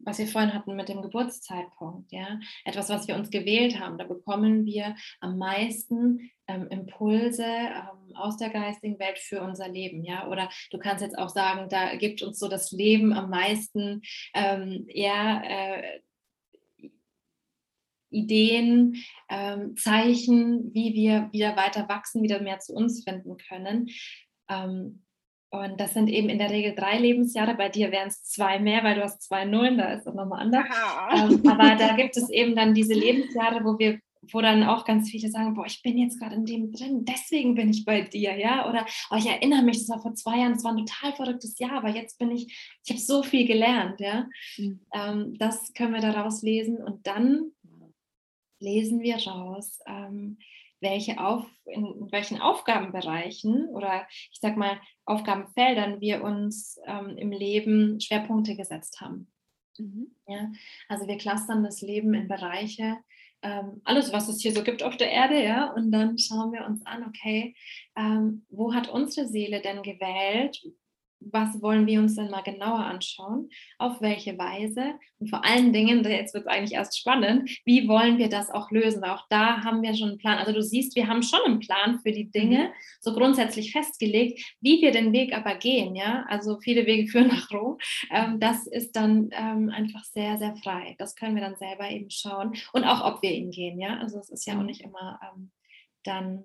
was 0.04 0.18
wir 0.18 0.26
vorhin 0.26 0.54
hatten 0.54 0.76
mit 0.76 0.88
dem 0.88 1.02
Geburtszeitpunkt, 1.02 2.10
ja, 2.12 2.40
etwas, 2.64 2.88
was 2.88 3.08
wir 3.08 3.16
uns 3.16 3.30
gewählt 3.30 3.78
haben, 3.78 3.98
da 3.98 4.04
bekommen 4.04 4.64
wir 4.64 4.94
am 5.20 5.38
meisten 5.38 6.30
ähm, 6.46 6.66
Impulse 6.68 7.44
ähm, 7.44 8.16
aus 8.16 8.36
der 8.36 8.50
geistigen 8.50 8.98
Welt 8.98 9.18
für 9.18 9.42
unser 9.42 9.68
Leben, 9.68 10.04
ja, 10.04 10.28
oder 10.28 10.48
du 10.70 10.78
kannst 10.78 11.02
jetzt 11.02 11.18
auch 11.18 11.28
sagen, 11.28 11.68
da 11.68 11.94
gibt 11.96 12.22
uns 12.22 12.38
so 12.38 12.48
das 12.48 12.72
Leben 12.72 13.12
am 13.12 13.30
meisten, 13.30 14.02
ähm, 14.34 14.86
ja, 14.88 15.42
äh, 15.42 16.00
Ideen, 18.12 18.96
ähm, 19.28 19.76
Zeichen, 19.76 20.74
wie 20.74 20.94
wir 20.94 21.28
wieder 21.32 21.56
weiter 21.56 21.88
wachsen, 21.88 22.24
wieder 22.24 22.40
mehr 22.40 22.58
zu 22.58 22.74
uns 22.74 23.04
finden 23.04 23.36
können. 23.36 23.88
Ähm, 24.48 25.04
und 25.50 25.80
das 25.80 25.94
sind 25.94 26.08
eben 26.08 26.28
in 26.28 26.38
der 26.38 26.50
Regel 26.50 26.74
drei 26.76 26.98
Lebensjahre. 26.98 27.56
Bei 27.56 27.68
dir 27.68 27.90
wären 27.90 28.08
es 28.08 28.22
zwei 28.22 28.60
mehr, 28.60 28.84
weil 28.84 28.94
du 28.94 29.02
hast 29.02 29.22
zwei 29.22 29.44
Nullen, 29.44 29.78
da 29.78 29.92
ist 29.94 30.04
das 30.04 30.14
nochmal 30.14 30.42
anders. 30.42 30.64
Ähm, 31.12 31.42
aber 31.50 31.74
da 31.74 31.96
gibt 31.96 32.16
es 32.16 32.30
eben 32.30 32.54
dann 32.54 32.72
diese 32.72 32.94
Lebensjahre, 32.94 33.64
wo 33.64 33.76
wir, 33.76 33.98
wo 34.30 34.40
dann 34.40 34.62
auch 34.62 34.84
ganz 34.84 35.10
viele 35.10 35.28
sagen, 35.28 35.54
boah, 35.54 35.66
ich 35.66 35.82
bin 35.82 35.98
jetzt 35.98 36.20
gerade 36.20 36.36
in 36.36 36.46
dem 36.46 36.70
drin, 36.70 37.04
deswegen 37.04 37.56
bin 37.56 37.70
ich 37.70 37.84
bei 37.84 38.02
dir, 38.02 38.36
ja. 38.38 38.68
Oder 38.68 38.86
oh, 39.10 39.16
ich 39.16 39.26
erinnere 39.26 39.62
mich, 39.62 39.78
das 39.78 39.88
war 39.88 40.00
vor 40.00 40.14
zwei 40.14 40.38
Jahren, 40.38 40.54
das 40.54 40.62
war 40.62 40.70
ein 40.70 40.86
total 40.86 41.14
verrücktes 41.14 41.58
Jahr, 41.58 41.72
aber 41.72 41.88
jetzt 41.88 42.16
bin 42.18 42.30
ich, 42.30 42.78
ich 42.84 42.90
habe 42.90 43.00
so 43.00 43.24
viel 43.24 43.46
gelernt, 43.48 43.98
ja. 43.98 44.28
Mhm. 44.56 44.80
Ähm, 44.94 45.34
das 45.36 45.72
können 45.74 45.94
wir 45.94 46.00
daraus 46.00 46.42
lesen 46.42 46.76
und 46.76 47.08
dann 47.08 47.50
lesen 48.60 49.00
wir 49.00 49.16
raus. 49.16 49.80
Ähm, 49.86 50.38
welche 50.80 51.20
auf, 51.20 51.46
in 51.66 52.10
welchen 52.10 52.40
Aufgabenbereichen 52.40 53.68
oder 53.68 54.06
ich 54.32 54.38
sag 54.40 54.56
mal 54.56 54.80
Aufgabenfeldern 55.10 56.00
wir 56.00 56.22
uns 56.22 56.78
ähm, 56.86 57.16
im 57.16 57.32
Leben 57.32 58.00
Schwerpunkte 58.00 58.56
gesetzt 58.56 59.00
haben. 59.00 59.30
Mhm. 59.78 60.14
Ja, 60.26 60.50
also 60.88 61.06
wir 61.06 61.18
clustern 61.18 61.62
das 61.64 61.80
Leben 61.80 62.14
in 62.14 62.28
Bereiche, 62.28 62.98
ähm, 63.42 63.80
alles, 63.84 64.12
was 64.12 64.28
es 64.28 64.40
hier 64.42 64.52
so 64.52 64.62
gibt 64.62 64.82
auf 64.82 64.96
der 64.96 65.10
Erde, 65.10 65.42
ja, 65.42 65.72
und 65.72 65.90
dann 65.92 66.18
schauen 66.18 66.52
wir 66.52 66.66
uns 66.66 66.84
an, 66.84 67.06
okay, 67.06 67.54
ähm, 67.96 68.44
wo 68.50 68.74
hat 68.74 68.88
unsere 68.88 69.26
Seele 69.26 69.62
denn 69.62 69.82
gewählt? 69.82 70.62
Was 71.20 71.61
wollen 71.61 71.87
wir 71.87 72.00
uns 72.00 72.16
denn 72.16 72.30
mal 72.30 72.42
genauer 72.42 72.80
anschauen, 72.80 73.50
auf 73.78 74.00
welche 74.00 74.38
Weise? 74.38 74.94
Und 75.18 75.28
vor 75.28 75.44
allen 75.44 75.72
Dingen, 75.72 76.02
jetzt 76.04 76.35
wird 76.35 76.46
es 76.46 76.50
eigentlich 76.50 76.72
erst 76.72 76.98
spannend, 76.98 77.50
wie 77.64 77.87
wollen 77.88 78.18
wir 78.18 78.28
das 78.28 78.50
auch 78.50 78.70
lösen, 78.70 79.02
weil 79.02 79.11
auch 79.11 79.26
da 79.28 79.62
haben 79.62 79.83
wir 79.83 79.94
schon 79.94 80.09
einen 80.09 80.18
Plan. 80.18 80.38
Also 80.38 80.52
du 80.52 80.62
siehst, 80.62 80.96
wir 80.96 81.09
haben 81.09 81.22
schon 81.22 81.40
einen 81.44 81.61
Plan 81.61 82.00
für 82.00 82.12
die 82.12 82.30
Dinge, 82.30 82.68
mhm. 82.68 82.72
so 83.00 83.14
grundsätzlich 83.14 83.72
festgelegt, 83.72 84.56
wie 84.61 84.80
wir 84.80 84.92
den 84.92 85.12
Weg 85.12 85.37
aber 85.37 85.54
gehen, 85.56 85.94
ja, 85.94 86.24
also 86.28 86.59
viele 86.61 86.87
Wege 86.87 87.06
führen 87.11 87.28
nach 87.28 87.50
Rom, 87.50 87.78
ähm, 88.11 88.40
das 88.40 88.66
ist 88.66 88.96
dann 88.96 89.30
ähm, 89.33 89.70
einfach 89.70 90.04
sehr, 90.04 90.38
sehr 90.38 90.56
frei. 90.56 90.94
Das 90.98 91.16
können 91.16 91.35
wir 91.35 91.42
dann 91.42 91.56
selber 91.56 91.90
eben 91.90 92.11
schauen 92.11 92.56
und 92.72 92.85
auch, 92.85 93.04
ob 93.04 93.22
wir 93.22 93.33
ihn 93.33 93.50
gehen, 93.50 93.78
ja, 93.78 93.98
also 93.98 94.18
es 94.18 94.30
ist 94.30 94.46
ja 94.46 94.59
auch 94.59 94.62
nicht 94.62 94.80
immer 94.80 95.20
ähm, 95.22 95.50
dann 96.04 96.44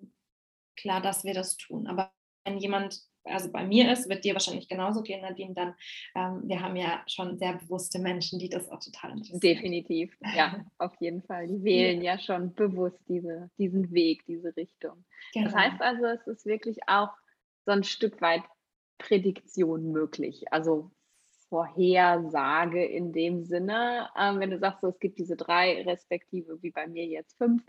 klar, 0.76 1.02
dass 1.02 1.24
wir 1.24 1.34
das 1.34 1.56
tun, 1.56 1.88
aber 1.88 2.12
wenn 2.44 2.58
jemand 2.58 3.02
also 3.26 3.52
bei 3.52 3.66
mir 3.66 3.92
ist, 3.92 4.10
wird 4.10 4.24
dir 4.24 4.34
wahrscheinlich 4.34 4.68
genauso 4.68 5.02
gehen, 5.02 5.22
Nadine, 5.22 5.54
dann 5.54 5.76
ähm, 6.16 6.48
wir 6.48 6.62
haben 6.62 6.76
ja 6.76 7.04
schon 7.08 7.38
sehr 7.38 7.54
bewusste 7.54 8.00
Menschen, 8.00 8.40
die 8.40 8.50
das 8.50 8.70
auch 8.70 8.80
total 8.80 9.12
interessieren. 9.12 9.40
Definitiv, 9.40 10.18
ja, 10.36 10.66
auf 10.78 10.94
jeden 11.00 11.24
Fall. 11.24 11.48
Die 11.48 11.64
wählen 11.64 12.02
ja, 12.02 12.14
ja 12.14 12.20
schon 12.20 12.54
bewusst 12.54 13.00
diese, 13.08 13.50
diesen 13.58 13.92
Weg, 13.92 14.26
diese 14.26 14.56
Richtung. 14.56 15.06
Genau. 15.34 15.46
Das 15.46 15.56
heißt 15.56 15.82
also, 15.82 16.06
es 16.06 16.28
ist 16.28 16.46
wirklich 16.46 16.78
auch 16.88 17.10
so 17.66 17.72
ein 17.72 17.84
Stück 17.84 18.22
weit 18.22 18.44
Prädiktion 18.98 19.92
möglich. 19.92 20.46
Also 20.52 20.92
Vorhersage 21.50 22.84
in 22.84 23.14
dem 23.14 23.44
Sinne, 23.44 24.10
ähm, 24.18 24.40
wenn 24.40 24.52
du 24.52 24.60
sagst, 24.60 24.82
so, 24.82 24.88
es 24.88 25.00
gibt 25.00 25.20
diese 25.20 25.36
drei, 25.36 25.84
respektive 25.84 26.62
wie 26.62 26.72
bei 26.72 26.88
mir 26.88 27.06
jetzt 27.06 27.38
fünf, 27.38 27.64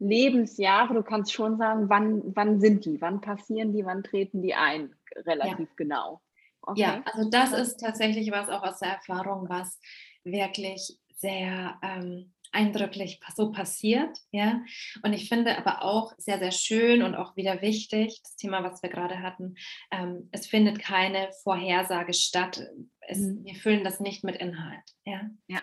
Lebensjahre, 0.00 0.94
du 0.94 1.02
kannst 1.02 1.32
schon 1.32 1.58
sagen, 1.58 1.88
wann, 1.88 2.22
wann 2.34 2.60
sind 2.60 2.84
die, 2.84 3.00
wann 3.00 3.20
passieren 3.20 3.72
die, 3.72 3.84
wann 3.84 4.02
treten 4.02 4.42
die 4.42 4.54
ein, 4.54 4.94
relativ 5.26 5.68
ja. 5.68 5.74
genau. 5.76 6.20
Okay. 6.62 6.80
Ja, 6.80 7.02
also 7.04 7.30
das 7.30 7.52
ist 7.52 7.78
tatsächlich 7.78 8.30
was 8.30 8.48
auch 8.48 8.62
aus 8.62 8.80
der 8.80 8.90
Erfahrung, 8.90 9.48
was 9.48 9.78
wirklich 10.24 10.98
sehr 11.16 11.78
ähm, 11.82 12.32
eindrücklich 12.52 13.20
so 13.34 13.52
passiert, 13.52 14.18
ja. 14.30 14.62
Und 15.02 15.12
ich 15.12 15.28
finde 15.28 15.56
aber 15.56 15.84
auch 15.84 16.12
sehr, 16.18 16.38
sehr 16.38 16.50
schön 16.50 17.02
und 17.02 17.14
auch 17.14 17.36
wieder 17.36 17.62
wichtig, 17.62 18.20
das 18.22 18.36
Thema, 18.36 18.62
was 18.62 18.82
wir 18.82 18.90
gerade 18.90 19.20
hatten, 19.20 19.54
ähm, 19.90 20.28
es 20.32 20.46
findet 20.46 20.80
keine 20.80 21.30
Vorhersage 21.42 22.12
statt. 22.12 22.62
Es, 23.00 23.18
mhm. 23.18 23.44
Wir 23.44 23.54
füllen 23.54 23.84
das 23.84 24.00
nicht 24.00 24.24
mit 24.24 24.36
Inhalt, 24.36 24.82
ja. 25.04 25.30
ja. 25.46 25.60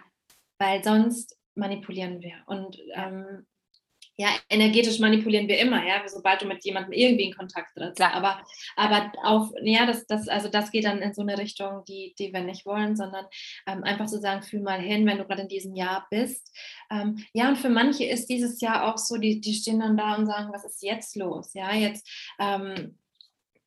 Weil 0.60 0.84
sonst 0.84 1.38
manipulieren 1.56 2.22
wir. 2.22 2.36
Und 2.46 2.80
ähm, 2.94 3.46
ja, 4.18 4.30
energetisch 4.50 5.00
manipulieren 5.00 5.48
wir 5.48 5.60
immer, 5.60 5.86
ja, 5.86 6.02
sobald 6.08 6.42
du 6.42 6.48
mit 6.48 6.66
jemandem 6.66 6.92
irgendwie 6.92 7.26
in 7.26 7.36
Kontakt 7.36 7.76
trittst. 7.76 7.98
Klar. 7.98 8.14
Aber, 8.14 8.42
aber 8.76 9.12
auf, 9.24 9.52
ja, 9.62 9.86
das, 9.86 10.08
das, 10.08 10.28
also 10.28 10.50
das 10.50 10.72
geht 10.72 10.86
dann 10.86 11.04
in 11.04 11.14
so 11.14 11.22
eine 11.22 11.38
Richtung, 11.38 11.84
die, 11.88 12.16
die 12.18 12.34
wir 12.34 12.42
nicht 12.42 12.66
wollen, 12.66 12.96
sondern 12.96 13.26
ähm, 13.68 13.84
einfach 13.84 14.08
zu 14.08 14.20
sagen, 14.20 14.42
fühl 14.42 14.62
mal 14.62 14.82
hin, 14.82 15.06
wenn 15.06 15.20
du 15.20 15.26
gerade 15.26 15.44
in 15.44 15.48
diesem 15.48 15.76
Jahr 15.76 16.08
bist. 16.10 16.52
Ähm, 16.90 17.24
ja, 17.34 17.48
und 17.48 17.58
für 17.58 17.70
manche 17.70 18.06
ist 18.06 18.28
dieses 18.28 18.60
Jahr 18.60 18.92
auch 18.92 18.98
so, 18.98 19.18
die, 19.18 19.40
die 19.40 19.54
stehen 19.54 19.80
dann 19.80 19.98
da 19.98 20.16
und 20.16 20.26
sagen, 20.26 20.52
was 20.52 20.66
ist 20.66 20.82
jetzt 20.82 21.16
los? 21.16 21.54
Ja, 21.54 21.74
jetzt 21.76 22.10
ähm, 22.40 22.98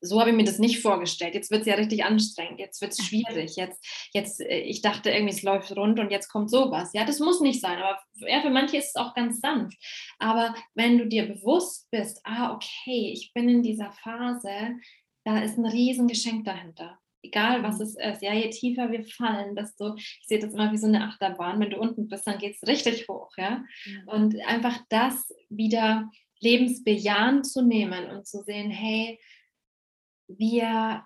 so 0.01 0.20
habe 0.20 0.30
ich 0.30 0.36
mir 0.36 0.44
das 0.44 0.59
nicht 0.59 0.80
vorgestellt. 0.80 1.34
Jetzt 1.34 1.51
wird 1.51 1.62
es 1.62 1.66
ja 1.66 1.74
richtig 1.74 2.05
anstrengend, 2.05 2.59
jetzt 2.59 2.80
wird 2.80 2.92
es 2.92 3.05
schwierig. 3.05 3.57
Jetzt, 3.57 3.84
jetzt, 4.12 4.40
äh, 4.40 4.61
ich 4.61 4.82
dachte 4.82 5.11
irgendwie, 5.11 5.34
es 5.34 5.42
läuft 5.42 5.76
rund 5.76 5.98
und 5.98 6.11
jetzt 6.11 6.28
kommt 6.28 6.51
sowas. 6.51 6.90
Ja, 6.94 7.05
das 7.05 7.18
muss 7.18 7.40
nicht 7.40 7.61
sein, 7.61 7.78
aber 7.78 8.01
ja, 8.16 8.40
für 8.40 8.51
manche 8.51 8.78
ist 8.78 8.88
es 8.88 8.96
auch 8.96 9.14
ganz 9.14 9.40
sanft. 9.40 9.76
Aber 10.18 10.55
wenn 10.74 10.98
du 10.98 11.07
dir 11.07 11.26
bewusst 11.26 11.90
bist, 11.90 12.20
ah, 12.24 12.55
okay, 12.55 13.12
ich 13.12 13.32
bin 13.34 13.48
in 13.48 13.62
dieser 13.62 13.92
Phase, 13.92 14.76
da 15.24 15.40
ist 15.40 15.59
ein 15.59 15.66
Riesengeschenk 15.66 16.44
dahinter. 16.44 16.98
Egal 17.22 17.62
was 17.62 17.76
mhm. 17.76 17.82
es 17.82 17.96
ist, 17.96 18.22
ja, 18.22 18.32
je 18.32 18.48
tiefer 18.48 18.90
wir 18.90 19.05
fallen, 19.05 19.55
desto, 19.55 19.94
ich 19.96 20.20
sehe 20.26 20.38
das 20.38 20.55
immer 20.55 20.72
wie 20.72 20.78
so 20.78 20.86
eine 20.86 21.05
Achterbahn, 21.05 21.61
wenn 21.61 21.70
du 21.70 21.78
unten 21.78 22.09
bist, 22.09 22.26
dann 22.26 22.38
geht 22.38 22.57
es 22.57 22.66
richtig 22.66 23.07
hoch, 23.09 23.30
ja. 23.36 23.62
Und 24.07 24.40
einfach 24.46 24.78
das 24.88 25.30
wieder 25.51 26.11
lebensbejahend 26.40 27.46
zu 27.46 27.62
nehmen 27.62 28.07
und 28.11 28.26
zu 28.26 28.42
sehen, 28.42 28.70
hey, 28.70 29.20
wir 30.38 31.04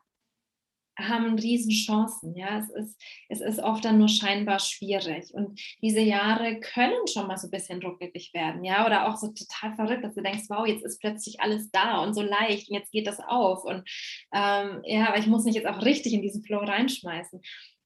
haben 0.99 1.39
riesen 1.39 1.73
Chancen. 1.73 2.37
Ja, 2.37 2.59
es 2.59 2.71
ist, 2.71 3.03
es 3.29 3.41
ist 3.41 3.59
oft 3.59 3.85
dann 3.85 3.99
nur 3.99 4.09
scheinbar 4.09 4.61
schwierig. 4.61 5.33
Und 5.35 5.61
diese 5.83 6.01
Jahre 6.01 6.61
können 6.61 7.07
schon 7.13 7.27
mal 7.27 7.37
so 7.37 7.49
ein 7.49 7.51
bisschen 7.51 7.83
ruckelig 7.83 8.33
werden, 8.33 8.65
ja, 8.65 8.87
oder 8.87 9.09
auch 9.09 9.17
so 9.17 9.29
total 9.29 9.75
verrückt, 9.75 10.05
dass 10.05 10.15
du 10.15 10.23
denkst, 10.23 10.45
wow, 10.49 10.67
jetzt 10.67 10.85
ist 10.85 11.01
plötzlich 11.01 11.41
alles 11.41 11.71
da 11.71 12.03
und 12.03 12.15
so 12.15 12.23
leicht 12.23 12.71
und 12.71 12.77
jetzt 12.77 12.93
geht 12.93 13.07
das 13.07 13.21
auf. 13.21 13.65
Und 13.65 13.89
ähm, 14.33 14.83
ja, 14.85 15.09
aber 15.09 15.19
ich 15.19 15.27
muss 15.27 15.45
mich 15.45 15.55
jetzt 15.55 15.67
auch 15.67 15.83
richtig 15.83 16.13
in 16.13 16.23
diesen 16.23 16.45
Flow 16.45 16.61
reinschmeißen. 16.61 17.41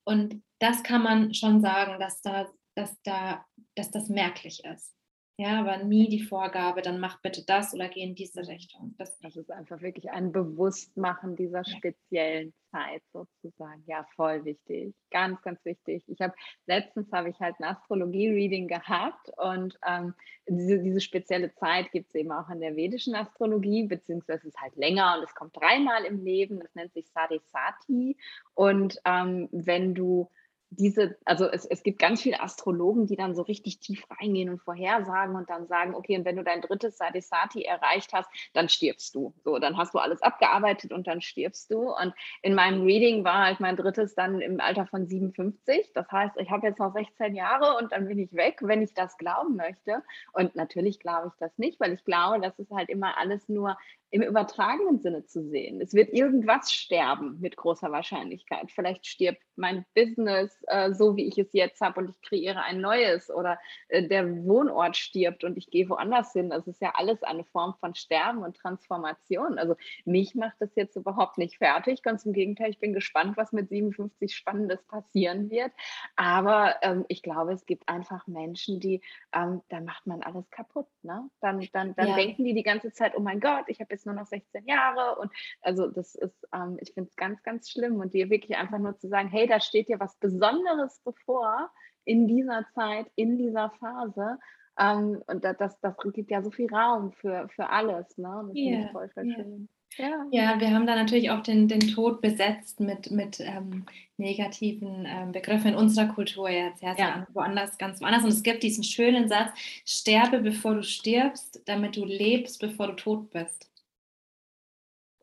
Und 0.04 0.42
das 0.58 0.82
kann 0.82 1.02
man 1.02 1.34
schon 1.34 1.60
sagen, 1.60 2.00
dass 2.00 2.20
da, 2.22 2.48
dass 2.74 3.00
da, 3.02 3.44
dass 3.74 3.90
das 3.90 4.08
merklich 4.08 4.64
ist. 4.64 4.97
Ja, 5.40 5.60
aber 5.60 5.84
nie 5.84 6.08
die 6.08 6.20
Vorgabe, 6.24 6.82
dann 6.82 6.98
mach 6.98 7.20
bitte 7.22 7.44
das 7.46 7.72
oder 7.72 7.88
geh 7.88 8.02
in 8.02 8.16
diese 8.16 8.48
Richtung. 8.48 8.96
Das, 8.98 9.16
das 9.20 9.36
ist 9.36 9.52
einfach 9.52 9.80
wirklich 9.82 10.10
ein 10.10 10.32
Bewusstmachen 10.32 11.36
dieser 11.36 11.64
speziellen 11.64 12.52
Zeit 12.72 13.02
sozusagen. 13.12 13.84
Ja, 13.86 14.04
voll 14.16 14.44
wichtig. 14.44 14.96
Ganz, 15.12 15.40
ganz 15.42 15.64
wichtig. 15.64 16.02
Ich 16.08 16.20
habe 16.20 16.34
letztens 16.66 17.12
habe 17.12 17.30
ich 17.30 17.38
halt 17.38 17.54
ein 17.60 17.66
Astrologie-Reading 17.66 18.66
gehabt 18.66 19.30
und 19.36 19.78
ähm, 19.86 20.12
diese, 20.48 20.80
diese 20.80 21.00
spezielle 21.00 21.54
Zeit 21.54 21.92
gibt 21.92 22.08
es 22.08 22.16
eben 22.16 22.32
auch 22.32 22.50
in 22.50 22.58
der 22.58 22.74
vedischen 22.74 23.14
Astrologie, 23.14 23.86
beziehungsweise 23.86 24.40
es 24.48 24.54
ist 24.54 24.60
halt 24.60 24.74
länger 24.74 25.18
und 25.18 25.22
es 25.22 25.36
kommt 25.36 25.54
dreimal 25.56 26.04
im 26.04 26.24
Leben. 26.24 26.58
Das 26.58 26.74
nennt 26.74 26.92
sich 26.94 27.06
Sadesati. 27.12 28.16
Und 28.54 29.00
ähm, 29.04 29.48
wenn 29.52 29.94
du 29.94 30.28
diese, 30.70 31.16
also 31.24 31.46
es, 31.46 31.64
es 31.64 31.82
gibt 31.82 31.98
ganz 31.98 32.22
viele 32.22 32.40
Astrologen, 32.40 33.06
die 33.06 33.16
dann 33.16 33.34
so 33.34 33.42
richtig 33.42 33.80
tief 33.80 34.04
reingehen 34.10 34.50
und 34.50 34.60
vorhersagen 34.60 35.34
und 35.34 35.48
dann 35.48 35.66
sagen, 35.66 35.94
okay, 35.94 36.16
und 36.16 36.24
wenn 36.24 36.36
du 36.36 36.44
dein 36.44 36.60
drittes 36.60 36.98
Sadisati 36.98 37.62
erreicht 37.62 38.12
hast, 38.12 38.28
dann 38.52 38.68
stirbst 38.68 39.14
du. 39.14 39.32
So, 39.44 39.58
dann 39.58 39.76
hast 39.76 39.94
du 39.94 39.98
alles 39.98 40.22
abgearbeitet 40.22 40.92
und 40.92 41.06
dann 41.06 41.22
stirbst 41.22 41.70
du. 41.70 41.90
Und 41.90 42.12
in 42.42 42.54
meinem 42.54 42.82
Reading 42.82 43.24
war 43.24 43.46
halt 43.46 43.60
mein 43.60 43.76
drittes 43.76 44.14
dann 44.14 44.40
im 44.40 44.60
Alter 44.60 44.86
von 44.86 45.06
57. 45.06 45.92
Das 45.94 46.10
heißt, 46.10 46.36
ich 46.38 46.50
habe 46.50 46.66
jetzt 46.66 46.78
noch 46.78 46.92
16 46.92 47.34
Jahre 47.34 47.78
und 47.78 47.92
dann 47.92 48.06
bin 48.06 48.18
ich 48.18 48.32
weg, 48.34 48.58
wenn 48.60 48.82
ich 48.82 48.92
das 48.92 49.16
glauben 49.16 49.56
möchte. 49.56 50.02
Und 50.32 50.54
natürlich 50.54 51.00
glaube 51.00 51.28
ich 51.28 51.38
das 51.38 51.56
nicht, 51.56 51.80
weil 51.80 51.94
ich 51.94 52.04
glaube, 52.04 52.40
das 52.40 52.58
ist 52.58 52.70
halt 52.70 52.90
immer 52.90 53.16
alles 53.16 53.48
nur 53.48 53.76
im 54.10 54.22
übertragenen 54.22 55.00
Sinne 55.00 55.26
zu 55.26 55.48
sehen. 55.48 55.80
Es 55.80 55.92
wird 55.92 56.12
irgendwas 56.12 56.72
sterben 56.72 57.38
mit 57.40 57.56
großer 57.56 57.92
Wahrscheinlichkeit. 57.92 58.70
Vielleicht 58.70 59.06
stirbt 59.06 59.42
mein 59.56 59.84
Business 59.94 60.56
äh, 60.68 60.94
so, 60.94 61.16
wie 61.16 61.26
ich 61.26 61.36
es 61.36 61.52
jetzt 61.52 61.80
habe 61.82 62.00
und 62.00 62.10
ich 62.10 62.22
kreiere 62.22 62.62
ein 62.62 62.80
neues 62.80 63.30
oder 63.30 63.58
äh, 63.88 64.08
der 64.08 64.44
Wohnort 64.44 64.96
stirbt 64.96 65.44
und 65.44 65.58
ich 65.58 65.70
gehe 65.70 65.88
woanders 65.90 66.32
hin. 66.32 66.48
Das 66.50 66.66
ist 66.66 66.80
ja 66.80 66.92
alles 66.94 67.22
eine 67.22 67.44
Form 67.44 67.74
von 67.80 67.94
Sterben 67.94 68.44
und 68.44 68.56
Transformation. 68.56 69.58
Also 69.58 69.76
mich 70.06 70.34
macht 70.34 70.56
das 70.60 70.74
jetzt 70.74 70.96
überhaupt 70.96 71.36
nicht 71.36 71.58
fertig. 71.58 72.02
Ganz 72.02 72.24
im 72.24 72.32
Gegenteil, 72.32 72.70
ich 72.70 72.78
bin 72.78 72.94
gespannt, 72.94 73.36
was 73.36 73.52
mit 73.52 73.68
57 73.68 74.34
Spannendes 74.34 74.82
passieren 74.84 75.50
wird. 75.50 75.72
Aber 76.16 76.76
ähm, 76.80 77.04
ich 77.08 77.22
glaube, 77.22 77.52
es 77.52 77.66
gibt 77.66 77.88
einfach 77.88 78.26
Menschen, 78.26 78.80
die, 78.80 79.02
ähm, 79.34 79.60
da 79.68 79.80
macht 79.80 80.06
man 80.06 80.22
alles 80.22 80.48
kaputt. 80.50 80.86
Ne? 81.02 81.28
Dann, 81.40 81.66
dann, 81.72 81.94
dann 81.94 82.08
ja. 82.08 82.16
denken 82.16 82.44
die 82.44 82.54
die 82.54 82.62
ganze 82.62 82.92
Zeit, 82.92 83.12
oh 83.16 83.20
mein 83.20 83.40
Gott, 83.40 83.64
ich 83.66 83.80
habe 83.80 83.97
jetzt 83.98 84.06
nur 84.06 84.14
noch 84.14 84.26
16 84.26 84.66
Jahre. 84.66 85.18
Und 85.18 85.30
also 85.60 85.88
das 85.88 86.14
ist, 86.14 86.46
ähm, 86.54 86.78
ich 86.80 86.92
finde 86.94 87.10
es 87.10 87.16
ganz, 87.16 87.42
ganz 87.42 87.68
schlimm. 87.70 87.96
Und 87.96 88.14
dir 88.14 88.30
wirklich 88.30 88.56
einfach 88.56 88.78
nur 88.78 88.96
zu 88.98 89.08
sagen, 89.08 89.28
hey, 89.28 89.46
da 89.46 89.60
steht 89.60 89.88
dir 89.88 90.00
was 90.00 90.16
Besonderes 90.16 91.00
bevor 91.04 91.70
in 92.04 92.26
dieser 92.26 92.66
Zeit, 92.74 93.06
in 93.16 93.36
dieser 93.36 93.70
Phase. 93.80 94.38
Ähm, 94.78 95.22
und 95.26 95.44
das, 95.44 95.56
das, 95.58 95.80
das 95.80 95.96
gibt 96.12 96.30
ja 96.30 96.42
so 96.42 96.50
viel 96.50 96.72
Raum 96.72 97.12
für, 97.12 97.48
für 97.48 97.68
alles. 97.68 98.16
Ne? 98.16 98.44
Das 98.46 98.56
yeah, 98.56 98.84
ich 98.84 98.90
voll, 98.92 99.08
voll 99.10 99.24
yeah. 99.24 99.34
schön. 99.34 99.68
Ja. 99.96 100.26
ja, 100.30 100.60
wir 100.60 100.70
haben 100.72 100.86
da 100.86 100.94
natürlich 100.94 101.30
auch 101.30 101.42
den, 101.42 101.66
den 101.66 101.80
Tod 101.80 102.20
besetzt 102.20 102.78
mit, 102.78 103.10
mit 103.10 103.40
ähm, 103.40 103.86
negativen 104.16 105.06
ähm, 105.08 105.32
Begriffen 105.32 105.68
in 105.68 105.74
unserer 105.74 106.06
Kultur 106.06 106.48
jetzt. 106.50 106.82
Ja, 106.82 106.94
ja. 106.96 107.26
woanders 107.32 107.78
ganz 107.78 108.00
woanders. 108.00 108.22
Und 108.22 108.30
es 108.30 108.42
gibt 108.42 108.62
diesen 108.62 108.84
schönen 108.84 109.28
Satz: 109.28 109.50
Sterbe 109.84 110.40
bevor 110.40 110.74
du 110.74 110.82
stirbst, 110.82 111.62
damit 111.66 111.96
du 111.96 112.04
lebst, 112.04 112.60
bevor 112.60 112.88
du 112.88 112.92
tot 112.94 113.30
bist. 113.30 113.70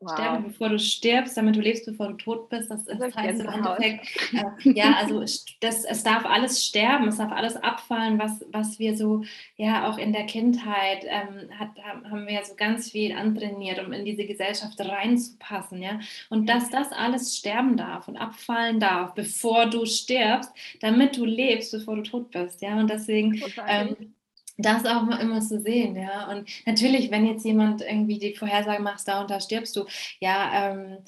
Wow. 0.06 0.12
Sterbe, 0.14 0.42
bevor 0.48 0.68
du 0.68 0.78
stirbst, 0.78 1.36
damit 1.36 1.56
du 1.56 1.60
lebst, 1.60 1.84
bevor 1.84 2.08
du 2.08 2.14
tot 2.14 2.48
bist. 2.48 2.70
Das, 2.70 2.84
das 2.84 3.16
heißt 3.16 3.40
im 3.40 3.48
Endeffekt, 3.48 4.06
äh, 4.64 4.70
ja, 4.70 4.94
also 4.94 5.20
das, 5.60 5.84
es 5.84 6.04
darf 6.04 6.24
alles 6.24 6.64
sterben, 6.64 7.08
es 7.08 7.16
darf 7.16 7.32
alles 7.32 7.56
abfallen, 7.56 8.18
was, 8.18 8.44
was 8.52 8.78
wir 8.78 8.96
so, 8.96 9.24
ja, 9.56 9.90
auch 9.90 9.98
in 9.98 10.12
der 10.12 10.26
Kindheit 10.26 11.04
ähm, 11.04 11.50
hat, 11.58 11.70
haben 12.08 12.26
wir 12.26 12.34
ja 12.34 12.44
so 12.44 12.54
ganz 12.54 12.90
viel 12.90 13.16
antrainiert, 13.16 13.84
um 13.84 13.92
in 13.92 14.04
diese 14.04 14.26
Gesellschaft 14.26 14.78
reinzupassen, 14.78 15.82
ja. 15.82 15.98
Und 16.30 16.48
dass 16.48 16.70
das 16.70 16.92
alles 16.92 17.36
sterben 17.36 17.76
darf 17.76 18.06
und 18.06 18.16
abfallen 18.16 18.78
darf, 18.78 19.14
bevor 19.14 19.66
du 19.66 19.86
stirbst, 19.86 20.52
damit 20.80 21.16
du 21.16 21.24
lebst, 21.24 21.72
bevor 21.72 21.96
du 21.96 22.02
tot 22.02 22.30
bist, 22.30 22.62
ja. 22.62 22.78
Und 22.78 22.88
deswegen 22.88 23.42
ähm, 23.66 24.14
das 24.58 24.84
auch 24.86 25.02
mal 25.02 25.20
immer 25.20 25.40
zu 25.40 25.60
sehen, 25.60 25.96
ja. 25.96 26.30
Und 26.30 26.48
natürlich, 26.66 27.10
wenn 27.10 27.26
jetzt 27.26 27.44
jemand 27.44 27.82
irgendwie 27.82 28.18
die 28.18 28.34
Vorhersage 28.34 28.82
macht, 28.82 29.06
da 29.06 29.20
und 29.20 29.30
da 29.30 29.40
stirbst 29.40 29.76
du, 29.76 29.84
ja, 30.20 30.70
ähm, 30.70 30.98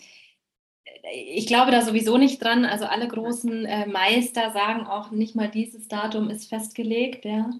ich 1.12 1.46
glaube 1.46 1.70
da 1.70 1.82
sowieso 1.82 2.18
nicht 2.18 2.42
dran. 2.42 2.64
Also 2.64 2.84
alle 2.84 3.08
großen 3.08 3.64
äh, 3.64 3.86
Meister 3.86 4.50
sagen 4.50 4.86
auch 4.86 5.10
nicht 5.10 5.34
mal 5.34 5.48
dieses 5.48 5.88
Datum 5.88 6.30
ist 6.30 6.48
festgelegt, 6.48 7.24
ja. 7.24 7.50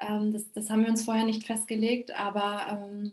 Ähm, 0.00 0.32
das, 0.32 0.50
das, 0.52 0.70
haben 0.70 0.82
wir 0.82 0.90
uns 0.90 1.04
vorher 1.04 1.24
nicht 1.24 1.46
festgelegt, 1.46 2.12
aber 2.18 2.66
ähm, 2.70 2.80
ähm, 3.00 3.12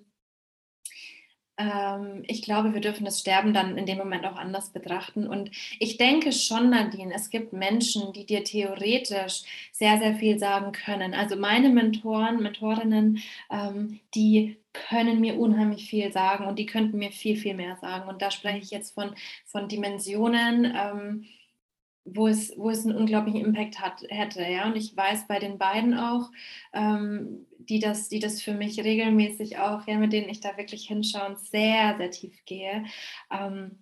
ich 2.23 2.43
glaube, 2.43 2.75
wir 2.75 2.81
dürfen 2.81 3.05
das 3.05 3.19
Sterben 3.19 3.51
dann 3.51 3.77
in 3.77 3.87
dem 3.87 3.97
Moment 3.97 4.25
auch 4.25 4.35
anders 4.35 4.69
betrachten. 4.69 5.27
Und 5.27 5.49
ich 5.79 5.97
denke 5.97 6.31
schon, 6.31 6.69
Nadine, 6.69 7.13
es 7.15 7.31
gibt 7.31 7.51
Menschen, 7.51 8.13
die 8.13 8.27
dir 8.27 8.43
theoretisch 8.43 9.41
sehr, 9.71 9.97
sehr 9.97 10.15
viel 10.15 10.37
sagen 10.37 10.71
können. 10.71 11.15
Also 11.15 11.35
meine 11.35 11.69
Mentoren, 11.69 12.43
Mentorinnen, 12.43 13.19
ähm, 13.49 13.99
die 14.13 14.57
können 14.73 15.19
mir 15.19 15.39
unheimlich 15.39 15.89
viel 15.89 16.11
sagen 16.11 16.45
und 16.45 16.59
die 16.59 16.67
könnten 16.67 16.99
mir 16.99 17.11
viel, 17.11 17.35
viel 17.35 17.55
mehr 17.55 17.75
sagen. 17.77 18.07
Und 18.07 18.21
da 18.21 18.29
spreche 18.29 18.59
ich 18.59 18.69
jetzt 18.69 18.93
von, 18.93 19.15
von 19.45 19.67
Dimensionen. 19.67 20.75
Ähm, 20.75 21.25
wo 22.09 22.27
es, 22.27 22.53
wo 22.57 22.69
es 22.69 22.85
einen 22.85 22.95
unglaublichen 22.95 23.43
Impact 23.43 23.81
hat, 23.81 24.03
hätte. 24.07 24.41
Ja? 24.41 24.65
Und 24.65 24.77
ich 24.77 24.95
weiß 24.95 25.27
bei 25.27 25.39
den 25.39 25.57
beiden 25.57 25.93
auch, 25.93 26.31
ähm, 26.73 27.46
die, 27.69 27.79
das, 27.79 28.09
die 28.09 28.19
das 28.19 28.41
für 28.41 28.53
mich 28.53 28.79
regelmäßig 28.83 29.57
auch, 29.59 29.87
ja, 29.87 29.97
mit 29.97 30.13
denen 30.13 30.29
ich 30.29 30.39
da 30.39 30.57
wirklich 30.57 30.87
hinschaue 30.87 31.27
und 31.27 31.39
sehr, 31.39 31.95
sehr 31.97 32.11
tief 32.11 32.45
gehe, 32.45 32.85
ähm, 33.31 33.79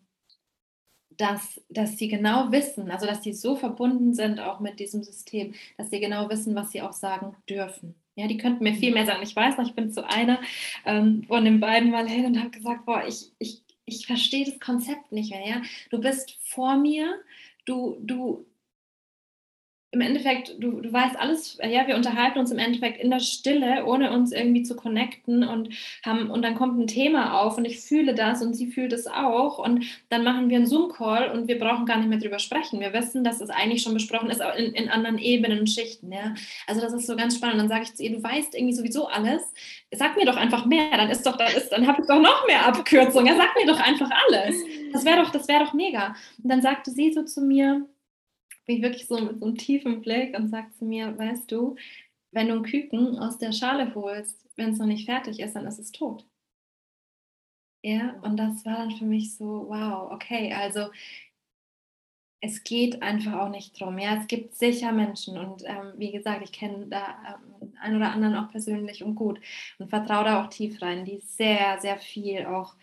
dass, 1.17 1.61
dass 1.69 1.97
sie 1.97 2.07
genau 2.07 2.51
wissen, 2.51 2.91
also 2.91 3.05
dass 3.05 3.23
sie 3.23 3.33
so 3.33 3.55
verbunden 3.55 4.13
sind 4.13 4.39
auch 4.39 4.59
mit 4.59 4.79
diesem 4.79 5.03
System, 5.03 5.53
dass 5.77 5.89
sie 5.89 5.99
genau 5.99 6.29
wissen, 6.29 6.55
was 6.55 6.71
sie 6.71 6.81
auch 6.81 6.93
sagen 6.93 7.35
dürfen. 7.49 7.95
Ja, 8.15 8.27
die 8.27 8.37
könnten 8.37 8.63
mir 8.63 8.73
viel 8.73 8.93
mehr 8.93 9.05
sagen. 9.05 9.23
Ich 9.23 9.35
weiß 9.35 9.57
noch, 9.57 9.67
ich 9.67 9.75
bin 9.75 9.91
zu 9.91 10.07
einer 10.09 10.39
ähm, 10.85 11.23
von 11.27 11.43
den 11.43 11.59
beiden 11.59 11.91
mal 11.91 12.07
hin 12.07 12.25
und 12.25 12.39
habe 12.39 12.49
gesagt, 12.49 12.85
boah, 12.85 13.03
ich, 13.05 13.31
ich, 13.39 13.61
ich 13.85 14.07
verstehe 14.07 14.45
das 14.45 14.59
Konzept 14.59 15.11
nicht 15.11 15.31
mehr. 15.31 15.47
Ja? 15.47 15.61
Du 15.89 15.99
bist 15.99 16.37
vor 16.41 16.77
mir, 16.77 17.13
du, 17.65 17.97
du, 18.01 18.45
im 19.95 20.01
Endeffekt, 20.01 20.55
du, 20.59 20.81
du 20.81 20.91
weißt 20.91 21.17
alles, 21.17 21.57
ja, 21.63 21.87
wir 21.87 21.95
unterhalten 21.95 22.37
uns 22.37 22.51
im 22.51 22.59
Endeffekt 22.59 23.01
in 23.01 23.09
der 23.09 23.21
Stille, 23.21 23.85
ohne 23.85 24.11
uns 24.11 24.33
irgendwie 24.33 24.63
zu 24.63 24.75
connecten 24.75 25.47
und 25.47 25.69
haben, 26.05 26.29
und 26.29 26.41
dann 26.41 26.55
kommt 26.55 26.77
ein 26.77 26.87
Thema 26.87 27.39
auf 27.41 27.57
und 27.57 27.63
ich 27.63 27.79
fühle 27.79 28.13
das 28.13 28.41
und 28.41 28.53
sie 28.53 28.67
fühlt 28.67 28.91
es 28.91 29.07
auch 29.07 29.57
und 29.57 29.85
dann 30.09 30.25
machen 30.25 30.49
wir 30.49 30.57
einen 30.57 30.67
Zoom-Call 30.67 31.31
und 31.31 31.47
wir 31.47 31.57
brauchen 31.57 31.85
gar 31.85 31.97
nicht 31.97 32.09
mehr 32.09 32.19
drüber 32.19 32.39
sprechen. 32.39 32.81
Wir 32.81 32.91
wissen, 32.91 33.23
dass 33.23 33.39
es 33.39 33.49
eigentlich 33.49 33.83
schon 33.83 33.93
besprochen 33.93 34.29
ist, 34.29 34.41
in, 34.57 34.73
in 34.73 34.89
anderen 34.89 35.17
Ebenen 35.17 35.59
und 35.59 35.69
Schichten, 35.69 36.11
ja. 36.11 36.35
Also 36.67 36.81
das 36.81 36.91
ist 36.91 37.07
so 37.07 37.15
ganz 37.15 37.37
spannend. 37.37 37.59
Dann 37.59 37.69
sage 37.69 37.83
ich 37.83 37.95
zu 37.95 38.03
ihr, 38.03 38.11
du 38.11 38.21
weißt 38.21 38.53
irgendwie 38.53 38.73
sowieso 38.73 39.07
alles, 39.07 39.41
sag 39.91 40.17
mir 40.17 40.25
doch 40.25 40.35
einfach 40.35 40.65
mehr, 40.65 40.91
dann 40.91 41.09
ist 41.09 41.25
doch, 41.25 41.37
dann 41.37 41.53
ist, 41.55 41.69
dann 41.69 41.87
habe 41.87 42.01
ich 42.01 42.07
doch 42.07 42.19
noch 42.19 42.45
mehr 42.47 42.65
Abkürzungen. 42.67 43.27
Ja, 43.27 43.37
sag 43.37 43.55
mir 43.55 43.71
doch 43.71 43.79
einfach 43.79 44.09
alles. 44.27 44.57
Das 44.91 45.05
wäre 45.05 45.21
doch, 45.23 45.31
das 45.31 45.47
wäre 45.47 45.63
doch 45.63 45.73
mega. 45.73 46.15
Und 46.43 46.51
dann 46.51 46.61
sagte 46.61 46.91
sie 46.91 47.13
so 47.13 47.23
zu 47.23 47.39
mir, 47.39 47.85
bin 48.65 48.77
ich 48.77 48.81
wirklich 48.83 49.07
so 49.07 49.19
mit 49.19 49.39
so 49.39 49.45
einem 49.45 49.57
tiefen 49.57 50.01
Blick 50.01 50.37
und 50.37 50.49
sagt 50.49 50.75
zu 50.75 50.85
mir, 50.85 51.17
weißt 51.17 51.51
du, 51.51 51.75
wenn 52.31 52.49
du 52.49 52.55
ein 52.55 52.63
Küken 52.63 53.17
aus 53.19 53.37
der 53.37 53.51
Schale 53.51 53.93
holst, 53.95 54.45
wenn 54.55 54.71
es 54.71 54.79
noch 54.79 54.87
nicht 54.87 55.05
fertig 55.05 55.39
ist, 55.39 55.55
dann 55.55 55.67
ist 55.67 55.79
es 55.79 55.91
tot. 55.91 56.25
Ja, 57.83 58.19
und 58.23 58.37
das 58.37 58.65
war 58.65 58.77
dann 58.77 58.91
für 58.91 59.05
mich 59.05 59.35
so, 59.35 59.67
wow, 59.69 60.11
okay, 60.11 60.51
also 60.53 60.89
es 62.41 62.63
geht 62.63 63.01
einfach 63.01 63.33
auch 63.33 63.49
nicht 63.49 63.79
drum. 63.79 63.97
Ja, 63.97 64.15
es 64.17 64.27
gibt 64.27 64.55
sicher 64.55 64.91
Menschen 64.91 65.37
und 65.37 65.63
ähm, 65.65 65.93
wie 65.97 66.11
gesagt, 66.11 66.43
ich 66.43 66.51
kenne 66.51 66.87
da 66.87 67.39
ähm, 67.61 67.73
einen 67.79 67.97
oder 67.97 68.11
anderen 68.11 68.35
auch 68.35 68.51
persönlich 68.51 69.03
und 69.03 69.15
gut 69.15 69.39
und 69.79 69.89
vertraue 69.89 70.25
da 70.25 70.43
auch 70.43 70.49
tief 70.49 70.81
rein, 70.81 71.05
die 71.05 71.19
sehr, 71.19 71.79
sehr 71.79 71.97
viel 71.97 72.45
auch 72.45 72.75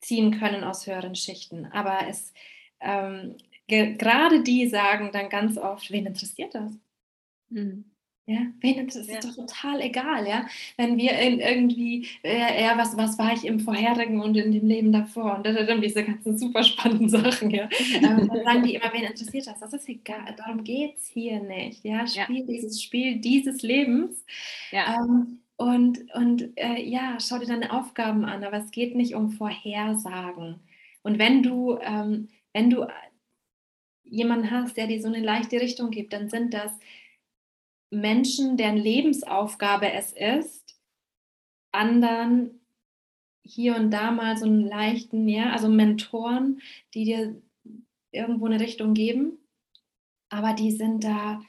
ziehen 0.00 0.38
können 0.38 0.64
aus 0.64 0.86
höheren 0.86 1.14
Schichten. 1.14 1.66
Aber 1.66 2.08
es, 2.08 2.32
ähm, 2.80 3.36
gerade 3.68 4.42
die 4.42 4.66
sagen 4.68 5.10
dann 5.12 5.28
ganz 5.28 5.56
oft, 5.58 5.90
wen 5.90 6.06
interessiert 6.06 6.54
das? 6.54 6.72
Mhm. 7.50 7.84
Ja, 8.28 8.40
wen 8.60 8.84
das 8.84 8.96
ist 8.96 9.08
ja. 9.08 9.20
doch 9.20 9.34
total 9.34 9.80
egal, 9.80 10.28
ja. 10.28 10.46
Wenn 10.76 10.98
wir 10.98 11.18
irgendwie, 11.18 12.06
äh, 12.22 12.62
ja, 12.62 12.76
was, 12.76 12.94
was 12.94 13.18
war 13.18 13.32
ich 13.32 13.46
im 13.46 13.58
vorherigen 13.58 14.20
und 14.20 14.36
in 14.36 14.52
dem 14.52 14.66
Leben 14.68 14.92
davor 14.92 15.36
und 15.36 15.46
dann 15.46 15.80
diese 15.80 16.04
ganzen 16.04 16.36
super 16.36 16.62
spannenden 16.62 17.08
Sachen, 17.08 17.50
ja. 17.50 17.70
Ähm, 17.94 18.28
dann 18.28 18.44
sagen 18.44 18.62
die 18.64 18.74
immer, 18.74 18.92
wen 18.92 19.04
interessiert 19.04 19.46
das? 19.46 19.60
Das 19.60 19.72
ist 19.72 19.88
egal, 19.88 20.34
darum 20.36 20.62
geht 20.62 20.98
es 20.98 21.06
hier 21.06 21.40
nicht, 21.40 21.82
ja. 21.86 22.06
Spiel 22.06 22.40
ja. 22.40 22.46
dieses 22.46 22.82
Spiel 22.82 23.16
dieses 23.16 23.62
Lebens. 23.62 24.26
Ja. 24.72 24.96
Ähm, 24.96 25.38
und 25.56 26.14
und 26.14 26.50
äh, 26.56 26.82
ja, 26.82 27.16
schau 27.20 27.38
dir 27.38 27.46
deine 27.46 27.72
Aufgaben 27.72 28.26
an, 28.26 28.44
aber 28.44 28.58
es 28.58 28.70
geht 28.72 28.94
nicht 28.94 29.14
um 29.14 29.30
Vorhersagen. 29.30 30.60
Und 31.02 31.18
wenn 31.18 31.42
du, 31.42 31.78
ähm, 31.80 32.28
wenn 32.52 32.68
du 32.68 32.86
jemanden 34.10 34.50
hast, 34.50 34.76
der 34.76 34.86
dir 34.86 35.00
so 35.00 35.08
eine 35.08 35.20
leichte 35.20 35.60
Richtung 35.60 35.90
gibt, 35.90 36.12
dann 36.12 36.28
sind 36.28 36.54
das 36.54 36.72
Menschen, 37.90 38.56
deren 38.56 38.76
Lebensaufgabe 38.76 39.90
es 39.92 40.12
ist, 40.12 40.78
anderen 41.72 42.60
hier 43.42 43.76
und 43.76 43.90
da 43.90 44.10
mal 44.10 44.36
so 44.36 44.44
einen 44.44 44.66
leichten, 44.66 45.28
ja, 45.28 45.50
also 45.52 45.68
Mentoren, 45.68 46.60
die 46.94 47.04
dir 47.04 47.42
irgendwo 48.10 48.46
eine 48.46 48.60
Richtung 48.60 48.94
geben, 48.94 49.38
aber 50.28 50.52
die 50.52 50.72
sind 50.72 51.04
da 51.04 51.40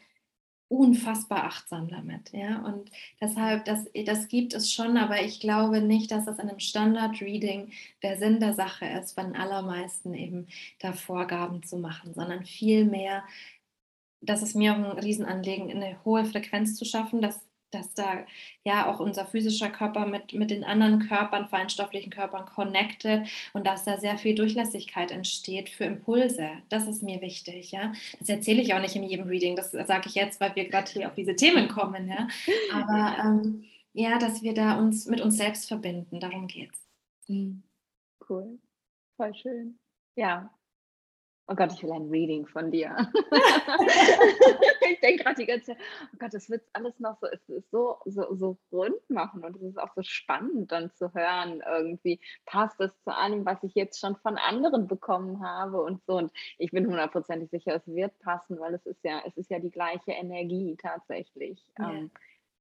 unfassbar 0.69 1.45
achtsam 1.45 1.89
damit, 1.89 2.31
ja, 2.31 2.59
und 2.59 2.91
deshalb, 3.19 3.65
das, 3.65 3.85
das 4.05 4.27
gibt 4.27 4.53
es 4.53 4.71
schon, 4.71 4.97
aber 4.97 5.21
ich 5.21 5.39
glaube 5.39 5.81
nicht, 5.81 6.11
dass 6.11 6.25
das 6.25 6.37
in 6.37 6.47
einem 6.47 6.59
Standard-Reading 6.59 7.71
der 8.03 8.17
Sinn 8.17 8.39
der 8.39 8.53
Sache 8.53 8.85
ist, 8.85 9.13
von 9.13 9.35
allermeisten 9.35 10.13
eben 10.13 10.47
da 10.79 10.93
Vorgaben 10.93 11.63
zu 11.63 11.77
machen, 11.77 12.13
sondern 12.13 12.45
vielmehr, 12.45 13.23
dass 14.21 14.43
es 14.43 14.53
mir 14.53 14.73
auch 14.73 14.77
ein 14.77 14.99
Riesenanliegen, 14.99 15.71
eine 15.71 15.97
hohe 16.05 16.23
Frequenz 16.25 16.75
zu 16.75 16.85
schaffen, 16.85 17.21
dass 17.21 17.48
dass 17.71 17.93
da 17.93 18.25
ja 18.63 18.87
auch 18.87 18.99
unser 18.99 19.25
physischer 19.25 19.69
Körper 19.69 20.05
mit, 20.05 20.33
mit 20.33 20.51
den 20.51 20.63
anderen 20.63 21.07
Körpern, 21.07 21.47
feinstofflichen 21.47 22.11
Körpern 22.11 22.45
connected 22.45 23.27
und 23.53 23.65
dass 23.65 23.85
da 23.85 23.97
sehr 23.97 24.17
viel 24.17 24.35
Durchlässigkeit 24.35 25.11
entsteht 25.11 25.69
für 25.69 25.85
Impulse. 25.85 26.49
Das 26.69 26.87
ist 26.87 27.03
mir 27.03 27.21
wichtig, 27.21 27.71
ja. 27.71 27.93
Das 28.19 28.29
erzähle 28.29 28.61
ich 28.61 28.73
auch 28.73 28.81
nicht 28.81 28.95
in 28.95 29.03
jedem 29.03 29.27
Reading, 29.27 29.55
das 29.55 29.71
sage 29.71 30.07
ich 30.07 30.15
jetzt, 30.15 30.39
weil 30.41 30.55
wir 30.55 30.67
gerade 30.67 30.91
hier 30.91 31.07
auf 31.07 31.15
diese 31.15 31.35
Themen 31.35 31.67
kommen, 31.67 32.07
ja. 32.09 32.27
Aber 32.73 33.17
ähm, 33.23 33.65
ja, 33.93 34.17
dass 34.17 34.41
wir 34.41 34.53
da 34.53 34.77
uns 34.77 35.05
mit 35.05 35.21
uns 35.21 35.37
selbst 35.37 35.67
verbinden, 35.67 36.19
darum 36.19 36.47
geht's. 36.47 36.79
Mhm. 37.27 37.63
Cool, 38.27 38.59
voll 39.17 39.33
schön. 39.33 39.79
Ja, 40.15 40.51
Oh 41.51 41.55
Gott, 41.55 41.73
ich 41.73 41.81
will 41.81 41.91
ein 41.91 42.09
Reading 42.09 42.45
von 42.45 42.69
dir. 42.69 42.95
ich 44.87 44.99
denke 44.99 45.23
gerade 45.23 45.35
die 45.35 45.47
ganze 45.47 45.65
Zeit, 45.65 45.77
oh 46.13 46.17
Gott, 46.19 46.31
das 46.31 46.47
wird 46.47 46.61
alles 46.73 46.99
noch 46.99 47.17
so, 47.19 47.25
es 47.25 47.49
ist 47.49 47.71
so, 47.71 47.97
so, 48.05 48.35
so 48.35 48.57
rund 48.71 49.09
machen 49.09 49.43
und 49.43 49.55
es 49.55 49.63
ist 49.63 49.79
auch 49.79 49.91
so 49.95 50.03
spannend 50.03 50.71
dann 50.71 50.91
zu 50.93 51.11
hören, 51.11 51.63
irgendwie 51.67 52.19
passt 52.45 52.79
es 52.79 52.91
zu 53.01 53.15
allem, 53.15 53.47
was 53.47 53.63
ich 53.63 53.73
jetzt 53.73 53.99
schon 53.99 54.15
von 54.17 54.37
anderen 54.37 54.85
bekommen 54.85 55.43
habe 55.43 55.81
und 55.81 56.05
so. 56.05 56.17
Und 56.17 56.31
ich 56.59 56.69
bin 56.69 56.85
hundertprozentig 56.85 57.49
sicher, 57.49 57.73
es 57.75 57.87
wird 57.87 58.17
passen, 58.19 58.59
weil 58.59 58.75
es 58.75 58.85
ist 58.85 59.03
ja, 59.03 59.23
es 59.25 59.35
ist 59.35 59.49
ja 59.49 59.57
die 59.57 59.71
gleiche 59.71 60.11
Energie 60.11 60.77
tatsächlich. 60.79 61.59
Ja. 61.79 61.91
Ähm, 61.91 62.11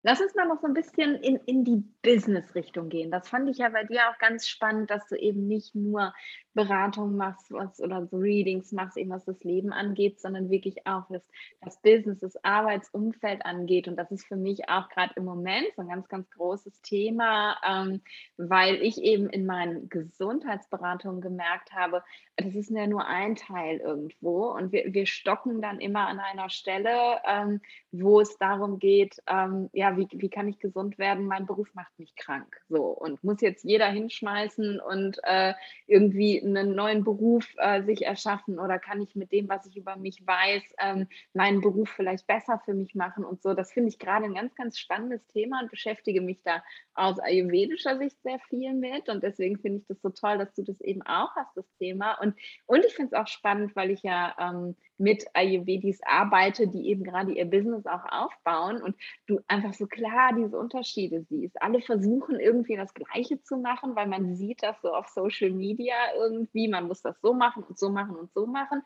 Lass 0.04 0.20
uns 0.20 0.34
mal 0.36 0.46
noch 0.46 0.60
so 0.60 0.68
ein 0.68 0.74
bisschen 0.74 1.16
in, 1.16 1.36
in 1.46 1.64
die 1.64 1.82
Business-Richtung 2.02 2.88
gehen. 2.88 3.10
Das 3.10 3.28
fand 3.28 3.50
ich 3.50 3.58
ja 3.58 3.68
bei 3.68 3.82
dir 3.82 4.08
auch 4.08 4.18
ganz 4.18 4.46
spannend, 4.46 4.90
dass 4.90 5.08
du 5.08 5.16
eben 5.16 5.48
nicht 5.48 5.74
nur 5.74 6.14
Beratung 6.58 7.16
machst 7.16 7.52
was, 7.52 7.80
oder 7.80 8.04
so 8.08 8.16
Readings 8.16 8.72
machst, 8.72 8.96
eben 8.96 9.10
was 9.10 9.24
das 9.24 9.44
Leben 9.44 9.72
angeht, 9.72 10.18
sondern 10.18 10.50
wirklich 10.50 10.84
auch 10.88 11.04
das, 11.08 11.22
das 11.60 11.80
Business, 11.82 12.18
das 12.18 12.42
Arbeitsumfeld 12.42 13.46
angeht. 13.46 13.86
Und 13.86 13.94
das 13.94 14.10
ist 14.10 14.26
für 14.26 14.34
mich 14.34 14.68
auch 14.68 14.88
gerade 14.88 15.12
im 15.14 15.24
Moment 15.24 15.68
so 15.76 15.82
ein 15.82 15.88
ganz, 15.88 16.08
ganz 16.08 16.28
großes 16.30 16.82
Thema, 16.82 17.56
ähm, 17.64 18.00
weil 18.38 18.82
ich 18.82 19.00
eben 19.00 19.30
in 19.30 19.46
meinen 19.46 19.88
Gesundheitsberatungen 19.88 21.20
gemerkt 21.20 21.72
habe, 21.72 22.02
das 22.34 22.52
ist 22.56 22.70
ja 22.70 22.88
nur 22.88 23.06
ein 23.06 23.36
Teil 23.36 23.78
irgendwo 23.78 24.50
und 24.50 24.72
wir, 24.72 24.92
wir 24.92 25.06
stocken 25.06 25.62
dann 25.62 25.80
immer 25.80 26.08
an 26.08 26.18
einer 26.18 26.50
Stelle, 26.50 27.20
ähm, 27.24 27.60
wo 27.92 28.20
es 28.20 28.36
darum 28.38 28.80
geht, 28.80 29.22
ähm, 29.28 29.70
ja, 29.72 29.96
wie, 29.96 30.08
wie 30.10 30.28
kann 30.28 30.48
ich 30.48 30.58
gesund 30.58 30.98
werden? 30.98 31.26
Mein 31.26 31.46
Beruf 31.46 31.72
macht 31.74 31.96
mich 31.98 32.16
krank. 32.16 32.60
So 32.68 32.82
und 32.82 33.22
muss 33.22 33.40
jetzt 33.40 33.64
jeder 33.64 33.88
hinschmeißen 33.88 34.80
und 34.80 35.18
äh, 35.22 35.54
irgendwie 35.86 36.47
einen 36.56 36.74
neuen 36.74 37.04
Beruf 37.04 37.46
äh, 37.58 37.82
sich 37.82 38.04
erschaffen 38.04 38.58
oder 38.58 38.78
kann 38.78 39.00
ich 39.00 39.14
mit 39.14 39.32
dem, 39.32 39.48
was 39.48 39.66
ich 39.66 39.76
über 39.76 39.96
mich 39.96 40.26
weiß, 40.26 40.62
ähm, 40.80 41.08
meinen 41.32 41.60
Beruf 41.60 41.88
vielleicht 41.90 42.26
besser 42.26 42.60
für 42.64 42.74
mich 42.74 42.94
machen 42.94 43.24
und 43.24 43.42
so. 43.42 43.54
Das 43.54 43.72
finde 43.72 43.90
ich 43.90 43.98
gerade 43.98 44.24
ein 44.24 44.34
ganz, 44.34 44.54
ganz 44.54 44.78
spannendes 44.78 45.26
Thema 45.28 45.60
und 45.60 45.70
beschäftige 45.70 46.20
mich 46.20 46.42
da 46.42 46.62
aus 46.94 47.18
ayurvedischer 47.18 47.98
Sicht 47.98 48.20
sehr 48.22 48.38
viel 48.48 48.74
mit 48.74 49.08
und 49.08 49.22
deswegen 49.22 49.58
finde 49.58 49.78
ich 49.78 49.86
das 49.86 50.00
so 50.02 50.10
toll, 50.10 50.38
dass 50.38 50.52
du 50.54 50.62
das 50.62 50.80
eben 50.80 51.02
auch 51.02 51.34
hast, 51.36 51.56
das 51.56 51.70
Thema. 51.78 52.14
Und, 52.20 52.34
und 52.66 52.84
ich 52.84 52.94
finde 52.94 53.14
es 53.14 53.20
auch 53.20 53.28
spannend, 53.28 53.74
weil 53.76 53.90
ich 53.90 54.02
ja 54.02 54.34
ähm, 54.38 54.76
mit 54.98 55.24
Ayurvedis 55.34 56.00
arbeite, 56.04 56.68
die 56.68 56.88
eben 56.88 57.04
gerade 57.04 57.32
ihr 57.32 57.44
Business 57.44 57.86
auch 57.86 58.04
aufbauen 58.10 58.82
und 58.82 58.96
du 59.26 59.40
einfach 59.46 59.72
so 59.74 59.86
klar 59.86 60.32
diese 60.36 60.58
Unterschiede 60.58 61.22
siehst. 61.22 61.60
Alle 61.62 61.80
versuchen 61.80 62.38
irgendwie 62.40 62.76
das 62.76 62.92
Gleiche 62.94 63.40
zu 63.42 63.56
machen, 63.56 63.96
weil 63.96 64.08
man 64.08 64.34
sieht 64.36 64.62
das 64.62 64.80
so 64.82 64.92
auf 64.92 65.08
Social 65.08 65.50
Media 65.50 65.94
irgendwie, 66.16 66.68
man 66.68 66.86
muss 66.88 67.02
das 67.02 67.20
so 67.20 67.32
machen 67.32 67.62
und 67.62 67.78
so 67.78 67.90
machen 67.90 68.16
und 68.16 68.32
so 68.32 68.46
machen. 68.46 68.82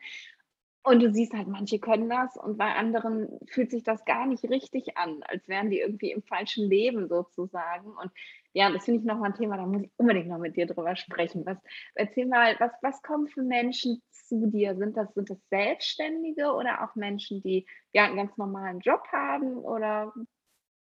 Und 0.85 1.01
du 1.01 1.13
siehst 1.13 1.33
halt, 1.33 1.47
manche 1.47 1.79
können 1.79 2.09
das 2.09 2.35
und 2.35 2.57
bei 2.57 2.75
anderen 2.75 3.39
fühlt 3.47 3.71
sich 3.71 3.83
das 3.83 4.03
gar 4.03 4.25
nicht 4.25 4.43
richtig 4.43 4.97
an, 4.97 5.23
als 5.23 5.47
wären 5.47 5.69
die 5.69 5.79
irgendwie 5.79 6.11
im 6.11 6.21
falschen 6.21 6.69
Leben 6.69 7.07
sozusagen. 7.07 7.91
Und 7.91 8.11
ja, 8.53 8.71
das 8.71 8.85
finde 8.85 8.99
ich 8.99 9.05
nochmal 9.05 9.31
ein 9.31 9.37
Thema, 9.37 9.57
da 9.57 9.65
muss 9.65 9.81
ich 9.81 9.91
unbedingt 9.97 10.27
noch 10.27 10.37
mit 10.37 10.55
dir 10.55 10.67
drüber 10.67 10.95
sprechen. 10.95 11.45
Was, 11.45 11.57
erzähl 11.95 12.27
mal, 12.27 12.55
was, 12.59 12.71
was 12.81 13.01
kommen 13.01 13.27
für 13.27 13.41
Menschen 13.41 14.01
zu 14.11 14.47
dir? 14.47 14.75
Sind 14.75 14.95
das, 14.95 15.13
sind 15.13 15.29
das 15.29 15.39
Selbstständige 15.49 16.53
oder 16.53 16.83
auch 16.83 16.95
Menschen, 16.95 17.41
die 17.41 17.65
ja 17.93 18.05
einen 18.05 18.17
ganz 18.17 18.37
normalen 18.37 18.79
Job 18.79 19.01
haben? 19.11 19.57
Oder 19.57 20.13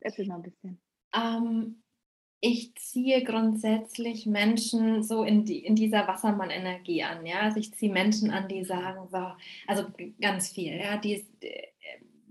erzähl 0.00 0.26
mal 0.26 0.36
ein 0.36 0.42
bisschen. 0.42 0.80
Ähm, 1.14 1.82
ich 2.40 2.74
ziehe 2.74 3.22
grundsätzlich 3.22 4.26
Menschen 4.26 5.02
so 5.02 5.22
in, 5.22 5.44
die, 5.44 5.64
in 5.64 5.76
dieser 5.76 6.06
Wassermann-Energie 6.08 7.04
an. 7.04 7.24
Ja? 7.24 7.40
Also 7.40 7.58
ich 7.58 7.72
ziehe 7.72 7.92
Menschen 7.92 8.30
an, 8.30 8.48
die 8.48 8.64
sagen, 8.64 9.08
so, 9.10 9.32
also 9.66 9.86
ganz 10.20 10.50
viel, 10.50 10.76
ja, 10.76 10.98
die, 10.98 11.24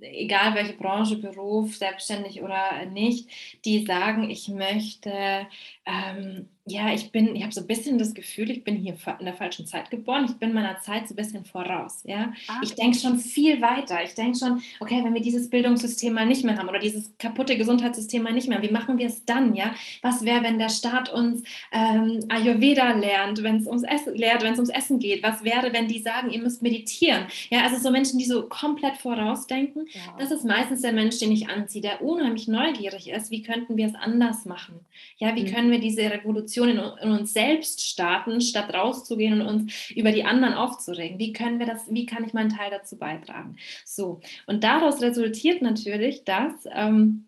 egal 0.04 0.56
welche 0.56 0.74
Branche, 0.74 1.18
Beruf, 1.18 1.76
selbstständig 1.76 2.42
oder 2.42 2.86
nicht, 2.86 3.30
die 3.66 3.86
sagen, 3.86 4.30
ich 4.30 4.48
möchte 4.50 5.48
ähm, 5.86 6.50
ja, 6.66 6.94
ich 6.94 7.12
bin, 7.12 7.36
ich 7.36 7.44
habe 7.44 7.52
so 7.52 7.60
ein 7.60 7.68
bisschen 7.68 7.98
das 7.98 8.14
Gefühl, 8.14 8.50
ich 8.50 8.64
bin 8.64 8.78
hier 8.78 8.96
in 9.20 9.26
der 9.26 9.34
falschen 9.34 9.68
Zeit 9.68 9.92
geboren. 9.92 10.26
Ich 10.30 10.38
bin 10.38 10.54
meiner 10.54 10.80
Zeit 10.80 11.10
so 11.10 11.14
ein 11.14 11.18
bisschen 11.18 11.44
voraus. 11.44 12.04
Ja? 12.06 12.32
Ah. 12.48 12.62
Ich 12.64 12.76
denke 12.76 12.98
schon 12.98 13.20
viel 13.20 13.62
weiter. 13.62 14.02
Ich 14.02 14.16
denke 14.16 14.38
schon, 14.38 14.62
okay, 14.80 15.02
wenn 15.04 15.14
wir 15.14 15.22
dieses 15.22 15.50
Bildungssystem 15.50 16.14
mal 16.14 16.26
nicht 16.26 16.46
mehr 16.46 16.58
haben 16.58 16.70
oder 16.70 16.80
dieses 16.80 17.12
kaputte 17.18 17.58
Gesundheitssystem 17.58 18.24
mal 18.24 18.32
nicht 18.32 18.48
mehr, 18.48 18.62
wie 18.62 18.72
machen 18.72 18.98
wir 18.98 19.08
es 19.08 19.26
dann? 19.26 19.56
Ja? 19.56 19.76
Was 20.02 20.24
wäre, 20.24 20.42
wenn 20.44 20.58
der 20.58 20.70
Staat 20.70 21.12
uns 21.12 21.44
ähm, 21.74 22.20
Ayurveda 22.30 22.94
lernt, 22.94 23.44
wenn 23.44 23.58
es 23.58 23.68
ums 23.68 23.84
Essen 23.84 24.16
lehrt, 24.16 24.42
wenn 24.42 24.54
es 24.54 24.60
ums 24.60 24.72
Essen 24.72 25.00
geht? 25.00 25.22
Was 25.22 25.44
wäre, 25.44 25.74
wenn 25.74 25.90
die 25.90 26.00
sagen, 26.00 26.30
ihr 26.30 26.42
müsst 26.42 26.62
meditieren? 26.62 27.26
Ja, 27.50 27.64
also 27.64 27.78
so 27.78 27.92
Menschen, 27.92 28.20
die 28.20 28.26
so 28.26 28.48
komplett 28.48 28.96
vorausdenken, 28.96 29.86
ja. 29.92 30.16
das 30.18 30.32
ist 30.32 30.46
meistens 30.46 30.82
der 30.82 30.94
Mensch, 30.94 31.20
den 31.20 31.34
ich 31.34 31.50
anziehe, 31.50 31.82
der 31.82 32.02
unheimlich 32.02 32.48
neugierig 32.48 33.10
ist. 33.10 33.32
Wie 33.32 33.42
könnten 33.42 33.76
wir 33.76 33.88
es 33.88 33.96
anders 33.96 34.46
machen? 34.46 34.80
Ja, 35.18 35.36
wie 35.36 35.44
mhm. 35.44 35.54
können 35.54 35.72
wir 35.72 35.80
diese 35.80 36.04
Revolution 36.04 36.53
Revolution 36.58 36.70
in, 36.70 37.10
in, 37.10 37.20
uns 37.20 37.34
selbst 37.34 37.82
starten, 37.82 38.42
statt 38.42 38.74
rauszugehen 38.74 39.42
und 39.42 39.48
uns 39.48 39.92
über 39.92 40.12
die 40.12 40.24
anderen 40.24 40.54
aufzuregen. 40.54 41.20
Wie 41.20 41.34
können 41.34 41.60
wir 41.60 41.66
das, 41.66 41.92
wie 41.92 42.06
kann 42.06 42.24
ich 42.24 42.34
meinen 42.34 42.50
Teil 42.50 42.72
dazu 42.72 42.98
beitragen? 42.98 43.58
So, 43.86 44.22
und 44.48 44.64
daraus 44.64 45.02
resultiert 45.02 45.62
natürlich, 45.62 46.24
dass 46.24 46.54
ähm, 46.72 47.28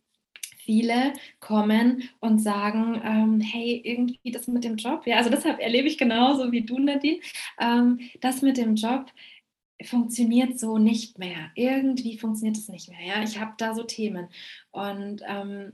viele 0.58 1.14
kommen 1.40 2.10
und 2.20 2.40
sagen, 2.40 3.02
ähm, 3.04 3.42
hey, 3.42 3.82
irgendwie 3.84 4.32
das 4.32 4.48
mit 4.48 4.64
dem 4.64 4.78
Job, 4.78 5.06
ja, 5.06 5.18
also 5.18 5.30
deshalb 5.30 5.60
erlebe 5.60 5.88
ich 5.88 5.98
genauso 5.98 6.52
wie 6.52 6.62
du, 6.62 6.80
Nadine, 6.80 7.20
ähm, 7.60 8.00
das 8.22 8.42
mit 8.42 8.58
dem 8.58 8.76
Job, 8.76 9.06
funktioniert 9.84 10.58
so 10.58 10.78
nicht 10.78 11.20
mehr. 11.20 11.52
Irgendwie 11.54 12.18
funktioniert 12.18 12.56
es 12.56 12.70
nicht 12.70 12.90
mehr. 12.90 13.02
Ja, 13.06 13.24
ich 13.24 13.38
habe 13.42 13.56
da 13.58 13.76
so 13.76 13.84
Themen 13.84 14.30
und 14.72 15.22
ähm, 15.28 15.74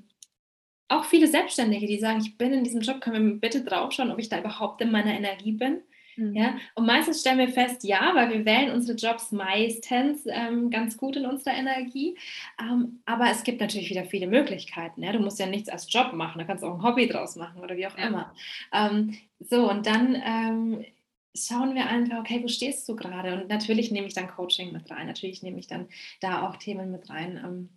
auch 0.92 1.06
viele 1.06 1.28
Selbstständige, 1.28 1.88
die 1.88 2.00
sagen, 2.00 2.22
ich 2.22 2.38
bin 2.38 2.54
in 2.54 2.64
diesem 2.64 2.82
Job, 2.82 3.02
können 3.02 3.34
wir 3.34 3.40
bitte 3.40 3.64
draufschauen, 3.64 4.12
ob 4.12 4.20
ich 4.20 4.30
da 4.30 4.40
überhaupt 4.40 4.82
in 4.82 4.92
meiner 4.92 5.14
Energie 5.14 5.54
bin. 5.54 5.82
Mhm. 6.18 6.36
Ja, 6.36 6.58
und 6.76 6.86
meistens 6.86 7.22
stellen 7.22 7.38
wir 7.38 7.50
fest, 7.50 7.84
ja, 7.84 8.12
weil 8.14 8.30
wir 8.30 8.46
wählen 8.46 8.72
unsere 8.72 8.98
Jobs 8.98 9.32
meistens 9.32 10.26
ähm, 10.28 10.70
ganz 10.70 10.98
gut 10.98 11.16
in 11.16 11.26
unserer 11.26 11.56
Energie. 11.56 12.18
Ähm, 12.60 13.02
aber 13.06 13.30
es 13.32 13.44
gibt 13.44 13.62
natürlich 13.62 13.90
wieder 13.90 14.06
viele 14.06 14.28
Möglichkeiten. 14.28 15.04
Ja? 15.04 15.14
Du 15.14 15.20
musst 15.20 15.40
ja 15.40 15.46
nichts 15.46 15.70
als 15.70 15.92
Job 15.92 16.14
machen, 16.14 16.40
da 16.40 16.46
kannst 16.46 16.64
du 16.64 16.68
auch 16.68 16.76
ein 16.76 16.84
Hobby 16.84 17.08
draus 17.08 17.36
machen 17.36 17.62
oder 17.62 17.78
wie 17.78 17.88
auch 17.88 17.98
ja. 17.98 18.08
immer. 18.08 18.34
Ähm, 18.74 19.18
so, 19.40 19.70
und 19.70 19.86
dann 19.86 20.22
ähm, 20.24 20.86
schauen 21.34 21.76
wir 21.76 21.88
einfach, 21.88 22.20
okay, 22.20 22.42
wo 22.44 22.48
stehst 22.48 22.88
du 22.90 22.96
gerade? 22.96 23.34
Und 23.34 23.48
natürlich 23.48 23.92
nehme 23.92 24.08
ich 24.08 24.14
dann 24.14 24.28
Coaching 24.28 24.74
mit 24.74 24.92
rein, 24.92 25.08
natürlich 25.08 25.42
nehme 25.44 25.60
ich 25.60 25.68
dann 25.68 25.88
da 26.20 26.48
auch 26.48 26.58
Themen 26.58 26.92
mit 26.92 27.10
rein 27.10 27.40
ähm, 27.44 27.70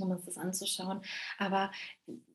um 0.00 0.10
uns 0.10 0.24
das 0.24 0.38
anzuschauen. 0.38 1.00
Aber 1.38 1.70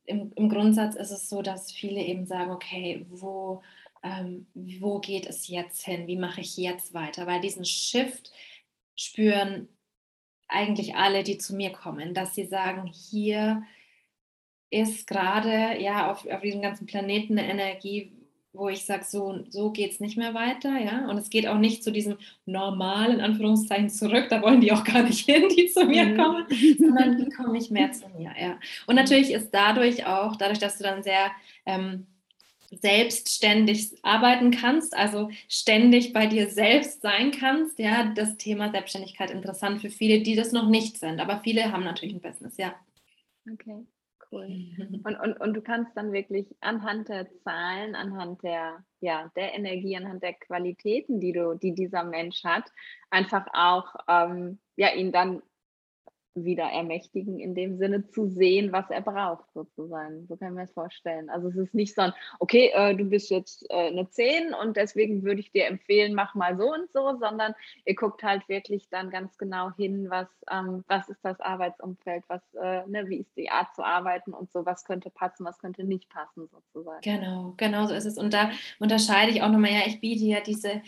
im, 0.09 0.31
im 0.35 0.49
Grundsatz 0.49 0.95
ist 0.95 1.11
es 1.11 1.29
so, 1.29 1.41
dass 1.41 1.71
viele 1.71 2.01
eben 2.01 2.25
sagen, 2.25 2.51
okay, 2.51 3.05
wo, 3.09 3.61
ähm, 4.03 4.47
wo 4.55 4.99
geht 4.99 5.27
es 5.27 5.47
jetzt 5.47 5.85
hin? 5.85 6.07
Wie 6.07 6.17
mache 6.17 6.41
ich 6.41 6.57
jetzt 6.57 6.93
weiter? 6.93 7.27
Weil 7.27 7.41
diesen 7.41 7.63
Shift 7.63 8.31
spüren 8.95 9.69
eigentlich 10.47 10.95
alle, 10.95 11.23
die 11.23 11.37
zu 11.37 11.55
mir 11.55 11.71
kommen, 11.71 12.15
dass 12.15 12.33
sie 12.33 12.45
sagen, 12.45 12.87
hier 12.87 13.63
ist 14.71 15.05
gerade 15.05 15.79
ja 15.79 16.11
auf, 16.11 16.25
auf 16.25 16.41
diesem 16.41 16.63
ganzen 16.63 16.87
Planeten 16.87 17.37
eine 17.37 17.47
Energie, 17.47 18.11
wo 18.51 18.67
ich 18.67 18.85
sage, 18.85 19.05
so, 19.05 19.43
so 19.49 19.71
geht 19.71 19.91
es 19.91 19.99
nicht 19.99 20.17
mehr 20.17 20.33
weiter, 20.33 20.77
ja. 20.77 21.07
Und 21.07 21.17
es 21.17 21.29
geht 21.29 21.47
auch 21.47 21.57
nicht 21.57 21.83
zu 21.83 21.91
diesem 21.91 22.17
normalen 22.45 23.21
Anführungszeichen 23.21 23.89
zurück, 23.89 24.27
da 24.29 24.41
wollen 24.41 24.61
die 24.61 24.71
auch 24.71 24.83
gar 24.83 25.03
nicht 25.03 25.25
hin, 25.25 25.49
die 25.49 25.67
zu 25.67 25.85
mir 25.85 26.05
mhm. 26.05 26.17
kommen, 26.17 26.45
sondern 26.77 27.17
die 27.17 27.29
kommen 27.29 27.51
nicht 27.51 27.71
mehr 27.71 27.91
zu 27.91 28.07
mir, 28.09 28.33
ja. 28.39 28.59
Und 28.87 28.95
natürlich 28.95 29.31
ist 29.31 29.51
dadurch 29.51 30.05
auch, 30.05 30.35
dadurch, 30.35 30.59
dass 30.59 30.77
du 30.77 30.83
dann 30.83 31.03
sehr 31.03 31.31
ähm, 31.65 32.07
selbstständig 32.71 33.97
arbeiten 34.03 34.51
kannst, 34.51 34.95
also 34.95 35.29
ständig 35.47 36.13
bei 36.13 36.27
dir 36.27 36.49
selbst 36.49 37.01
sein 37.01 37.31
kannst, 37.31 37.79
ja, 37.79 38.11
das 38.15 38.37
Thema 38.37 38.71
Selbstständigkeit 38.71 39.31
interessant 39.31 39.81
für 39.81 39.89
viele, 39.89 40.21
die 40.21 40.35
das 40.35 40.51
noch 40.51 40.69
nicht 40.69 40.97
sind. 40.97 41.19
Aber 41.19 41.41
viele 41.43 41.71
haben 41.71 41.83
natürlich 41.83 42.15
ein 42.15 42.21
Business, 42.21 42.57
ja. 42.57 42.73
Okay 43.51 43.85
cool. 44.31 44.47
Und, 45.03 45.15
und, 45.19 45.39
und 45.39 45.53
du 45.53 45.61
kannst 45.61 45.95
dann 45.95 46.11
wirklich 46.11 46.47
anhand 46.61 47.09
der 47.09 47.27
Zahlen, 47.43 47.95
anhand 47.95 48.43
der, 48.43 48.83
ja, 48.99 49.31
der 49.35 49.53
Energie, 49.53 49.95
anhand 49.95 50.23
der 50.23 50.33
Qualitäten, 50.33 51.19
die 51.19 51.31
du, 51.31 51.55
die 51.55 51.73
dieser 51.73 52.03
Mensch 52.03 52.43
hat, 52.43 52.65
einfach 53.09 53.47
auch 53.53 53.95
ähm, 54.07 54.59
ja, 54.75 54.93
ihn 54.93 55.11
dann 55.11 55.41
wieder 56.45 56.65
ermächtigen, 56.65 57.39
in 57.39 57.55
dem 57.55 57.77
Sinne 57.77 58.07
zu 58.09 58.27
sehen, 58.27 58.71
was 58.71 58.89
er 58.89 59.01
braucht, 59.01 59.45
sozusagen. 59.53 60.25
So 60.27 60.35
kann 60.35 60.53
mir 60.53 60.61
das 60.61 60.71
vorstellen. 60.71 61.29
Also 61.29 61.49
es 61.49 61.55
ist 61.55 61.73
nicht 61.73 61.95
so 61.95 62.01
ein, 62.01 62.13
okay, 62.39 62.71
äh, 62.73 62.95
du 62.95 63.05
bist 63.05 63.29
jetzt 63.29 63.65
äh, 63.69 63.87
eine 63.87 64.09
10 64.09 64.53
und 64.53 64.77
deswegen 64.77 65.23
würde 65.23 65.41
ich 65.41 65.51
dir 65.51 65.67
empfehlen, 65.67 66.13
mach 66.13 66.35
mal 66.35 66.57
so 66.57 66.71
und 66.71 66.91
so, 66.91 67.17
sondern 67.19 67.53
ihr 67.85 67.95
guckt 67.95 68.23
halt 68.23 68.47
wirklich 68.49 68.89
dann 68.89 69.09
ganz 69.09 69.37
genau 69.37 69.71
hin, 69.75 70.09
was, 70.09 70.27
ähm, 70.51 70.83
was 70.87 71.09
ist 71.09 71.23
das 71.23 71.39
Arbeitsumfeld, 71.39 72.23
was, 72.27 72.41
äh, 72.55 72.85
ne, 72.87 73.07
wie 73.07 73.17
ist 73.17 73.35
die 73.37 73.49
Art 73.49 73.73
zu 73.75 73.83
arbeiten 73.83 74.33
und 74.33 74.51
so, 74.51 74.65
was 74.65 74.85
könnte 74.85 75.09
passen, 75.09 75.45
was 75.45 75.59
könnte 75.59 75.83
nicht 75.83 76.09
passen, 76.09 76.47
sozusagen. 76.47 77.01
Genau, 77.01 77.53
genau 77.57 77.85
so 77.85 77.93
ist 77.93 78.05
es. 78.05 78.17
Und 78.17 78.33
da 78.33 78.51
unterscheide 78.79 79.31
ich 79.31 79.41
auch 79.41 79.49
nochmal, 79.49 79.71
ja, 79.71 79.81
ich 79.85 79.99
biete 79.99 80.25
ja 80.25 80.41
diese 80.41 80.81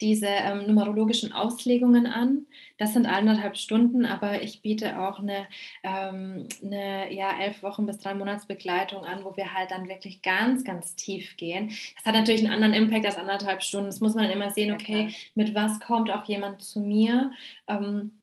diese 0.00 0.26
ähm, 0.26 0.66
numerologischen 0.66 1.32
Auslegungen 1.32 2.06
an. 2.06 2.46
Das 2.76 2.92
sind 2.92 3.06
eineinhalb 3.06 3.56
Stunden, 3.56 4.06
aber 4.06 4.42
ich 4.42 4.62
biete 4.62 4.98
auch 5.00 5.18
eine, 5.18 5.46
ähm, 5.82 6.48
eine 6.62 7.12
ja, 7.12 7.38
elf 7.40 7.62
Wochen 7.62 7.86
bis 7.86 7.98
drei 7.98 8.14
Monats 8.14 8.46
Begleitung 8.46 9.04
an, 9.04 9.24
wo 9.24 9.36
wir 9.36 9.54
halt 9.54 9.70
dann 9.70 9.88
wirklich 9.88 10.22
ganz, 10.22 10.64
ganz 10.64 10.94
tief 10.94 11.36
gehen. 11.36 11.68
Das 11.96 12.04
hat 12.04 12.14
natürlich 12.14 12.44
einen 12.44 12.52
anderen 12.52 12.74
Impact 12.74 13.06
als 13.06 13.16
anderthalb 13.16 13.62
Stunden. 13.62 13.86
Das 13.86 14.00
muss 14.00 14.14
man 14.14 14.24
dann 14.24 14.32
immer 14.32 14.50
sehen, 14.50 14.72
okay, 14.72 15.14
mit 15.34 15.54
was 15.54 15.80
kommt 15.80 16.10
auch 16.10 16.24
jemand 16.24 16.62
zu 16.62 16.80
mir. 16.80 17.32
Ähm, 17.66 18.18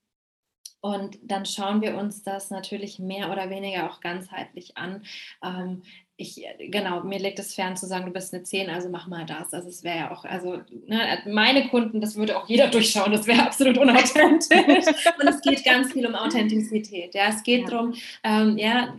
und 0.86 1.18
dann 1.24 1.48
schauen 1.48 1.82
wir 1.82 1.98
uns 1.98 2.22
das 2.22 2.52
natürlich 2.52 3.00
mehr 3.00 3.32
oder 3.32 3.50
weniger 3.50 3.90
auch 3.90 4.02
ganzheitlich 4.02 4.78
an. 4.78 5.04
Ähm, 5.44 5.82
ich, 6.18 6.42
äh, 6.44 6.68
genau, 6.70 7.04
mir 7.04 7.20
liegt 7.20 7.40
es 7.40 7.54
fern 7.54 7.76
zu 7.76 7.88
sagen, 7.88 8.06
du 8.06 8.12
bist 8.12 8.34
eine 8.34 8.44
10, 8.44 8.70
also 8.70 8.90
mach 8.90 9.08
mal 9.08 9.26
das. 9.26 9.54
Also 9.54 9.68
es 9.68 9.84
wäre 9.84 9.98
ja 9.98 10.12
auch, 10.12 10.24
also 10.24 10.62
ne, 10.88 11.20
meine 11.28 11.68
Kunden, 11.68 12.00
das 12.00 12.16
würde 12.16 12.38
auch 12.38 12.48
jeder 12.48 12.68
durchschauen, 12.72 13.12
das 13.12 13.28
wäre 13.28 13.44
absolut 13.44 13.78
unauthentisch. 13.78 14.50
Und 15.20 15.28
es 15.28 15.42
geht 15.42 15.66
ganz 15.66 15.92
viel 15.92 16.08
um 16.08 16.16
Authentizität. 16.16 17.14
Ja, 17.14 17.30
es 17.30 17.44
geht 17.44 17.64
ja. 17.64 17.70
darum, 17.70 17.94
ähm, 18.24 18.58
ja, 18.58 18.96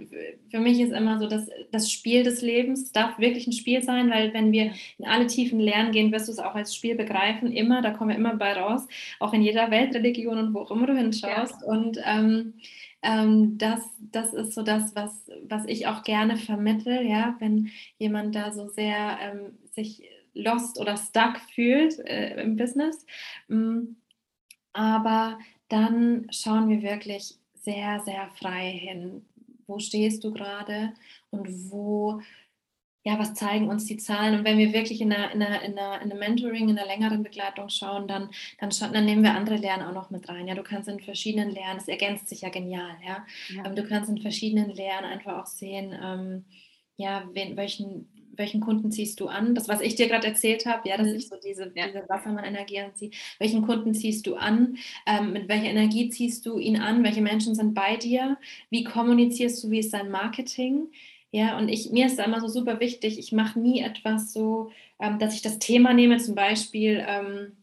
für 0.51 0.61
mich 0.61 0.79
ist 0.79 0.93
immer 0.93 1.19
so, 1.19 1.27
dass 1.27 1.49
das 1.73 1.91
Spiel 1.91 2.23
des 2.23 2.43
Lebens 2.43 2.93
darf 2.93 3.19
wirklich 3.19 3.47
ein 3.47 3.53
Spiel 3.53 3.83
sein, 3.83 4.11
weil 4.11 4.35
wenn 4.35 4.53
wir 4.53 4.73
in 4.99 5.07
alle 5.07 5.27
Tiefen 5.27 5.59
lernen 5.59 5.93
gehen, 5.93 6.13
wirst 6.13 6.29
du 6.29 6.33
es 6.33 6.39
auch 6.39 6.55
als 6.55 6.75
Spiel 6.75 6.97
begreifen, 6.97 7.51
immer, 7.51 7.81
da 7.81 7.91
kommen 7.93 8.11
wir 8.11 8.17
immer 8.17 8.37
bei 8.37 8.53
raus, 8.53 8.87
auch 9.21 9.33
in 9.33 9.43
jeder 9.43 9.71
Weltreligion 9.71 10.39
und 10.39 10.55
wo 10.55 10.61
auch 10.61 10.71
immer 10.71 10.87
du 10.87 10.97
hinschaust. 10.97 11.63
Ja. 11.63 11.67
Und 11.67 11.99
ähm, 12.05 12.55
ähm, 13.03 13.59
das, 13.59 13.81
das 13.99 14.35
ist 14.35 14.55
so 14.55 14.63
das, 14.63 14.95
was, 14.97 15.31
was 15.49 15.65
ich 15.67 15.87
auch 15.87 16.03
gerne 16.03 16.37
vermittle, 16.37 17.03
ja, 17.03 17.37
wenn 17.39 17.71
jemand 17.99 18.35
da 18.35 18.53
so 18.53 18.69
sehr 18.69 19.19
ähm, 19.21 19.59
sich 19.73 20.03
lost 20.35 20.79
oder 20.79 20.97
stuck 20.97 21.39
fühlt 21.55 21.99
äh, 22.01 22.41
im 22.43 22.57
Business. 22.57 23.07
Mm, 23.49 23.97
aber 24.73 25.39
dann 25.69 26.27
schauen 26.31 26.69
wir 26.69 26.83
wirklich 26.83 27.37
sehr, 27.55 28.01
sehr 28.01 28.29
frei 28.39 28.71
hin. 28.71 29.25
Wo 29.67 29.79
stehst 29.79 30.23
du 30.23 30.33
gerade 30.33 30.93
und 31.31 31.71
wo 31.71 32.21
ja, 33.07 33.21
was 33.21 33.35
zeigen 33.35 33.69
uns 33.69 33.85
die 33.85 33.99
Zahlen? 33.99 34.37
Und 34.37 34.45
wenn 34.45 34.59
wir 34.59 34.73
wirklich 34.73 35.01
in 35.01 35.13
einer, 35.13 35.33
in 35.33 35.41
einer, 35.41 35.63
in 35.63 35.79
einer, 35.79 36.03
in 36.03 36.11
einer 36.11 36.19
Mentoring, 36.19 36.69
in 36.69 36.77
einer 36.77 36.89
längeren 36.89 37.23
Begleitung 37.23 37.69
schauen, 37.69 38.09
dann, 38.09 38.31
dann, 38.59 38.71
dann 38.93 39.05
nehmen 39.05 39.23
wir 39.23 39.33
andere 39.33 39.55
Lernen 39.55 39.85
auch 39.85 39.93
noch 39.93 40.11
mit 40.11 40.29
rein. 40.29 40.49
Ja, 40.49 40.57
du 40.57 40.65
kannst 40.65 40.89
in 40.89 40.99
verschiedenen 40.99 41.53
Lernen, 41.53 41.79
es 41.79 41.87
ergänzt 41.87 42.29
sich 42.29 42.41
ja 42.41 42.49
genial, 42.49 42.97
ja. 43.07 43.25
ja. 43.55 43.65
Ähm, 43.65 43.77
du 43.77 43.85
kannst 43.85 44.11
in 44.11 44.19
verschiedenen 44.19 44.71
Lernen 44.71 45.05
einfach 45.05 45.41
auch 45.41 45.47
sehen, 45.47 45.97
ähm, 46.03 46.45
ja, 46.97 47.31
wen, 47.33 47.57
welchen, 47.57 48.09
welchen 48.33 48.61
Kunden 48.61 48.91
ziehst 48.91 49.21
du 49.21 49.29
an? 49.29 49.55
Das, 49.55 49.69
was 49.69 49.83
ich 49.83 49.95
dir 49.95 50.09
gerade 50.09 50.27
erzählt 50.27 50.67
habe, 50.67 50.89
ja, 50.89 50.97
dass 50.97 51.07
mhm. 51.07 51.15
ich 51.15 51.29
so 51.29 51.37
diese, 51.37 51.71
ja. 51.77 51.87
diese 51.87 52.09
Wassermann-Energie 52.09 52.81
anziehe. 52.81 53.13
Welchen 53.39 53.63
Kunden 53.63 53.95
ziehst 53.95 54.27
du 54.27 54.35
an? 54.35 54.79
Ähm, 55.07 55.33
mit 55.33 55.49
welcher 55.49 55.71
Energie 55.71 56.09
ziehst 56.09 56.45
du 56.45 56.59
ihn 56.59 56.81
an? 56.81 57.05
Welche 57.05 57.23
Menschen 57.23 57.55
sind 57.55 57.73
bei 57.73 57.97
dir? 57.97 58.37
Wie 58.69 58.83
kommunizierst 58.83 59.63
du? 59.63 59.71
Wie 59.71 59.79
ist 59.79 59.95
dein 59.95 60.11
Marketing? 60.11 60.89
Ja, 61.37 61.59
und 61.59 61.69
ich, 61.69 61.91
mir 61.91 62.07
ist 62.07 62.19
da 62.19 62.25
immer 62.25 62.41
so 62.41 62.49
super 62.49 62.81
wichtig, 62.81 63.19
ich 63.19 63.31
mache 63.31 63.61
nie 63.61 63.83
etwas 63.83 64.33
so, 64.33 64.71
ähm, 64.99 65.19
dass 65.19 65.35
ich 65.35 65.43
das 65.43 65.59
Thema 65.59 65.93
nehme, 65.93 66.17
zum 66.17 66.35
Beispiel, 66.35 67.05
ähm, 67.07 67.59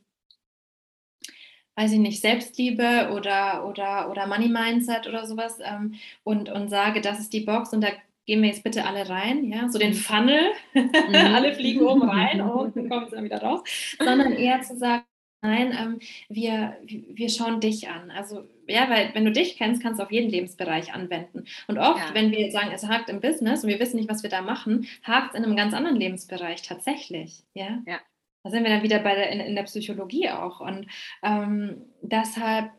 weiß 1.75 1.93
ich 1.93 1.97
nicht, 1.97 2.21
Selbstliebe 2.21 3.09
oder, 3.15 3.67
oder, 3.67 4.11
oder 4.11 4.27
Money 4.27 4.49
Mindset 4.49 5.07
oder 5.07 5.25
sowas 5.25 5.57
ähm, 5.59 5.95
und, 6.23 6.51
und 6.51 6.69
sage, 6.69 7.01
das 7.01 7.19
ist 7.19 7.33
die 7.33 7.39
Box 7.39 7.73
und 7.73 7.81
da 7.81 7.87
gehen 8.27 8.43
wir 8.43 8.49
jetzt 8.49 8.63
bitte 8.63 8.85
alle 8.85 9.09
rein, 9.09 9.43
ja, 9.45 9.67
so 9.67 9.79
den. 9.79 9.95
Funnel, 9.95 10.51
mhm. 10.75 11.15
alle 11.15 11.55
fliegen 11.55 11.81
oben 11.81 12.07
rein 12.07 12.41
und 12.47 12.75
dann 12.75 12.89
kommen 12.89 13.07
sie 13.07 13.15
dann 13.15 13.25
wieder 13.25 13.41
raus, 13.41 13.61
sondern 13.97 14.33
eher 14.33 14.61
zu 14.61 14.77
sagen, 14.77 15.03
nein, 15.43 15.77
ähm, 15.77 15.99
wir, 16.29 16.77
wir 16.83 17.29
schauen 17.29 17.59
dich 17.59 17.89
an. 17.89 18.09
Also, 18.09 18.45
ja, 18.67 18.89
weil 18.89 19.13
wenn 19.13 19.25
du 19.25 19.31
dich 19.31 19.57
kennst, 19.57 19.83
kannst 19.83 19.99
du 19.99 20.03
auf 20.03 20.11
jeden 20.11 20.29
Lebensbereich 20.29 20.93
anwenden. 20.93 21.45
Und 21.67 21.77
oft, 21.77 21.99
ja. 21.99 22.15
wenn 22.15 22.31
wir 22.31 22.51
sagen, 22.51 22.71
es 22.73 22.87
hakt 22.87 23.09
im 23.09 23.19
Business 23.19 23.63
und 23.63 23.69
wir 23.69 23.79
wissen 23.79 23.97
nicht, 23.97 24.09
was 24.09 24.23
wir 24.23 24.29
da 24.29 24.41
machen, 24.41 24.87
hakt 25.03 25.33
es 25.33 25.39
in 25.39 25.45
einem 25.45 25.55
ganz 25.55 25.73
anderen 25.73 25.97
Lebensbereich 25.97 26.61
tatsächlich. 26.61 27.43
Ja. 27.53 27.83
ja. 27.85 27.99
Da 28.43 28.49
sind 28.49 28.63
wir 28.63 28.71
dann 28.71 28.83
wieder 28.83 28.99
bei 28.99 29.15
der, 29.15 29.29
in, 29.31 29.39
in 29.41 29.55
der 29.55 29.63
Psychologie 29.63 30.29
auch. 30.29 30.61
Und 30.61 30.87
ähm, 31.21 31.81
deshalb 32.01 32.71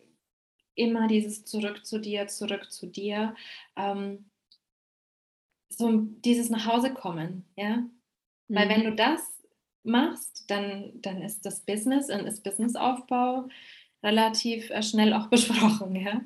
immer 0.75 1.07
dieses 1.07 1.45
Zurück 1.45 1.85
zu 1.85 2.01
dir, 2.01 2.27
zurück 2.27 2.73
zu 2.73 2.87
dir. 2.87 3.35
Ähm, 3.77 4.25
so 5.69 6.01
dieses 6.25 6.51
nach 6.51 6.67
Hause 6.67 6.95
kommen, 6.95 7.45
ja. 7.57 7.77
Mhm. 7.77 7.91
Weil 8.49 8.69
wenn 8.69 8.85
du 8.85 8.93
das 8.95 9.34
machst, 9.85 10.51
dann, 10.51 10.93
dann 10.95 11.23
ist 11.23 11.45
das 11.47 11.65
Business 11.65 12.11
und 12.11 12.27
ist 12.27 12.43
Businessaufbau 12.43 13.49
relativ 14.03 14.71
äh, 14.71 14.83
schnell 14.83 15.13
auch 15.15 15.27
besprochen, 15.31 15.97
ja. 15.97 16.21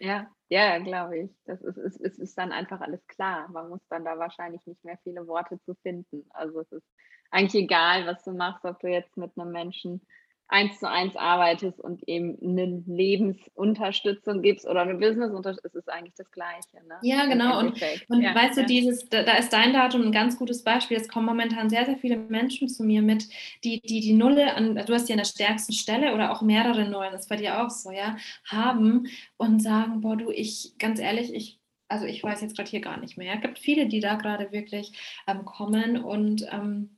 Ja, 0.00 0.28
ja, 0.48 0.78
glaube 0.78 1.18
ich. 1.18 1.30
Das 1.46 1.60
ist, 1.62 1.78
ist, 1.78 2.00
ist, 2.00 2.18
ist 2.18 2.38
dann 2.38 2.52
einfach 2.52 2.80
alles 2.80 3.06
klar. 3.06 3.48
Man 3.48 3.68
muss 3.68 3.80
dann 3.88 4.04
da 4.04 4.18
wahrscheinlich 4.18 4.66
nicht 4.66 4.84
mehr 4.84 4.98
viele 5.02 5.26
Worte 5.26 5.60
zu 5.62 5.74
finden. 5.76 6.26
Also 6.30 6.60
es 6.60 6.72
ist 6.72 6.86
eigentlich 7.30 7.64
egal, 7.64 8.06
was 8.06 8.22
du 8.24 8.32
machst, 8.32 8.64
ob 8.64 8.78
du 8.80 8.88
jetzt 8.88 9.16
mit 9.16 9.32
einem 9.36 9.52
Menschen 9.52 10.06
eins 10.48 10.78
zu 10.78 10.88
eins 10.88 11.16
arbeitest 11.16 11.80
und 11.80 12.06
eben 12.06 12.38
eine 12.42 12.82
Lebensunterstützung 12.86 14.42
gibst 14.42 14.66
oder 14.66 14.82
eine 14.82 14.94
Businessunterstützung, 14.94 15.80
es 15.80 15.86
ist 15.86 15.88
eigentlich 15.88 16.14
das 16.14 16.30
Gleiche. 16.30 16.76
Ne? 16.86 16.96
Ja, 17.02 17.26
genau. 17.26 17.58
Und, 17.58 17.80
und 18.08 18.22
ja, 18.22 18.34
weißt 18.34 18.56
ja. 18.56 18.62
du, 18.62 18.68
dieses, 18.68 19.08
da, 19.08 19.22
da, 19.22 19.34
ist 19.34 19.52
dein 19.52 19.72
Datum 19.72 20.02
ein 20.02 20.12
ganz 20.12 20.38
gutes 20.38 20.62
Beispiel. 20.62 20.96
Es 20.96 21.08
kommen 21.08 21.26
momentan 21.26 21.70
sehr, 21.70 21.86
sehr 21.86 21.96
viele 21.96 22.16
Menschen 22.16 22.68
zu 22.68 22.84
mir 22.84 23.02
mit, 23.02 23.28
die 23.64 23.80
die, 23.80 24.00
die 24.00 24.12
Nulle 24.12 24.54
an, 24.54 24.74
du 24.74 24.92
hast 24.92 25.08
ja 25.08 25.14
an 25.14 25.18
der 25.18 25.24
stärksten 25.24 25.72
Stelle 25.72 26.14
oder 26.14 26.30
auch 26.30 26.42
mehrere 26.42 26.88
Nullen, 26.88 27.12
das 27.12 27.22
ist 27.22 27.28
bei 27.28 27.36
dir 27.36 27.62
auch 27.62 27.70
so, 27.70 27.90
ja, 27.90 28.16
haben 28.44 29.06
und 29.36 29.62
sagen, 29.62 30.02
boah, 30.02 30.16
du, 30.16 30.30
ich, 30.30 30.74
ganz 30.78 31.00
ehrlich, 31.00 31.34
ich 31.34 31.60
also 31.88 32.06
ich 32.06 32.22
weiß 32.22 32.40
jetzt 32.40 32.56
gerade 32.56 32.70
hier 32.70 32.80
gar 32.80 32.98
nicht 32.98 33.18
mehr. 33.18 33.34
Es 33.34 33.42
gibt 33.42 33.58
viele, 33.58 33.86
die 33.86 34.00
da 34.00 34.16
gerade 34.16 34.50
wirklich 34.52 34.92
ähm, 35.26 35.44
kommen 35.44 36.02
und 36.02 36.46
ähm, 36.50 36.96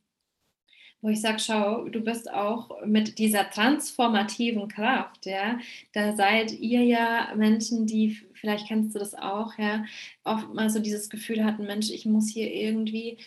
wo 1.01 1.09
ich 1.09 1.21
sage, 1.21 1.39
schau, 1.39 1.87
du 1.89 2.01
bist 2.01 2.31
auch 2.31 2.85
mit 2.85 3.19
dieser 3.19 3.49
transformativen 3.49 4.67
Kraft, 4.67 5.25
ja, 5.25 5.59
da 5.93 6.15
seid 6.15 6.51
ihr 6.51 6.83
ja 6.83 7.33
Menschen, 7.35 7.85
die, 7.85 8.17
vielleicht 8.33 8.67
kennst 8.67 8.95
du 8.95 8.99
das 8.99 9.13
auch, 9.13 9.57
ja, 9.57 9.85
oft 10.23 10.53
mal 10.53 10.69
so 10.69 10.79
dieses 10.79 11.09
Gefühl 11.09 11.45
hatten, 11.45 11.65
Mensch, 11.65 11.91
ich 11.91 12.05
muss 12.05 12.29
hier 12.29 12.51
irgendwie 12.51 13.17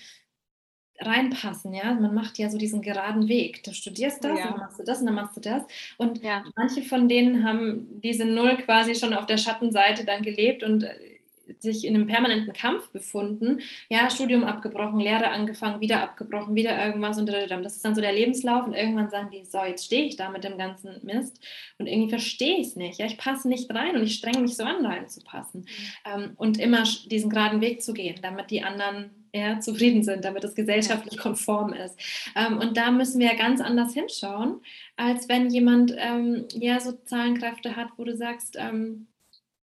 reinpassen, 1.01 1.73
ja. 1.73 1.95
Man 1.95 2.15
macht 2.15 2.39
ja 2.39 2.51
so 2.51 2.59
diesen 2.59 2.83
geraden 2.83 3.29
Weg. 3.29 3.63
Du 3.65 3.73
studierst 3.73 4.23
das, 4.23 4.39
ja. 4.39 4.49
dann 4.49 4.59
machst 4.59 4.79
du 4.79 4.85
das 4.85 5.01
und 5.01 5.07
dann 5.07 5.15
machst 5.15 5.37
du 5.37 5.41
das. 5.41 5.63
Und 5.97 6.23
ja. 6.23 6.45
manche 6.57 6.83
von 6.83 7.09
denen 7.09 7.45
haben 7.45 8.01
diese 8.03 8.25
Null 8.25 8.59
quasi 8.59 8.95
schon 8.95 9.15
auf 9.15 9.27
der 9.27 9.39
Schattenseite 9.39 10.05
dann 10.05 10.23
gelebt 10.23 10.63
und 10.63 10.85
äh, 10.85 11.10
sich 11.59 11.85
in 11.85 11.95
einem 11.95 12.07
permanenten 12.07 12.53
Kampf 12.53 12.91
befunden. 12.91 13.61
Ja, 13.89 14.11
Studium 14.11 14.45
abgebrochen, 14.45 15.01
Lehre 15.01 15.29
angefangen, 15.29 15.81
wieder 15.81 16.03
abgebrochen, 16.03 16.55
wieder 16.55 16.85
irgendwas 16.85 17.19
und 17.19 17.27
das 17.27 17.77
ist 17.77 17.85
dann 17.85 17.95
so 17.95 18.01
der 18.01 18.13
Lebenslauf 18.13 18.67
und 18.67 18.75
irgendwann 18.75 19.11
sagen 19.11 19.31
die, 19.33 19.45
so, 19.45 19.63
jetzt 19.65 19.85
stehe 19.85 20.05
ich 20.05 20.17
da 20.17 20.31
mit 20.31 20.45
dem 20.45 20.59
ganzen 20.59 21.01
Mist 21.03 21.41
und 21.79 21.87
irgendwie 21.87 22.11
verstehe 22.11 22.59
ich 22.59 22.69
es 22.69 22.77
nicht. 22.77 22.99
Ja, 22.99 23.07
ich 23.07 23.19
passe 23.19 23.49
nicht 23.49 23.73
rein 23.75 23.97
und 23.97 24.03
ich 24.03 24.15
strenge 24.15 24.41
mich 24.41 24.57
so 24.57 24.65
an, 24.65 24.85
reinzupassen. 24.85 25.61
Mhm. 25.61 26.23
Ähm, 26.23 26.33
und 26.37 26.59
immer 26.59 26.85
diesen 27.11 27.31
geraden 27.31 27.61
Weg 27.61 27.83
zu 27.83 27.93
gehen, 27.93 28.17
damit 28.23 28.51
die 28.51 28.63
anderen 28.63 29.11
ja, 29.33 29.61
zufrieden 29.61 30.03
sind, 30.03 30.25
damit 30.25 30.45
es 30.45 30.55
gesellschaftlich 30.55 31.19
konform 31.19 31.73
ist. 31.73 31.99
Ähm, 32.35 32.59
und 32.59 32.77
da 32.77 32.91
müssen 32.91 33.21
wir 33.21 33.29
ja 33.29 33.37
ganz 33.37 33.61
anders 33.61 33.95
hinschauen, 33.95 34.61
als 34.97 35.29
wenn 35.29 35.51
jemand 35.51 35.95
ähm, 35.97 36.47
ja 36.55 36.81
so 36.81 36.93
Zahlenkräfte 36.93 37.77
hat, 37.77 37.89
wo 37.97 38.05
du 38.05 38.17
sagst, 38.17 38.57
ähm, 38.59 39.07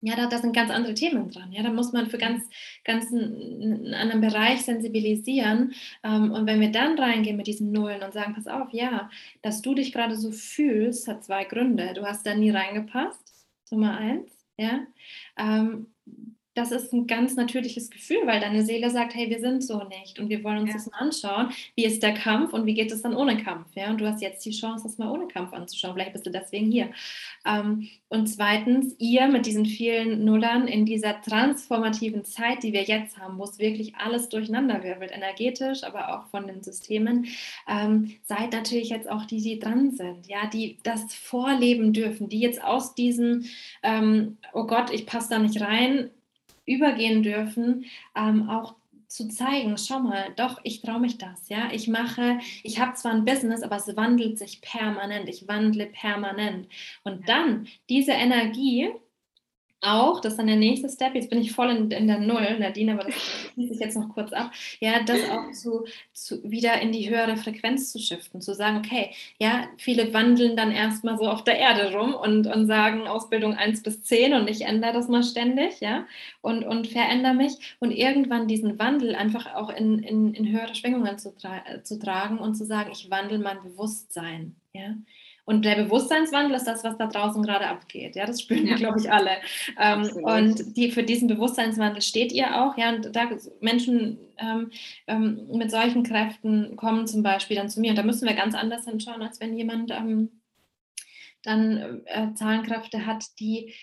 ja, 0.01 0.15
da, 0.15 0.27
da, 0.27 0.37
sind 0.37 0.55
ganz 0.55 0.71
andere 0.71 0.93
Themen 0.93 1.29
dran. 1.29 1.51
Ja, 1.51 1.61
da 1.63 1.71
muss 1.71 1.91
man 1.91 2.09
für 2.09 2.17
ganz, 2.17 2.43
ganz 2.85 3.11
einen, 3.11 3.85
einen 3.85 3.93
anderen 3.93 4.21
Bereich 4.21 4.61
sensibilisieren. 4.61 5.73
Ähm, 6.03 6.31
und 6.31 6.47
wenn 6.47 6.61
wir 6.61 6.71
dann 6.71 6.97
reingehen 6.97 7.37
mit 7.37 7.47
diesen 7.47 7.71
Nullen 7.71 8.01
und 8.03 8.13
sagen, 8.13 8.33
pass 8.33 8.47
auf, 8.47 8.71
ja, 8.71 9.09
dass 9.41 9.61
du 9.61 9.75
dich 9.75 9.91
gerade 9.91 10.15
so 10.15 10.31
fühlst, 10.31 11.07
hat 11.07 11.23
zwei 11.23 11.43
Gründe. 11.43 11.93
Du 11.93 12.05
hast 12.05 12.25
da 12.25 12.33
nie 12.33 12.51
reingepasst, 12.51 13.47
Nummer 13.71 13.97
eins. 13.97 14.31
Ja, 14.57 14.81
ähm, 15.37 15.87
das 16.59 16.71
ist 16.71 16.93
ein 16.93 17.07
ganz 17.07 17.35
natürliches 17.35 17.89
Gefühl, 17.89 18.19
weil 18.25 18.41
deine 18.41 18.63
Seele 18.63 18.89
sagt, 18.89 19.15
hey, 19.15 19.29
wir 19.29 19.39
sind 19.39 19.63
so 19.63 19.81
nicht 19.85 20.19
und 20.19 20.29
wir 20.29 20.43
wollen 20.43 20.59
uns 20.59 20.69
ja. 20.69 20.75
das 20.75 20.91
mal 20.91 20.97
anschauen. 20.97 21.49
Wie 21.75 21.85
ist 21.85 22.03
der 22.03 22.13
Kampf 22.13 22.51
und 22.51 22.65
wie 22.65 22.73
geht 22.73 22.91
es 22.91 23.01
dann 23.01 23.15
ohne 23.15 23.37
Kampf? 23.37 23.67
Ja? 23.75 23.89
Und 23.89 24.01
du 24.01 24.07
hast 24.07 24.21
jetzt 24.21 24.45
die 24.45 24.51
Chance, 24.51 24.83
das 24.83 24.97
mal 24.97 25.09
ohne 25.09 25.27
Kampf 25.27 25.53
anzuschauen. 25.53 25.93
Vielleicht 25.93 26.13
bist 26.13 26.25
du 26.25 26.31
deswegen 26.31 26.69
hier. 26.69 26.89
Ähm, 27.45 27.87
und 28.09 28.27
zweitens, 28.27 28.95
ihr 28.97 29.27
mit 29.27 29.45
diesen 29.45 29.65
vielen 29.65 30.25
Nullern 30.25 30.67
in 30.67 30.85
dieser 30.85 31.21
transformativen 31.21 32.25
Zeit, 32.25 32.63
die 32.63 32.73
wir 32.73 32.83
jetzt 32.83 33.17
haben, 33.17 33.37
wo 33.37 33.45
es 33.45 33.59
wirklich 33.59 33.95
alles 33.95 34.27
durcheinander 34.29 34.83
wirbelt, 34.83 35.11
energetisch, 35.11 35.83
aber 35.83 36.13
auch 36.13 36.27
von 36.27 36.45
den 36.45 36.61
Systemen, 36.61 37.27
ähm, 37.67 38.15
seid 38.25 38.51
natürlich 38.51 38.89
jetzt 38.89 39.09
auch 39.09 39.25
die, 39.25 39.41
die 39.41 39.59
dran 39.59 39.91
sind, 39.91 40.27
ja, 40.27 40.47
die 40.47 40.77
das 40.83 41.13
vorleben 41.13 41.93
dürfen, 41.93 42.27
die 42.27 42.39
jetzt 42.39 42.61
aus 42.61 42.95
diesem, 42.95 43.45
ähm, 43.81 44.37
oh 44.53 44.65
Gott, 44.65 44.91
ich 44.91 45.05
passe 45.05 45.29
da 45.29 45.39
nicht 45.39 45.61
rein, 45.61 46.09
übergehen 46.69 47.23
dürfen, 47.23 47.85
ähm, 48.15 48.49
auch 48.49 48.75
zu 49.07 49.27
zeigen, 49.27 49.75
schau 49.77 49.99
mal, 49.99 50.27
doch, 50.35 50.59
ich 50.63 50.81
traue 50.81 50.99
mich 50.99 51.17
das, 51.17 51.49
ja. 51.49 51.69
Ich 51.71 51.87
mache, 51.87 52.37
ich 52.63 52.79
habe 52.79 52.93
zwar 52.93 53.11
ein 53.13 53.25
Business, 53.25 53.63
aber 53.63 53.77
es 53.77 53.95
wandelt 53.97 54.37
sich 54.37 54.61
permanent, 54.61 55.27
ich 55.27 55.47
wandle 55.47 55.87
permanent. 55.87 56.67
Und 57.03 57.27
dann 57.27 57.67
diese 57.89 58.11
Energie, 58.11 58.89
auch, 59.81 60.19
das 60.19 60.33
ist 60.33 60.37
dann 60.37 60.47
der 60.47 60.55
nächste 60.55 60.89
Step, 60.89 61.15
jetzt 61.15 61.29
bin 61.29 61.39
ich 61.39 61.51
voll 61.51 61.69
in, 61.69 61.91
in 61.91 62.07
der 62.07 62.19
Null, 62.19 62.59
Nadine, 62.59 62.93
aber 62.93 63.05
das 63.05 63.15
schließe 63.53 63.73
ich 63.73 63.79
jetzt 63.79 63.97
noch 63.97 64.09
kurz 64.09 64.33
ab, 64.33 64.51
ja, 64.79 65.01
das 65.03 65.29
auch 65.29 65.51
zu, 65.51 65.85
zu, 66.13 66.43
wieder 66.43 66.81
in 66.81 66.91
die 66.91 67.09
höhere 67.09 67.37
Frequenz 67.37 67.91
zu 67.91 67.99
shiften, 67.99 68.41
zu 68.41 68.53
sagen, 68.53 68.77
okay, 68.77 69.11
ja, 69.39 69.67
viele 69.77 70.13
wandeln 70.13 70.55
dann 70.55 70.71
erstmal 70.71 71.17
so 71.17 71.29
auf 71.29 71.43
der 71.43 71.57
Erde 71.57 71.93
rum 71.95 72.13
und, 72.13 72.47
und 72.47 72.67
sagen 72.67 73.07
Ausbildung 73.07 73.53
1 73.53 73.83
bis 73.83 74.03
10 74.03 74.33
und 74.33 74.49
ich 74.49 74.61
ändere 74.61 74.93
das 74.93 75.07
mal 75.07 75.23
ständig, 75.23 75.79
ja, 75.79 76.05
und, 76.41 76.63
und 76.63 76.87
verändere 76.87 77.33
mich. 77.33 77.75
Und 77.79 77.91
irgendwann 77.91 78.47
diesen 78.47 78.79
Wandel 78.79 79.15
einfach 79.15 79.55
auch 79.55 79.69
in, 79.69 79.99
in, 79.99 80.33
in 80.33 80.51
höhere 80.51 80.75
Schwingungen 80.75 81.17
zu, 81.17 81.35
tra 81.35 81.63
zu 81.83 81.99
tragen 81.99 82.37
und 82.39 82.55
zu 82.55 82.65
sagen, 82.65 82.91
ich 82.91 83.09
wandle 83.09 83.39
mein 83.39 83.61
Bewusstsein, 83.61 84.55
ja, 84.73 84.95
und 85.49 85.65
der 85.65 85.81
Bewusstseinswandel 85.81 86.55
ist 86.55 86.65
das, 86.65 86.83
was 86.83 86.95
da 86.97 87.07
draußen 87.07 87.41
gerade 87.41 87.65
abgeht. 87.65 88.15
Ja, 88.15 88.27
das 88.27 88.39
spüren 88.39 88.67
wir, 88.67 88.75
glaube 88.75 88.99
ich, 88.99 89.11
alle. 89.11 89.31
Ähm, 89.79 90.07
und 90.23 90.77
die, 90.77 90.91
für 90.91 91.01
diesen 91.01 91.27
Bewusstseinswandel 91.27 92.03
steht 92.03 92.31
ihr 92.31 92.61
auch. 92.61 92.77
Ja, 92.77 92.93
und 92.93 93.15
da 93.15 93.27
Menschen 93.59 94.19
ähm, 94.37 94.69
ähm, 95.07 95.47
mit 95.51 95.71
solchen 95.71 96.03
Kräften 96.03 96.75
kommen 96.75 97.07
zum 97.07 97.23
Beispiel 97.23 97.57
dann 97.57 97.67
zu 97.67 97.81
mir. 97.81 97.89
Und 97.89 97.95
da 97.95 98.03
müssen 98.03 98.27
wir 98.27 98.35
ganz 98.35 98.53
anders 98.53 98.85
hinschauen, 98.85 99.23
als 99.23 99.39
wenn 99.39 99.57
jemand 99.57 99.89
ähm, 99.89 100.29
dann 101.41 102.03
äh, 102.05 102.31
Zahlenkräfte 102.35 103.07
hat, 103.07 103.25
die 103.39 103.73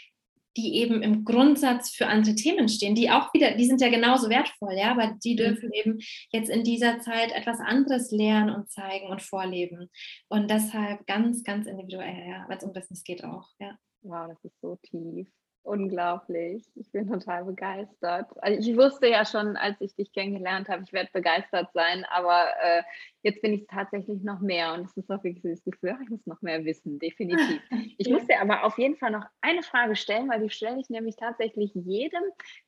die 0.57 0.77
eben 0.77 1.03
im 1.03 1.25
Grundsatz 1.25 1.91
für 1.91 2.07
andere 2.07 2.35
Themen 2.35 2.69
stehen, 2.69 2.95
die 2.95 3.11
auch 3.11 3.33
wieder, 3.35 3.53
die 3.53 3.67
sind 3.67 3.81
ja 3.81 3.91
genauso 3.91 4.29
wertvoll, 4.31 4.75
ja, 4.75 4.91
aber 4.91 5.17
die 5.23 5.35
mhm. 5.35 5.39
dürfen 5.39 5.73
eben 5.73 5.99
jetzt 6.31 6.49
in 6.49 6.65
dieser 6.65 7.01
Zeit 7.01 7.33
etwas 7.33 7.61
anderes 7.61 8.11
lernen 8.11 8.55
und 8.55 8.71
zeigen 8.71 9.09
und 9.09 9.23
vorleben. 9.23 9.91
Und 10.29 10.51
deshalb 10.51 11.07
ganz, 11.07 11.45
ganz 11.45 11.67
individuell, 11.67 12.29
ja, 12.29 12.45
wenn 12.49 12.59
es 12.59 12.65
um 12.65 12.73
Business 12.73 13.05
geht 13.05 13.25
auch, 13.25 13.49
ja. 13.59 13.77
Wow, 14.03 14.29
das 14.29 14.45
ist 14.45 14.61
so 14.61 14.77
tief. 14.77 15.29
Unglaublich. 15.67 16.65
Ich 16.77 16.93
bin 16.93 17.09
total 17.09 17.45
begeistert. 17.45 18.29
Also 18.41 18.71
ich 18.71 18.77
wusste 18.77 19.09
ja 19.09 19.27
schon, 19.27 19.57
als 19.57 19.81
ich 19.81 19.97
dich 19.97 20.13
kennengelernt 20.13 20.69
habe, 20.69 20.85
ich 20.85 20.93
werde 20.93 21.11
begeistert 21.13 21.71
sein, 21.75 22.05
aber 22.05 22.47
äh, 22.63 22.83
jetzt 23.27 23.43
bin 23.43 23.55
ich 23.55 23.63
es 23.63 23.67
tatsächlich 23.67 24.23
noch 24.23 24.41
mehr 24.41 24.73
und 24.75 24.85
es 24.85 24.97
ist 24.97 25.11
auch 25.11 25.23
wirklich 25.25 25.43
das 25.43 25.65
Gefühl, 25.65 25.97
ich 26.01 26.11
muss 26.11 26.25
noch 26.27 26.43
mehr 26.43 26.65
wissen, 26.65 26.99
definitiv. 26.99 27.61
Ich 27.99 28.09
ja. 28.09 28.17
muss 28.17 28.27
dir 28.27 28.41
aber 28.41 28.63
auf 28.65 28.79
jeden 28.79 28.97
Fall 28.97 29.11
noch 29.11 29.25
eine 29.41 29.63
Frage 29.63 29.97
stellen, 29.97 30.29
weil 30.29 30.41
die 30.43 30.51
stelle 30.51 30.79
ich 30.79 30.91
nämlich 30.91 31.17
tatsächlich 31.17 31.73
jedem, 31.75 32.23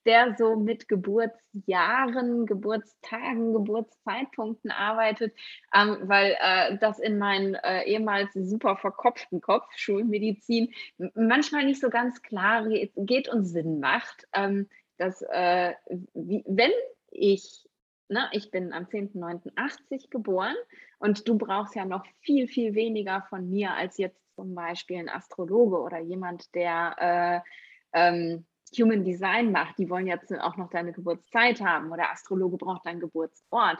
der 0.07 0.35
so 0.39 0.57
mit 0.57 0.89
Geburtsjahren, 0.89 2.47
Geburtstagen, 2.47 3.53
Geburtszeitpunkten 3.53 4.71
arbeitet, 4.71 5.35
ähm, 5.75 5.99
weil 6.03 6.35
äh, 6.41 6.79
das 6.79 6.99
in 6.99 7.19
meinen 7.19 7.55
äh, 7.57 7.85
ehemals 7.85 8.33
super 8.33 8.77
verkopften 8.77 9.41
Kopf, 9.43 9.67
Schulmedizin, 9.77 10.73
manchmal 11.15 11.67
nicht 11.67 11.81
so 11.81 11.91
ganz 11.91 12.23
klar 12.23 12.67
geht 12.97 13.29
und 13.29 13.45
Sinn 13.45 13.81
macht. 13.81 14.27
Ähm, 14.33 14.67
dass, 14.97 15.23
äh, 15.23 15.75
wie, 16.15 16.43
wenn 16.47 16.73
ich 17.11 17.68
ne, 18.09 18.29
ich 18.33 18.51
bin 18.51 18.73
am 18.73 18.85
10.09.80 18.85 20.11
geboren 20.11 20.57
und 20.99 21.29
du 21.29 21.37
brauchst 21.37 21.75
ja 21.75 21.85
noch 21.85 22.05
viel, 22.21 22.49
viel 22.49 22.75
weniger 22.75 23.23
von 23.29 23.49
mir 23.49 23.73
als 23.73 23.99
jetzt 23.99 24.21
zum 24.35 24.55
Beispiel 24.55 24.99
ein 24.99 25.09
Astrologe 25.09 25.81
oder 25.81 25.99
jemand, 25.99 26.55
der 26.55 27.45
äh, 27.93 27.99
ähm, 27.99 28.47
Human 28.79 29.05
Design 29.05 29.53
macht. 29.53 29.79
Die 29.79 29.89
wollen 29.91 30.07
jetzt 30.07 30.33
auch 30.33 30.57
noch 30.57 30.71
deine 30.71 30.93
Geburtszeit 30.93 31.61
haben 31.61 31.91
oder 31.91 32.11
Astrologe 32.11 32.57
braucht 32.57 32.87
deinen 32.87 33.01
Geburtsort. 33.01 33.79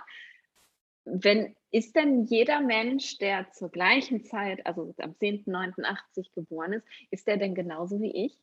wenn, 1.05 1.57
ist 1.71 1.97
denn 1.97 2.25
jeder 2.25 2.61
Mensch, 2.61 3.19
der 3.19 3.51
zur 3.53 3.71
gleichen 3.71 4.25
Zeit, 4.25 4.67
also 4.67 4.95
am 4.99 5.13
10.09.80 5.13 6.35
geboren 6.35 6.75
ist, 6.75 6.87
ist 7.11 7.27
der 7.27 7.37
denn 7.37 7.55
genauso 7.55 8.01
wie 8.01 8.27
ich? 8.27 8.39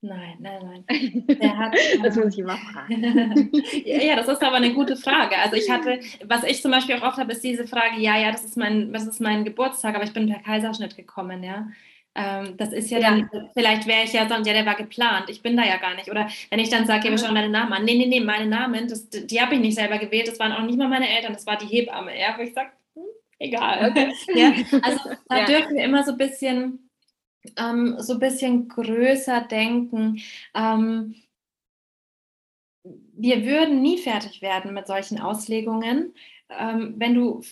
Nein, 0.00 0.36
nein, 0.38 0.84
nein. 0.88 1.24
Der 1.40 1.58
hat, 1.58 1.74
das 2.02 2.14
muss 2.14 2.32
ich 2.34 2.38
immer 2.38 2.56
fragen. 2.56 3.02
ja, 3.84 4.14
das 4.14 4.28
ist 4.28 4.42
aber 4.42 4.56
eine 4.56 4.72
gute 4.72 4.96
Frage. 4.96 5.36
Also 5.36 5.56
ich 5.56 5.68
hatte, 5.68 5.98
was 6.24 6.44
ich 6.44 6.62
zum 6.62 6.70
Beispiel 6.70 6.96
auch 6.96 7.02
oft 7.02 7.18
habe, 7.18 7.32
ist 7.32 7.42
diese 7.42 7.66
Frage, 7.66 7.98
ja, 8.00 8.16
ja, 8.16 8.30
das 8.30 8.44
ist 8.44 8.56
mein, 8.56 8.92
das 8.92 9.06
ist 9.06 9.20
mein 9.20 9.44
Geburtstag, 9.44 9.96
aber 9.96 10.04
ich 10.04 10.12
bin 10.12 10.28
per 10.28 10.40
Kaiserschnitt 10.40 10.96
gekommen, 10.96 11.42
ja. 11.42 11.66
Ähm, 12.14 12.56
das 12.56 12.72
ist 12.72 12.90
ja, 12.90 12.98
ja. 12.98 13.10
dann, 13.10 13.50
vielleicht 13.54 13.86
wäre 13.86 14.04
ich 14.04 14.12
ja 14.12 14.28
sonst, 14.28 14.46
ja, 14.46 14.52
der 14.52 14.66
war 14.66 14.76
geplant, 14.76 15.30
ich 15.30 15.42
bin 15.42 15.56
da 15.56 15.64
ja 15.64 15.78
gar 15.78 15.94
nicht. 15.94 16.10
Oder 16.10 16.28
wenn 16.50 16.60
ich 16.60 16.70
dann 16.70 16.86
sage, 16.86 17.06
ja, 17.06 17.10
wir 17.10 17.18
schauen 17.18 17.34
deine 17.34 17.48
Namen 17.48 17.72
an. 17.72 17.84
Nee, 17.84 17.94
nee, 17.94 18.06
nee, 18.06 18.20
meine 18.20 18.46
Namen, 18.46 18.86
das, 18.86 19.08
die 19.08 19.40
habe 19.40 19.56
ich 19.56 19.60
nicht 19.60 19.76
selber 19.76 19.98
gewählt, 19.98 20.28
das 20.28 20.38
waren 20.38 20.52
auch 20.52 20.62
nicht 20.62 20.78
mal 20.78 20.88
meine 20.88 21.08
Eltern, 21.08 21.32
das 21.32 21.46
war 21.46 21.58
die 21.58 21.66
Hebamme, 21.66 22.18
ja, 22.18 22.36
wo 22.36 22.42
ich 22.42 22.54
sage, 22.54 22.70
hm, 22.94 23.02
egal. 23.40 23.90
Okay. 23.90 24.12
ja, 24.34 24.52
also 24.82 25.10
da 25.28 25.38
ja. 25.38 25.44
dürfen 25.44 25.74
wir 25.74 25.84
immer 25.84 26.04
so 26.04 26.12
ein 26.12 26.18
bisschen 26.18 26.87
ähm, 27.56 27.96
so 27.98 28.14
ein 28.14 28.20
bisschen 28.20 28.68
größer 28.68 29.42
denken. 29.42 30.20
Ähm, 30.54 31.14
wir 32.84 33.44
würden 33.44 33.82
nie 33.82 33.98
fertig 33.98 34.42
werden 34.42 34.74
mit 34.74 34.86
solchen 34.86 35.20
Auslegungen. 35.20 36.14
Ähm, 36.50 36.94
wenn, 36.96 37.14
du, 37.14 37.42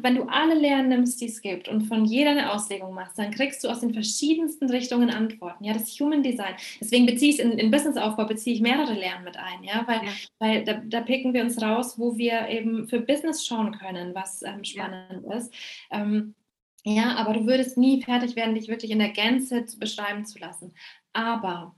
wenn 0.00 0.14
du 0.14 0.22
alle 0.22 0.54
Lehren 0.54 0.88
nimmst, 0.88 1.20
die 1.20 1.26
es 1.26 1.42
gibt 1.42 1.68
und 1.68 1.82
von 1.82 2.06
jeder 2.06 2.30
eine 2.30 2.50
Auslegung 2.50 2.94
machst, 2.94 3.18
dann 3.18 3.30
kriegst 3.30 3.62
du 3.62 3.68
aus 3.68 3.80
den 3.80 3.92
verschiedensten 3.92 4.70
Richtungen 4.70 5.10
Antworten. 5.10 5.64
Ja, 5.64 5.74
das 5.74 5.90
Human 6.00 6.22
Design. 6.22 6.54
Deswegen 6.80 7.04
beziehe 7.04 7.32
ich 7.32 7.40
in, 7.40 7.52
in 7.52 7.70
Businessaufbau, 7.70 8.24
beziehe 8.24 8.56
ich 8.56 8.62
mehrere 8.62 8.94
Lehren 8.94 9.22
mit 9.22 9.36
ein, 9.36 9.64
ja, 9.64 9.84
weil, 9.86 10.00
ja. 10.02 10.12
weil 10.38 10.64
da, 10.64 10.80
da, 10.82 11.02
picken 11.02 11.34
wir 11.34 11.42
uns 11.42 11.60
raus, 11.60 11.98
wo 11.98 12.16
wir 12.16 12.48
eben 12.48 12.88
für 12.88 13.00
Business 13.00 13.44
schauen 13.44 13.72
können, 13.72 14.14
was 14.14 14.42
ähm, 14.42 14.64
spannend 14.64 15.24
ja. 15.28 15.36
ist. 15.36 15.52
Ähm, 15.90 16.34
ja, 16.94 17.16
aber 17.16 17.34
du 17.34 17.46
würdest 17.46 17.76
nie 17.76 18.02
fertig 18.02 18.36
werden, 18.36 18.54
dich 18.54 18.68
wirklich 18.68 18.90
in 18.90 18.98
der 18.98 19.10
Gänze 19.10 19.64
beschreiben 19.78 20.24
zu 20.24 20.38
lassen. 20.38 20.72
Aber 21.12 21.74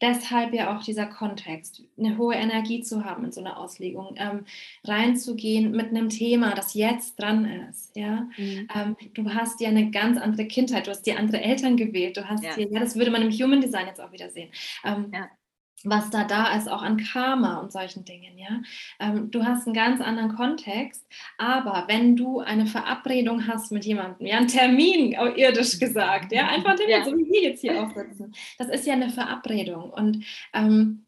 deshalb 0.00 0.54
ja 0.54 0.76
auch 0.76 0.82
dieser 0.82 1.06
Kontext, 1.06 1.82
eine 1.98 2.18
hohe 2.18 2.34
Energie 2.34 2.82
zu 2.82 3.04
haben 3.04 3.24
in 3.24 3.32
so 3.32 3.40
einer 3.40 3.58
Auslegung, 3.58 4.14
ähm, 4.16 4.44
reinzugehen 4.84 5.72
mit 5.72 5.88
einem 5.88 6.08
Thema, 6.08 6.54
das 6.54 6.74
jetzt 6.74 7.16
dran 7.16 7.44
ist. 7.68 7.96
Ja? 7.96 8.28
Mhm. 8.36 8.68
Ähm, 8.74 8.96
du 9.14 9.32
hast 9.32 9.60
ja 9.60 9.68
eine 9.68 9.90
ganz 9.90 10.18
andere 10.18 10.46
Kindheit, 10.46 10.86
du 10.86 10.90
hast 10.90 11.02
dir 11.02 11.18
andere 11.18 11.40
Eltern 11.40 11.76
gewählt, 11.76 12.16
du 12.16 12.28
hast 12.28 12.44
ja. 12.44 12.54
Dir, 12.54 12.70
ja, 12.70 12.80
das 12.80 12.96
würde 12.96 13.10
man 13.10 13.22
im 13.22 13.30
Human 13.30 13.60
Design 13.60 13.86
jetzt 13.86 14.00
auch 14.00 14.12
wieder 14.12 14.30
sehen. 14.30 14.50
Ähm, 14.84 15.10
ja 15.12 15.28
was 15.84 16.10
da 16.10 16.24
da 16.24 16.56
ist, 16.56 16.68
auch 16.68 16.82
an 16.82 16.98
Karma 16.98 17.58
und 17.58 17.72
solchen 17.72 18.04
Dingen, 18.04 18.38
ja. 18.38 18.60
Ähm, 18.98 19.30
du 19.30 19.44
hast 19.44 19.66
einen 19.66 19.74
ganz 19.74 20.00
anderen 20.00 20.34
Kontext, 20.34 21.06
aber 21.38 21.84
wenn 21.88 22.16
du 22.16 22.40
eine 22.40 22.66
Verabredung 22.66 23.46
hast 23.46 23.72
mit 23.72 23.84
jemandem, 23.84 24.26
ja, 24.26 24.36
einen 24.36 24.48
Termin, 24.48 25.12
irdisch 25.12 25.78
gesagt, 25.78 26.32
ja, 26.32 26.48
einfach 26.48 26.76
Termin, 26.76 26.90
ja. 26.98 27.04
so 27.04 27.16
wie 27.16 27.30
wir 27.30 27.42
jetzt 27.42 27.60
hier 27.60 27.82
aufsitzen, 27.82 28.34
das 28.58 28.68
ist 28.68 28.86
ja 28.86 28.94
eine 28.94 29.10
Verabredung 29.10 29.90
und 29.90 30.24
ähm, 30.52 31.04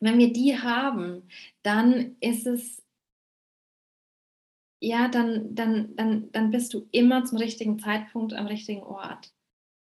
wenn 0.00 0.18
wir 0.18 0.32
die 0.32 0.58
haben, 0.58 1.28
dann 1.62 2.16
ist 2.20 2.46
es 2.46 2.82
ja, 4.80 5.08
dann, 5.08 5.54
dann, 5.54 5.94
dann, 5.94 6.32
dann 6.32 6.50
bist 6.50 6.72
du 6.72 6.88
immer 6.90 7.24
zum 7.24 7.36
richtigen 7.38 7.78
Zeitpunkt 7.78 8.32
am 8.32 8.46
richtigen 8.46 8.82
Ort. 8.82 9.30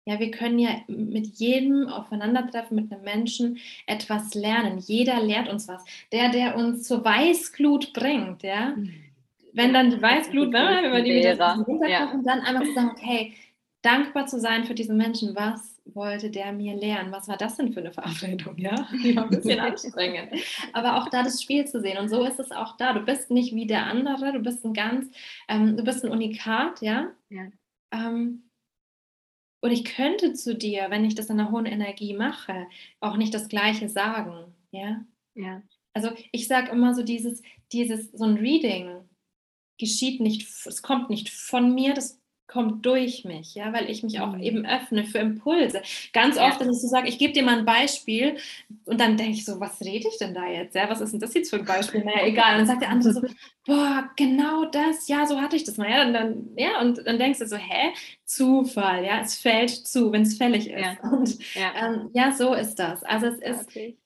Ja, 0.07 0.21
wir 0.21 0.31
können 0.31 0.57
ja 0.57 0.69
mit 0.87 1.27
jedem 1.35 1.89
Aufeinandertreffen 1.89 2.75
mit 2.75 2.89
einem 2.93 3.03
Menschen 3.03 3.57
etwas 3.87 4.33
lernen. 4.35 4.77
Jeder 4.79 5.21
lehrt 5.21 5.49
uns 5.49 5.67
was. 5.67 5.83
Der, 6.13 6.29
der 6.29 6.55
uns 6.55 6.83
zur 6.83 7.03
Weißglut 7.03 7.91
bringt, 7.91 8.41
ja. 8.41 8.69
Mhm. 8.77 8.93
Wenn 9.51 9.73
dann 9.73 9.89
die 9.89 10.01
Weißglut, 10.01 10.53
wenn 10.53 10.93
wir 10.93 11.03
die 11.03 11.15
wieder 11.15 11.35
ja. 11.89 12.11
und 12.11 12.25
dann 12.25 12.39
einfach 12.39 12.63
zu 12.63 12.73
sagen, 12.73 12.91
okay, 12.91 13.33
dankbar 13.81 14.27
zu 14.27 14.39
sein 14.39 14.63
für 14.63 14.75
diesen 14.75 14.95
Menschen. 14.95 15.35
Was 15.35 15.81
wollte 15.85 16.29
der 16.29 16.53
mir 16.53 16.75
lernen? 16.75 17.11
Was 17.11 17.27
war 17.27 17.35
das 17.35 17.57
denn 17.57 17.73
für 17.73 17.81
eine 17.81 17.91
Verabredung? 17.91 18.57
Ja, 18.57 18.87
die 19.03 19.13
war 19.13 19.23
ein 19.23 19.29
bisschen 19.29 19.59
anstrengend. 19.59 20.29
Aber 20.71 20.97
auch 20.97 21.09
da 21.09 21.21
das 21.21 21.41
Spiel 21.41 21.65
zu 21.65 21.81
sehen. 21.81 21.97
Und 21.97 22.07
so 22.07 22.23
ist 22.23 22.39
es 22.39 22.51
auch 22.51 22.77
da. 22.77 22.93
Du 22.93 23.01
bist 23.01 23.29
nicht 23.29 23.53
wie 23.53 23.67
der 23.67 23.85
andere. 23.87 24.31
Du 24.31 24.39
bist 24.39 24.63
ein 24.63 24.73
ganz, 24.73 25.07
ähm, 25.49 25.75
du 25.75 25.83
bist 25.83 26.05
ein 26.05 26.11
Unikat, 26.11 26.81
ja. 26.81 27.07
ja. 27.29 27.47
Ähm, 27.91 28.46
und 29.61 29.71
ich 29.71 29.85
könnte 29.85 30.33
zu 30.33 30.55
dir, 30.55 30.87
wenn 30.89 31.05
ich 31.05 31.15
das 31.15 31.29
in 31.29 31.39
einer 31.39 31.51
hohen 31.51 31.65
Energie 31.65 32.13
mache, 32.13 32.67
auch 32.99 33.17
nicht 33.17 33.33
das 33.33 33.49
Gleiche 33.49 33.89
sagen. 33.89 34.53
Ja. 34.71 35.03
Ja. 35.35 35.61
Also 35.93 36.11
ich 36.31 36.47
sage 36.47 36.71
immer 36.71 36.93
so 36.93 37.03
dieses, 37.03 37.41
dieses, 37.71 38.11
so 38.11 38.25
ein 38.25 38.37
Reading 38.37 39.07
geschieht 39.79 40.21
nicht, 40.21 40.47
es 40.65 40.81
kommt 40.81 41.09
nicht 41.09 41.29
von 41.29 41.73
mir, 41.73 41.93
das 41.93 42.19
kommt 42.47 42.85
durch 42.85 43.25
mich, 43.25 43.55
ja, 43.55 43.73
weil 43.73 43.89
ich 43.89 44.03
mich 44.03 44.19
auch 44.21 44.33
mhm. 44.33 44.41
eben 44.41 44.65
öffne 44.65 45.03
für 45.03 45.19
Impulse. 45.19 45.81
Ganz 46.13 46.37
oft, 46.37 46.61
dass 46.61 46.67
ich 46.67 46.81
so 46.81 46.87
sage, 46.87 47.09
ich 47.09 47.19
gebe 47.19 47.33
dir 47.33 47.43
mal 47.43 47.59
ein 47.59 47.65
Beispiel 47.65 48.37
und 48.85 48.99
dann 49.01 49.17
denke 49.17 49.33
ich 49.33 49.45
so, 49.45 49.59
was 49.59 49.81
rede 49.81 50.07
ich 50.07 50.17
denn 50.17 50.33
da 50.33 50.47
jetzt? 50.47 50.73
Ja, 50.75 50.89
was 50.89 51.01
ist 51.01 51.11
denn 51.11 51.19
das 51.19 51.33
jetzt 51.33 51.49
für 51.49 51.57
ein 51.57 51.65
Beispiel? 51.65 52.03
Naja, 52.03 52.25
egal. 52.25 52.53
Und 52.53 52.59
dann 52.59 52.67
sagt 52.67 52.81
der 52.81 52.89
andere 52.89 53.13
so, 53.13 53.21
boah, 53.65 54.09
genau 54.15 54.65
das, 54.65 55.07
ja, 55.07 55.25
so 55.25 55.41
hatte 55.41 55.57
ich 55.57 55.65
das 55.65 55.77
mal. 55.77 55.89
Ja, 55.89 56.05
und 56.05 56.13
dann, 56.13 56.49
ja, 56.55 56.79
und 56.79 57.05
dann 57.05 57.19
denkst 57.19 57.39
du 57.39 57.47
so, 57.47 57.57
hä? 57.57 57.93
Zufall, 58.23 59.05
ja, 59.05 59.21
es 59.21 59.35
fällt 59.35 59.69
zu, 59.69 60.11
wenn 60.11 60.21
es 60.21 60.37
fällig 60.37 60.69
ist. 60.69 60.97
Ja. 61.03 61.09
Und 61.09 61.37
ja. 61.55 61.71
Ähm, 61.85 62.09
ja. 62.13 62.31
so 62.31 62.53
ist 62.53 62.75
das. 62.75 63.03
Also 63.03 63.27
es 63.27 63.39
ist. 63.39 63.67
Okay 63.67 63.97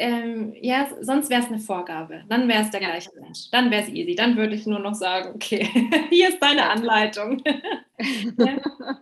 ähm, 0.00 0.54
ja, 0.58 0.88
sonst 1.02 1.28
wäre 1.28 1.42
es 1.42 1.48
eine 1.48 1.58
Vorgabe. 1.58 2.24
Dann 2.28 2.48
wäre 2.48 2.62
es 2.62 2.70
der 2.70 2.80
gleiche 2.80 3.10
Mensch. 3.20 3.50
Dann 3.52 3.70
wäre 3.70 3.82
es 3.82 3.88
easy. 3.90 4.14
Dann 4.14 4.34
würde 4.34 4.54
ich 4.54 4.66
nur 4.66 4.78
noch 4.78 4.94
sagen, 4.94 5.32
okay, 5.34 5.68
hier 6.08 6.30
ist 6.30 6.42
deine 6.42 6.70
Anleitung. 6.70 7.42
ja. 8.38 8.56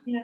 Ja. 0.04 0.22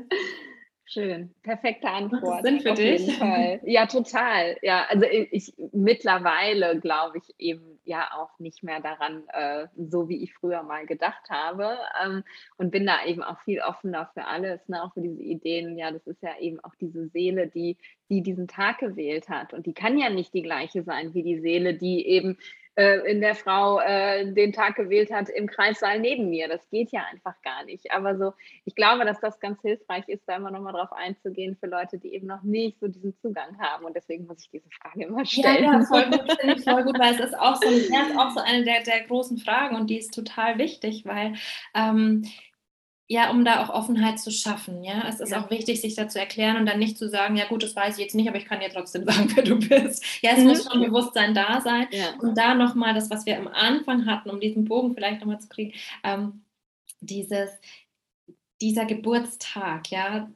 Schön, 0.87 1.35
perfekte 1.43 1.89
Antwort. 1.89 2.45
Sinn 2.45 2.61
für 2.61 2.73
auf 2.73 2.77
dich? 2.79 3.19
Ja, 3.65 3.87
total. 3.87 4.59
Ja, 4.61 4.85
also 4.89 5.07
ich, 5.07 5.55
mittlerweile 5.73 6.79
glaube 6.79 7.19
ich 7.19 7.35
eben 7.39 7.81
ja 7.85 8.11
auch 8.17 8.39
nicht 8.39 8.63
mehr 8.63 8.81
daran, 8.81 9.25
äh, 9.29 9.67
so 9.77 10.09
wie 10.09 10.23
ich 10.23 10.35
früher 10.35 10.63
mal 10.63 10.85
gedacht 10.87 11.31
habe 11.31 11.79
ähm, 12.05 12.23
und 12.59 12.71
bin 12.71 12.85
da 12.87 13.05
eben 13.07 13.23
auch 13.23 13.41
viel 13.41 13.61
offener 13.61 14.11
für 14.13 14.27
alles, 14.27 14.69
ne? 14.69 14.83
auch 14.83 14.93
für 14.93 15.01
diese 15.01 15.23
Ideen. 15.23 15.79
Ja, 15.79 15.91
das 15.91 16.07
ist 16.07 16.23
ja 16.23 16.39
eben 16.39 16.61
auch 16.61 16.75
diese 16.79 17.09
Seele, 17.09 17.47
die, 17.49 17.79
die 18.11 18.23
diesen 18.23 18.47
Tag 18.47 18.79
gewählt 18.79 19.31
hat 19.31 19.55
und 19.55 19.65
die 19.67 19.75
kann 19.75 19.97
ja 19.99 20.11
nicht 20.11 20.35
die 20.35 20.43
gleiche 20.43 20.83
sein 20.83 21.15
wie 21.15 21.23
die 21.23 21.41
Seele, 21.41 21.75
die 21.75 22.07
eben 22.07 22.37
äh, 22.77 23.11
in 23.11 23.21
der 23.21 23.35
Frau 23.35 23.81
äh, 23.81 24.33
den 24.33 24.53
Tag 24.53 24.77
gewählt 24.77 25.13
hat 25.13 25.29
im 25.29 25.47
Kreissaal 25.47 26.01
neben 26.01 26.29
mir. 26.31 26.49
Das 26.49 26.69
geht 26.71 26.91
ja 26.93 27.05
einfach 27.13 27.41
gar 27.43 27.65
nicht. 27.65 27.93
Aber 27.93 28.17
so, 28.17 28.33
ich 28.65 28.75
glaube, 28.75 29.05
dass 29.05 29.21
das 29.21 29.39
ganz 29.41 29.61
hilfreich 29.63 30.09
ist, 30.09 30.25
da 30.27 30.37
immer 30.37 30.51
nochmal 30.51 30.73
drauf 30.73 30.93
einzugehen 30.93 31.57
für 31.57 31.67
Leute, 31.67 31.99
die 31.99 32.15
eben 32.15 32.27
noch 32.27 32.43
nicht 32.43 32.81
so 32.81 32.89
diesen 32.89 33.17
Zugang 33.21 33.59
haben. 33.59 33.85
Und 33.85 33.95
deswegen 33.95 34.27
muss 34.27 34.43
ich 34.43 34.51
diese 34.51 34.69
Frage 34.71 35.05
immer 35.05 35.25
stellen. 35.25 35.65
Ja, 35.65 35.79
ja 35.79 35.85
voll 35.85 36.05
gut, 36.11 36.33
finde 36.41 36.55
ich 36.57 36.65
voll 36.65 36.85
gut, 36.85 36.99
weil 36.99 37.15
es 37.15 37.21
ist 37.21 37.39
auch 37.39 37.57
so, 37.57 37.69
auch 38.19 38.31
so 38.31 38.41
eine 38.41 38.65
der, 38.65 38.83
der 38.83 39.05
großen 39.05 39.39
Fragen 39.39 39.77
und 39.77 39.89
die 39.89 39.99
ist 39.99 40.15
total 40.15 40.59
wichtig, 40.59 41.05
weil 41.05 41.35
ähm, 41.75 42.25
ja, 43.07 43.31
um 43.31 43.45
da 43.45 43.63
auch 43.63 43.69
Offenheit 43.69 44.19
zu 44.19 44.31
schaffen. 44.31 44.83
Ja, 44.83 45.07
es 45.09 45.21
ist 45.21 45.31
ja. 45.31 45.45
auch 45.45 45.51
wichtig, 45.51 45.81
sich 45.81 45.95
da 45.95 46.09
zu 46.09 46.19
erklären 46.19 46.57
und 46.57 46.67
dann 46.67 46.79
nicht 46.79 46.97
zu 46.97 47.09
sagen, 47.09 47.37
ja 47.37 47.47
gut, 47.47 47.63
das 47.63 47.77
weiß 47.77 47.99
ich 47.99 48.05
jetzt 48.05 48.15
nicht, 48.15 48.29
aber 48.29 48.39
ich 48.39 48.47
kann 48.47 48.61
dir 48.61 48.71
trotzdem 48.71 49.05
sagen, 49.09 49.31
wer 49.35 49.43
du 49.45 49.59
bist. 49.59 50.05
Ja, 50.23 50.33
es 50.33 50.39
mhm. 50.39 50.47
muss 50.47 50.65
schon 50.65 50.81
Bewusstsein 50.81 51.35
da 51.35 51.61
sein. 51.61 51.87
Ja. 51.91 52.15
Und 52.21 52.39
da 52.39 52.55
nochmal 52.55 52.95
das, 52.95 53.11
was 53.11 53.27
wir 53.27 53.39
am 53.39 53.49
Anfang 53.49 54.07
hatten, 54.07 54.31
um 54.31 54.41
diesen 54.41 54.65
Bogen 54.65 54.95
vielleicht 54.95 55.21
nochmal 55.21 55.41
zu 55.41 55.49
kriegen, 55.49 55.75
ähm, 56.03 56.45
dieses, 57.01 57.51
dieser 58.63 58.87
Geburtstag, 58.87 59.91
ja, 59.91 60.31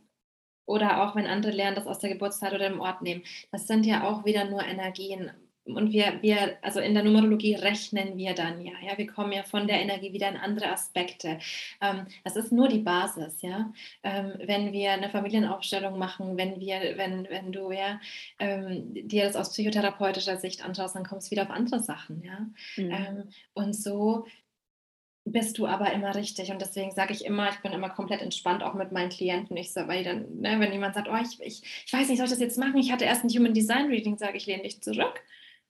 oder 0.67 1.03
auch 1.03 1.17
wenn 1.17 1.27
andere 1.27 1.53
lernen, 1.53 1.77
das 1.77 1.87
aus 1.87 2.01
der 2.01 2.11
Geburtszeit 2.11 2.53
oder 2.53 2.69
dem 2.69 2.81
Ort 2.81 3.01
nehmen, 3.01 3.23
das 3.51 3.67
sind 3.67 3.87
ja 3.87 4.05
auch 4.07 4.27
wieder 4.27 4.45
nur 4.45 4.63
Energien 4.63 5.31
und 5.75 5.93
wir, 5.93 6.19
wir, 6.23 6.57
also 6.63 6.81
in 6.81 6.95
der 6.95 7.05
Numerologie 7.05 7.55
rechnen 7.55 8.17
wir 8.17 8.35
dann 8.35 8.65
ja, 8.65 8.73
ja, 8.85 8.97
wir 8.97 9.07
kommen 9.07 9.33
ja 9.33 9.43
von 9.43 9.67
der 9.67 9.81
Energie 9.81 10.13
wieder 10.13 10.29
in 10.29 10.37
andere 10.37 10.71
Aspekte. 10.71 11.39
Ähm, 11.81 12.07
das 12.25 12.37
ist 12.37 12.53
nur 12.53 12.69
die 12.69 12.81
Basis, 12.81 13.43
ja. 13.43 13.73
Ähm, 14.03 14.35
wenn 14.45 14.73
wir 14.73 14.93
eine 14.93 15.11
Familienaufstellung 15.11 15.99
machen, 15.99 16.37
wenn 16.37 16.61
wir, 16.61 16.95
wenn, 16.97 17.29
wenn 17.29 17.53
du 17.53 17.71
ja 17.71 18.01
ähm, 18.39 18.95
dir 18.95 19.25
das 19.25 19.37
aus 19.37 19.53
psychotherapeutischer 19.53 20.37
Sicht 20.39 20.65
anschaust, 20.65 20.97
dann 20.97 21.05
kommst 21.05 21.29
du 21.29 21.31
wieder 21.33 21.43
auf 21.43 21.51
andere 21.51 21.81
Sachen, 21.81 22.23
ja. 22.23 22.47
Mhm. 22.77 22.91
Ähm, 22.91 23.25
und 23.55 23.75
so 23.75 24.27
bist 25.25 25.59
du 25.59 25.67
aber 25.67 25.93
immer 25.93 26.15
richtig. 26.15 26.51
Und 26.51 26.63
deswegen 26.63 26.91
sage 26.91 27.13
ich 27.13 27.27
immer, 27.27 27.51
ich 27.51 27.59
bin 27.59 27.73
immer 27.73 27.91
komplett 27.91 28.23
entspannt, 28.23 28.63
auch 28.63 28.73
mit 28.73 28.93
meinen 28.93 29.11
Klienten. 29.11 29.59
Ich 29.59 29.73
sage, 29.73 29.89
weil 29.89 30.03
dann, 30.03 30.41
ne, 30.41 30.59
wenn 30.59 30.73
jemand 30.73 30.95
sagt, 30.95 31.09
oh, 31.11 31.17
ich, 31.23 31.39
ich, 31.43 31.85
ich 31.87 31.93
weiß 31.93 32.09
nicht, 32.09 32.17
soll 32.17 32.25
ich 32.25 32.33
das 32.33 32.41
jetzt 32.41 32.59
machen? 32.59 32.79
Ich 32.79 32.91
hatte 32.91 33.05
erst 33.05 33.25
ein 33.25 33.31
Human 33.31 33.53
Design 33.53 33.89
Reading, 33.89 34.17
sage 34.17 34.39
ich, 34.39 34.47
lehne 34.47 34.63
dich 34.63 34.81
zurück 34.81 35.23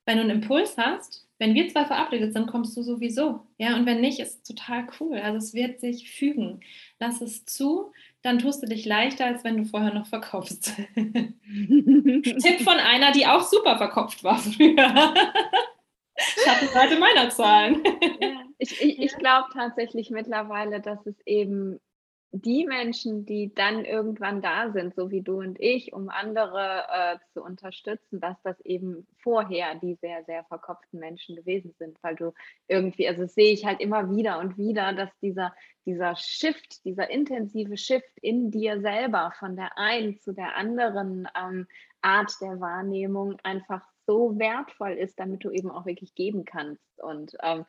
wenn 0.09 0.17
du 0.17 0.23
einen 0.23 0.41
Impuls 0.41 0.75
hast, 0.75 1.27
wenn 1.37 1.53
wir 1.53 1.69
zwei 1.69 1.85
verabredet 1.85 2.33
sind, 2.33 2.47
kommst 2.47 2.75
du 2.75 2.81
sowieso. 2.81 3.45
Ja, 3.59 3.75
und 3.75 3.85
wenn 3.85 4.01
nicht, 4.01 4.19
ist 4.19 4.43
total 4.43 4.87
cool. 4.99 5.19
Also 5.19 5.37
es 5.37 5.53
wird 5.53 5.79
sich 5.79 6.09
fügen. 6.09 6.61
Lass 6.99 7.21
es 7.21 7.45
zu, 7.45 7.91
dann 8.23 8.39
tust 8.39 8.63
du 8.63 8.67
dich 8.67 8.87
leichter, 8.87 9.27
als 9.27 9.43
wenn 9.43 9.57
du 9.57 9.65
vorher 9.65 9.93
noch 9.93 10.07
verkaufst. 10.07 10.73
Tipp 10.95 12.61
von 12.63 12.77
einer, 12.77 13.11
die 13.11 13.27
auch 13.27 13.43
super 13.43 13.77
verkopft 13.77 14.23
war 14.23 14.39
früher. 14.39 15.13
Schattenseite 16.43 16.99
meiner 16.99 17.29
Zahlen. 17.29 17.83
Ja. 18.19 18.43
Ich, 18.57 18.81
ich, 18.81 18.97
ich 18.97 19.15
glaube 19.15 19.49
tatsächlich 19.53 20.09
mittlerweile, 20.09 20.81
dass 20.81 21.05
es 21.05 21.15
eben 21.27 21.79
die 22.31 22.65
Menschen, 22.65 23.25
die 23.25 23.53
dann 23.53 23.85
irgendwann 23.85 24.41
da 24.41 24.71
sind, 24.71 24.93
so 24.93 25.09
wie 25.09 25.21
du 25.21 25.39
und 25.39 25.59
ich, 25.59 25.93
um 25.93 26.09
andere 26.09 26.83
äh, 26.91 27.17
zu 27.33 27.43
unterstützen, 27.43 28.19
dass 28.19 28.39
das 28.43 28.59
eben 28.61 29.07
vorher 29.17 29.75
die 29.75 29.95
sehr, 29.95 30.23
sehr 30.25 30.43
verkopften 30.43 30.99
Menschen 30.99 31.35
gewesen 31.35 31.73
sind, 31.79 31.97
weil 32.03 32.15
du 32.15 32.33
irgendwie, 32.67 33.07
also 33.07 33.25
sehe 33.25 33.51
ich 33.51 33.65
halt 33.65 33.79
immer 33.79 34.15
wieder 34.15 34.39
und 34.39 34.57
wieder, 34.57 34.93
dass 34.93 35.09
dieser, 35.21 35.55
dieser 35.85 36.15
Shift, 36.15 36.85
dieser 36.85 37.09
intensive 37.09 37.77
Shift 37.77 38.17
in 38.21 38.51
dir 38.51 38.79
selber 38.79 39.33
von 39.39 39.55
der 39.55 39.77
einen 39.77 40.19
zu 40.19 40.31
der 40.31 40.55
anderen 40.55 41.27
ähm, 41.35 41.67
Art 42.01 42.31
der 42.41 42.59
Wahrnehmung 42.59 43.37
einfach 43.43 43.81
so 44.05 44.37
wertvoll 44.37 44.93
ist, 44.93 45.19
damit 45.19 45.43
du 45.43 45.51
eben 45.51 45.69
auch 45.71 45.85
wirklich 45.85 46.15
geben 46.15 46.45
kannst. 46.45 47.01
Und 47.01 47.35
ähm, 47.41 47.65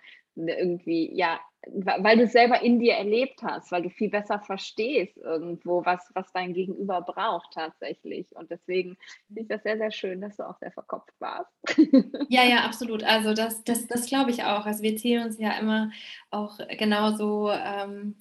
irgendwie, 0.49 1.11
ja, 1.15 1.41
weil 1.67 2.17
du 2.17 2.25
es 2.25 2.33
selber 2.33 2.63
in 2.63 2.79
dir 2.79 2.95
erlebt 2.95 3.43
hast, 3.43 3.71
weil 3.71 3.83
du 3.83 3.91
viel 3.91 4.09
besser 4.09 4.41
verstehst 4.41 5.19
irgendwo, 5.19 5.85
was, 5.85 6.11
was 6.15 6.33
dein 6.33 6.55
Gegenüber 6.55 7.03
braucht 7.03 7.53
tatsächlich. 7.53 8.35
Und 8.35 8.51
deswegen 8.51 8.97
finde 9.27 9.43
ich 9.43 9.49
das 9.49 9.63
sehr, 9.63 9.77
sehr 9.77 9.91
schön, 9.91 10.21
dass 10.21 10.37
du 10.37 10.49
auch 10.49 10.57
sehr 10.59 10.73
verkopft 10.73 11.15
warst. 11.21 11.53
Ja, 12.29 12.45
ja, 12.45 12.59
absolut. 12.65 13.03
Also 13.03 13.35
das, 13.35 13.65
das, 13.65 13.87
das 13.89 14.07
glaube 14.07 14.31
ich 14.31 14.45
auch. 14.45 14.65
Also 14.65 14.83
wir 14.83 14.97
ziehen 14.97 15.25
uns 15.25 15.39
ja 15.39 15.59
immer 15.59 15.91
auch 16.31 16.59
genauso 16.79 17.51
ähm, 17.51 18.15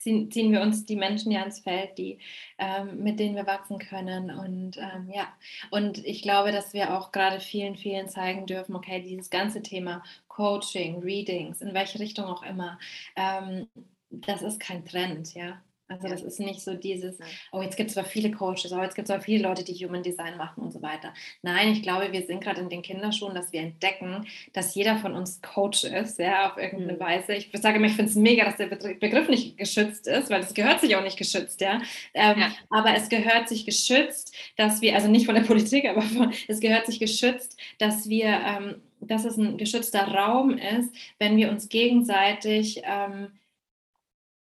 ziehen, 0.00 0.30
ziehen 0.30 0.50
wir 0.52 0.62
uns 0.62 0.84
die 0.86 0.96
Menschen 0.96 1.30
ja 1.30 1.42
ins 1.42 1.60
Feld, 1.60 1.96
die, 1.98 2.18
ähm, 2.58 3.02
mit 3.02 3.20
denen 3.20 3.36
wir 3.36 3.46
wachsen 3.46 3.78
können. 3.78 4.30
Und 4.30 4.78
ähm, 4.78 5.10
ja, 5.12 5.28
und 5.70 6.04
ich 6.04 6.22
glaube, 6.22 6.52
dass 6.52 6.72
wir 6.72 6.98
auch 6.98 7.12
gerade 7.12 7.40
vielen, 7.40 7.76
vielen 7.76 8.08
zeigen 8.08 8.46
dürfen, 8.46 8.74
okay, 8.74 9.02
dieses 9.02 9.30
ganze 9.30 9.62
Thema 9.62 10.02
Coaching, 10.40 11.02
Readings, 11.02 11.60
in 11.60 11.74
welche 11.74 12.00
Richtung 12.00 12.24
auch 12.24 12.42
immer, 12.42 12.78
ähm, 13.14 13.68
das 14.08 14.40
ist 14.40 14.58
kein 14.58 14.86
Trend, 14.86 15.34
ja. 15.34 15.60
Also 15.86 16.06
das 16.06 16.22
ist 16.22 16.38
nicht 16.38 16.60
so 16.62 16.74
dieses, 16.74 17.18
oh, 17.50 17.60
jetzt 17.60 17.76
gibt 17.76 17.88
es 17.88 17.94
zwar 17.94 18.04
viele 18.04 18.30
Coaches, 18.30 18.72
oh, 18.72 18.80
jetzt 18.80 18.94
gibt 18.94 19.08
es 19.08 19.12
zwar 19.12 19.20
viele 19.20 19.42
Leute, 19.42 19.64
die 19.64 19.74
Human 19.84 20.04
Design 20.04 20.36
machen 20.38 20.62
und 20.62 20.72
so 20.72 20.80
weiter. 20.80 21.12
Nein, 21.42 21.72
ich 21.72 21.82
glaube, 21.82 22.12
wir 22.12 22.24
sind 22.24 22.42
gerade 22.42 22.60
in 22.60 22.70
den 22.70 22.80
Kinderschuhen, 22.80 23.34
dass 23.34 23.52
wir 23.52 23.60
entdecken, 23.60 24.24
dass 24.52 24.74
jeder 24.74 24.96
von 24.96 25.14
uns 25.14 25.42
Coach 25.42 25.84
ist, 25.84 26.18
ja, 26.20 26.52
auf 26.52 26.58
irgendeine 26.58 26.94
mhm. 26.94 27.00
Weise. 27.00 27.34
Ich 27.34 27.50
sage 27.52 27.76
immer, 27.76 27.88
ich 27.88 27.96
finde 27.96 28.10
es 28.10 28.16
mega, 28.16 28.44
dass 28.44 28.56
der 28.56 28.66
Begriff 28.66 29.28
nicht 29.28 29.58
geschützt 29.58 30.06
ist, 30.06 30.30
weil 30.30 30.42
es 30.42 30.54
gehört 30.54 30.80
sich 30.80 30.96
auch 30.96 31.02
nicht 31.02 31.18
geschützt, 31.18 31.60
ja? 31.60 31.82
Ähm, 32.14 32.38
ja. 32.38 32.52
Aber 32.70 32.94
es 32.94 33.08
gehört 33.10 33.48
sich 33.48 33.66
geschützt, 33.66 34.32
dass 34.56 34.80
wir, 34.80 34.94
also 34.94 35.08
nicht 35.08 35.26
von 35.26 35.34
der 35.34 35.42
Politik, 35.42 35.84
aber 35.88 36.02
von, 36.02 36.32
es 36.46 36.60
gehört 36.60 36.86
sich 36.86 36.98
geschützt, 36.98 37.60
dass 37.78 38.08
wir, 38.08 38.28
ähm, 38.28 38.80
dass 39.00 39.24
es 39.24 39.36
ein 39.36 39.58
geschützter 39.58 40.06
Raum 40.08 40.56
ist, 40.56 40.94
wenn 41.18 41.36
wir 41.36 41.50
uns 41.50 41.68
gegenseitig 41.68 42.82
ähm, 42.84 43.32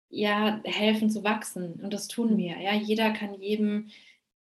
ja, 0.08 0.60
helfen 0.64 1.10
zu 1.10 1.24
wachsen. 1.24 1.80
Und 1.82 1.92
das 1.92 2.08
tun 2.08 2.36
wir. 2.36 2.58
Ja, 2.58 2.74
jeder 2.74 3.12
kann 3.12 3.40
jedem 3.40 3.88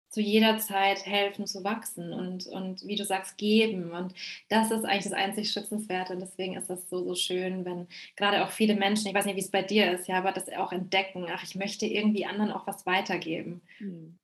zu 0.10 0.22
jeder 0.22 0.58
Zeit 0.58 1.06
helfen 1.06 1.46
zu 1.46 1.64
wachsen 1.64 2.14
und, 2.14 2.48
und 2.48 2.88
wie 2.88 2.96
du 2.96 3.04
sagst, 3.04 3.38
geben. 3.38 3.92
Und 3.92 4.14
das 4.50 4.72
ist 4.72 4.86
eigentlich 4.86 5.04
das 5.04 5.14
einzig 5.14 5.52
Schützenswerte. 5.52 6.14
Und 6.14 6.22
deswegen 6.22 6.56
ist 6.56 6.70
das 6.70 6.90
so, 6.90 7.04
so 7.04 7.14
schön, 7.14 7.66
wenn 7.66 7.88
gerade 8.16 8.44
auch 8.44 8.52
viele 8.52 8.76
Menschen, 8.76 9.08
ich 9.08 9.14
weiß 9.14 9.26
nicht, 9.26 9.36
wie 9.36 9.42
es 9.42 9.52
bei 9.52 9.64
dir 9.64 9.92
ist, 9.92 10.08
ja, 10.08 10.18
aber 10.18 10.32
das 10.32 10.50
auch 10.54 10.72
entdecken, 10.72 11.26
ach, 11.30 11.44
ich 11.44 11.56
möchte 11.56 11.86
irgendwie 11.86 12.26
anderen 12.26 12.52
auch 12.52 12.66
was 12.66 12.86
weitergeben. 12.86 13.62
Mhm. 13.80 14.18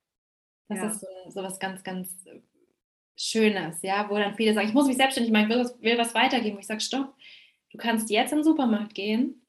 Das 0.68 0.78
ja. 0.78 0.90
ist 0.90 1.00
so, 1.00 1.06
so 1.28 1.42
was 1.42 1.60
ganz, 1.60 1.84
ganz 1.84 2.08
Schönes, 3.16 3.82
ja, 3.82 4.08
wo 4.10 4.16
dann 4.16 4.34
viele 4.34 4.54
sagen, 4.54 4.68
ich 4.68 4.74
muss 4.74 4.86
mich 4.86 4.96
selbstständig 4.96 5.32
machen, 5.32 5.44
ich 5.44 5.50
will 5.50 5.60
was, 5.64 5.82
will 5.82 5.98
was 5.98 6.14
weitergeben. 6.14 6.58
Ich 6.58 6.66
sage, 6.66 6.80
stopp, 6.80 7.14
du 7.70 7.78
kannst 7.78 8.10
jetzt 8.10 8.32
in 8.32 8.38
den 8.38 8.44
Supermarkt 8.44 8.94
gehen 8.94 9.40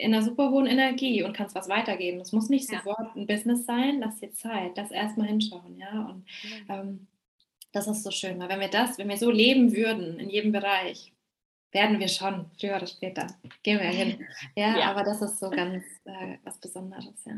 in 0.00 0.14
einer 0.14 0.22
super 0.22 0.50
hohen 0.50 0.66
Energie 0.66 1.22
und 1.22 1.36
kannst 1.36 1.54
was 1.54 1.68
weitergeben. 1.68 2.18
Das 2.18 2.32
muss 2.32 2.48
nicht 2.48 2.70
ja. 2.70 2.78
sofort 2.78 3.14
ein 3.16 3.26
Business 3.26 3.66
sein, 3.66 4.00
lass 4.00 4.18
dir 4.18 4.32
Zeit, 4.32 4.72
lass 4.76 4.90
erstmal 4.90 5.28
hinschauen, 5.28 5.76
ja. 5.76 6.06
Und 6.08 6.24
ja. 6.68 6.80
Ähm, 6.80 7.06
das 7.72 7.86
ist 7.86 8.02
so 8.02 8.10
schön, 8.10 8.38
weil 8.40 8.48
wenn 8.48 8.60
wir 8.60 8.68
das, 8.68 8.98
wenn 8.98 9.08
wir 9.08 9.16
so 9.16 9.30
leben 9.30 9.76
würden 9.76 10.18
in 10.18 10.28
jedem 10.28 10.52
Bereich, 10.52 11.12
werden 11.72 12.00
wir 12.00 12.08
schon, 12.08 12.50
früher 12.58 12.76
oder 12.76 12.86
später, 12.86 13.28
gehen 13.62 13.78
wir 13.78 13.90
hin. 13.90 14.26
Ja, 14.56 14.76
ja. 14.76 14.90
aber 14.90 15.04
das 15.04 15.22
ist 15.22 15.38
so 15.38 15.50
ganz 15.50 15.84
äh, 16.04 16.38
was 16.42 16.58
Besonderes, 16.58 17.24
ja. 17.24 17.36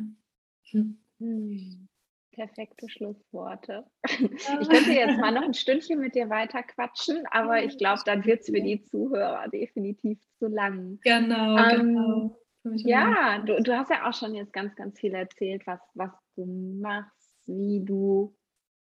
Hm. 0.70 1.88
Perfekte 2.32 2.88
Schlussworte. 2.88 3.84
Ich 4.08 4.68
könnte 4.68 4.92
jetzt 4.92 5.18
mal 5.18 5.32
noch 5.32 5.42
ein 5.42 5.54
Stündchen 5.54 6.00
mit 6.00 6.14
dir 6.14 6.30
weiter 6.30 6.62
quatschen, 6.62 7.24
aber 7.30 7.62
ich 7.62 7.76
glaube, 7.76 8.00
dann 8.06 8.24
wird 8.24 8.40
es 8.40 8.46
für 8.46 8.60
die 8.60 8.82
Zuhörer 8.82 9.48
definitiv 9.48 10.18
zu 10.38 10.48
lang. 10.48 10.98
Genau, 11.02 11.58
ähm, 11.58 11.78
genau. 11.94 12.38
Ja, 12.64 13.38
du, 13.38 13.62
du 13.62 13.76
hast 13.76 13.90
ja 13.90 14.08
auch 14.08 14.14
schon 14.14 14.34
jetzt 14.34 14.52
ganz, 14.52 14.74
ganz 14.76 14.98
viel 14.98 15.14
erzählt, 15.14 15.66
was, 15.66 15.80
was 15.94 16.10
du 16.34 16.46
machst, 16.80 17.34
wie 17.46 17.84
du 17.84 18.34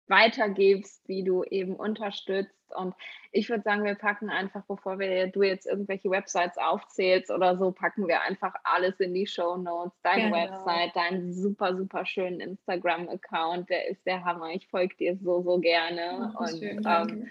weitergibst, 0.08 1.08
wie 1.08 1.24
du 1.24 1.44
eben 1.44 1.76
unterstützt. 1.76 2.74
Und 2.76 2.96
ich 3.32 3.50
würde 3.50 3.64
sagen, 3.64 3.84
wir 3.84 3.96
packen 3.96 4.30
einfach, 4.30 4.64
bevor 4.66 5.00
wir 5.00 5.28
du 5.28 5.44
jetzt 5.44 5.66
irgendwelche 5.66 6.10
Websites 6.10 6.58
aufzählst 6.58 7.32
oder 7.32 7.58
so, 7.58 7.72
packen 7.72 8.08
wir 8.08 8.22
einfach 8.22 8.54
alles 8.64 9.00
in 9.00 9.14
die 9.14 9.28
Show 9.28 9.58
Notes. 9.58 9.98
Deine 10.02 10.24
genau. 10.24 10.36
Website, 10.36 10.96
deinen 10.96 11.34
super, 11.34 11.76
super 11.76 12.06
schönen 12.06 12.40
Instagram-Account, 12.40 13.70
der 13.70 13.88
ist 13.88 14.06
der 14.06 14.24
Hammer. 14.26 14.50
Ich 14.52 14.68
folge 14.68 14.96
dir 14.96 15.18
so, 15.18 15.42
so 15.42 15.60
gerne. 15.60 16.34
Oh, 16.36 16.44
Und 16.44 16.60
schön, 16.60 16.82
ähm, 16.86 17.30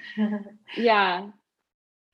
ja, 0.77 1.33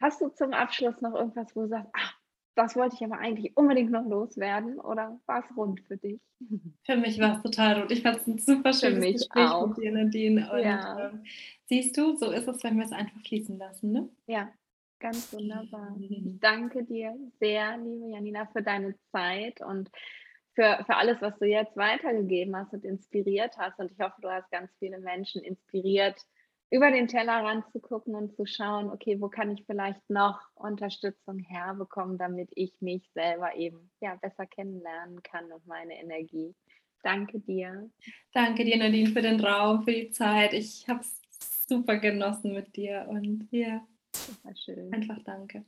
hast 0.01 0.21
du 0.21 0.29
zum 0.29 0.53
Abschluss 0.53 1.01
noch 1.01 1.15
irgendwas, 1.15 1.55
wo 1.55 1.63
du 1.63 1.69
sagst, 1.69 1.91
ach, 1.93 2.18
das 2.59 2.75
wollte 2.75 2.97
ich 2.97 3.05
aber 3.05 3.19
eigentlich 3.19 3.57
unbedingt 3.57 3.93
noch 3.93 4.05
loswerden 4.05 4.81
oder 4.81 5.21
war 5.27 5.45
es 5.45 5.57
rund 5.57 5.81
für 5.83 5.97
dich? 5.97 6.21
Für 6.85 6.97
mich 6.97 7.21
war 7.21 7.37
es 7.37 7.43
total 7.43 7.79
rund. 7.79 7.93
Ich 7.93 8.03
fand 8.03 8.17
es 8.17 8.27
ein 8.27 8.39
super 8.39 8.73
schönes 8.73 9.13
Gespräch 9.13 9.49
auch. 9.49 9.69
mit 9.69 9.77
dir, 9.79 9.93
Nadine. 9.93 10.53
Und 10.53 10.63
ja. 10.63 11.11
ähm, 11.11 11.25
siehst 11.67 11.97
du, 11.97 12.17
so 12.17 12.33
ist 12.33 12.49
es, 12.49 12.65
wenn 12.65 12.77
wir 12.77 12.85
es 12.85 12.91
einfach 12.91 13.21
fließen 13.21 13.57
lassen. 13.59 13.93
Ne? 13.93 14.09
Ja, 14.27 14.49
ganz 14.99 15.33
wunderbar. 15.33 15.97
Ich 16.01 16.21
danke 16.41 16.83
dir 16.83 17.17
sehr, 17.39 17.77
liebe 17.77 18.11
Janina, 18.11 18.47
für 18.47 18.63
deine 18.63 18.97
Zeit 19.13 19.61
und 19.61 19.89
für, 20.55 20.83
für 20.85 20.97
alles, 20.97 21.21
was 21.21 21.39
du 21.39 21.47
jetzt 21.47 21.77
weitergegeben 21.77 22.57
hast 22.57 22.73
und 22.73 22.85
inspiriert 22.85 23.57
hast. 23.57 23.79
Und 23.79 23.93
ich 23.93 24.01
hoffe, 24.01 24.21
du 24.21 24.29
hast 24.29 24.51
ganz 24.51 24.69
viele 24.81 24.99
Menschen 24.99 25.43
inspiriert, 25.43 26.21
über 26.71 26.91
den 26.91 27.09
Tellerrand 27.09 27.65
zu 27.73 27.81
gucken 27.81 28.15
und 28.15 28.35
zu 28.37 28.47
schauen, 28.47 28.91
okay, 28.91 29.21
wo 29.21 29.29
kann 29.29 29.51
ich 29.51 29.65
vielleicht 29.65 30.09
noch 30.11 30.41
Unterstützung 30.55 31.39
herbekommen, 31.39 32.19
damit 32.19 32.51
ich 32.55 32.81
mich 32.81 33.09
selber 33.15 33.57
eben 33.57 33.91
ja, 34.01 34.17
besser 34.17 34.47
kennenlernen 34.47 35.23
kann 35.23 35.51
und 35.51 35.67
meine 35.67 35.99
Energie. 35.99 36.55
Danke 37.03 37.41
dir. 37.41 37.91
Danke 38.33 38.65
dir, 38.65 38.77
Nadine, 38.77 39.11
für 39.11 39.23
den 39.23 39.41
Raum, 39.41 39.83
für 39.85 39.93
die 39.93 40.11
Zeit. 40.11 40.53
Ich 40.53 40.87
habe 40.89 41.01
es 41.01 41.21
super 41.69 41.97
genossen 41.97 42.55
mit 42.55 42.77
dir 42.77 43.07
und 43.09 43.49
ja, 43.51 43.87
super 44.15 44.55
schön. 44.57 44.93
Einfach 44.93 45.19
danke. 45.25 45.65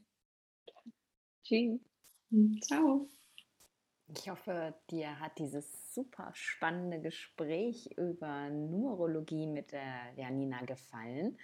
Tschüss. 1.44 1.80
Ciao. 2.62 3.08
Ich 4.16 4.28
hoffe, 4.28 4.74
dir 4.90 5.20
hat 5.20 5.38
dieses 5.38 5.94
super 5.94 6.30
spannende 6.34 7.00
Gespräch 7.00 7.90
über 7.96 8.50
Numerologie 8.50 9.46
mit 9.46 9.70
der 9.70 10.12
Janina 10.16 10.62
gefallen. 10.62 11.38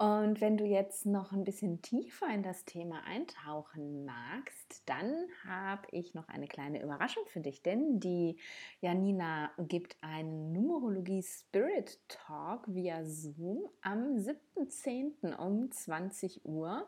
Und 0.00 0.40
wenn 0.40 0.56
du 0.56 0.64
jetzt 0.64 1.06
noch 1.06 1.32
ein 1.32 1.42
bisschen 1.42 1.82
tiefer 1.82 2.28
in 2.32 2.44
das 2.44 2.64
Thema 2.64 3.02
eintauchen 3.04 4.04
magst, 4.04 4.84
dann 4.86 5.26
habe 5.44 5.88
ich 5.90 6.14
noch 6.14 6.28
eine 6.28 6.46
kleine 6.46 6.80
Überraschung 6.80 7.24
für 7.26 7.40
dich, 7.40 7.64
denn 7.64 7.98
die 7.98 8.36
Janina 8.80 9.50
gibt 9.58 9.96
einen 10.00 10.52
Numerologie 10.52 11.24
Spirit 11.24 11.98
Talk 12.06 12.62
via 12.68 13.04
Zoom 13.04 13.68
am 13.82 14.14
7.10. 14.14 15.34
um 15.34 15.68
20 15.68 16.44
Uhr. 16.44 16.86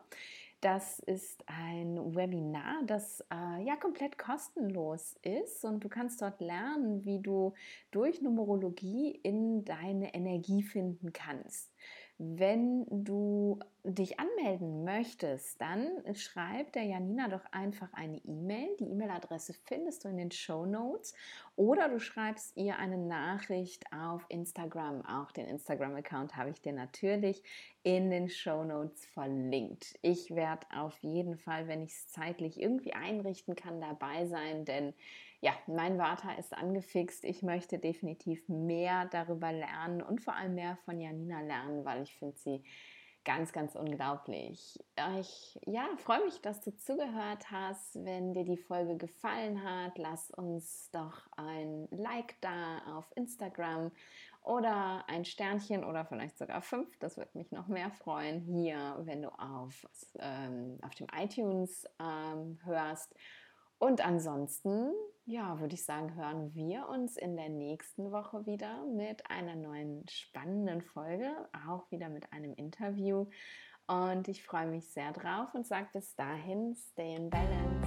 Das 0.61 0.99
ist 0.99 1.43
ein 1.47 2.15
Webinar, 2.15 2.83
das 2.85 3.21
äh, 3.33 3.63
ja 3.63 3.75
komplett 3.77 4.19
kostenlos 4.19 5.15
ist 5.23 5.65
und 5.65 5.83
du 5.83 5.89
kannst 5.89 6.21
dort 6.21 6.39
lernen, 6.39 7.03
wie 7.03 7.19
du 7.19 7.55
durch 7.89 8.21
Numerologie 8.21 9.09
in 9.23 9.65
deine 9.65 10.13
Energie 10.13 10.61
finden 10.61 11.13
kannst. 11.13 11.73
Wenn 12.23 12.85
du 12.87 13.57
dich 13.83 14.19
anmelden 14.19 14.83
möchtest, 14.83 15.59
dann 15.59 15.89
schreib 16.13 16.71
der 16.73 16.83
Janina 16.83 17.27
doch 17.27 17.43
einfach 17.51 17.91
eine 17.93 18.17
E-Mail. 18.17 18.69
Die 18.79 18.91
E-Mail-Adresse 18.91 19.55
findest 19.65 20.03
du 20.03 20.09
in 20.09 20.17
den 20.17 20.29
Show 20.29 20.67
Notes 20.67 21.15
oder 21.55 21.89
du 21.89 21.99
schreibst 21.99 22.55
ihr 22.55 22.77
eine 22.77 22.99
Nachricht 22.99 23.91
auf 23.91 24.23
Instagram. 24.29 25.03
Auch 25.03 25.31
den 25.31 25.47
Instagram-Account 25.47 26.35
habe 26.37 26.51
ich 26.51 26.61
dir 26.61 26.73
natürlich 26.73 27.41
in 27.81 28.11
den 28.11 28.29
Show 28.29 28.63
Notes 28.63 29.03
verlinkt. 29.07 29.97
Ich 30.03 30.35
werde 30.35 30.67
auf 30.75 30.95
jeden 30.99 31.39
Fall, 31.39 31.67
wenn 31.67 31.81
ich 31.81 31.89
es 31.89 32.07
zeitlich 32.09 32.61
irgendwie 32.61 32.93
einrichten 32.93 33.55
kann, 33.55 33.81
dabei 33.81 34.27
sein, 34.27 34.63
denn 34.63 34.93
ja, 35.41 35.53
mein 35.67 35.97
Vater 35.97 36.37
ist 36.37 36.53
angefixt. 36.53 37.23
Ich 37.23 37.41
möchte 37.41 37.79
definitiv 37.79 38.47
mehr 38.47 39.05
darüber 39.05 39.51
lernen 39.51 40.01
und 40.01 40.21
vor 40.21 40.35
allem 40.35 40.55
mehr 40.55 40.77
von 40.85 40.99
Janina 40.99 41.41
lernen, 41.41 41.83
weil 41.83 42.03
ich 42.03 42.15
finde 42.15 42.37
sie 42.37 42.63
Ganz, 43.23 43.53
ganz 43.53 43.75
unglaublich. 43.75 44.79
Ich 45.19 45.59
ja, 45.67 45.87
freue 45.97 46.25
mich, 46.25 46.41
dass 46.41 46.59
du 46.61 46.75
zugehört 46.75 47.51
hast. 47.51 48.03
Wenn 48.03 48.33
dir 48.33 48.45
die 48.45 48.57
Folge 48.57 48.97
gefallen 48.97 49.63
hat, 49.63 49.99
lass 49.99 50.31
uns 50.31 50.89
doch 50.89 51.27
ein 51.37 51.87
Like 51.91 52.41
da 52.41 52.79
auf 52.97 53.05
Instagram 53.15 53.91
oder 54.41 55.05
ein 55.07 55.23
Sternchen 55.23 55.83
oder 55.83 56.03
vielleicht 56.03 56.39
sogar 56.39 56.63
fünf. 56.63 56.97
Das 56.97 57.17
würde 57.17 57.37
mich 57.37 57.51
noch 57.51 57.67
mehr 57.67 57.91
freuen 57.91 58.41
hier, 58.41 58.97
wenn 59.01 59.21
du 59.21 59.29
auf, 59.29 59.87
ähm, 60.17 60.79
auf 60.81 60.95
dem 60.95 61.05
iTunes 61.15 61.85
ähm, 61.99 62.57
hörst. 62.63 63.13
Und 63.81 64.05
ansonsten, 64.05 64.91
ja, 65.25 65.59
würde 65.59 65.73
ich 65.73 65.83
sagen, 65.83 66.13
hören 66.13 66.53
wir 66.53 66.87
uns 66.87 67.17
in 67.17 67.35
der 67.35 67.49
nächsten 67.49 68.11
Woche 68.11 68.45
wieder 68.45 68.85
mit 68.85 69.27
einer 69.31 69.55
neuen 69.55 70.07
spannenden 70.07 70.83
Folge, 70.83 71.31
auch 71.65 71.89
wieder 71.89 72.07
mit 72.07 72.31
einem 72.31 72.53
Interview. 72.53 73.25
Und 73.87 74.27
ich 74.27 74.43
freue 74.43 74.67
mich 74.67 74.91
sehr 74.91 75.11
drauf 75.13 75.55
und 75.55 75.65
sage 75.65 75.87
bis 75.93 76.15
dahin, 76.15 76.75
stay 76.75 77.15
in 77.15 77.31
balance. 77.31 77.80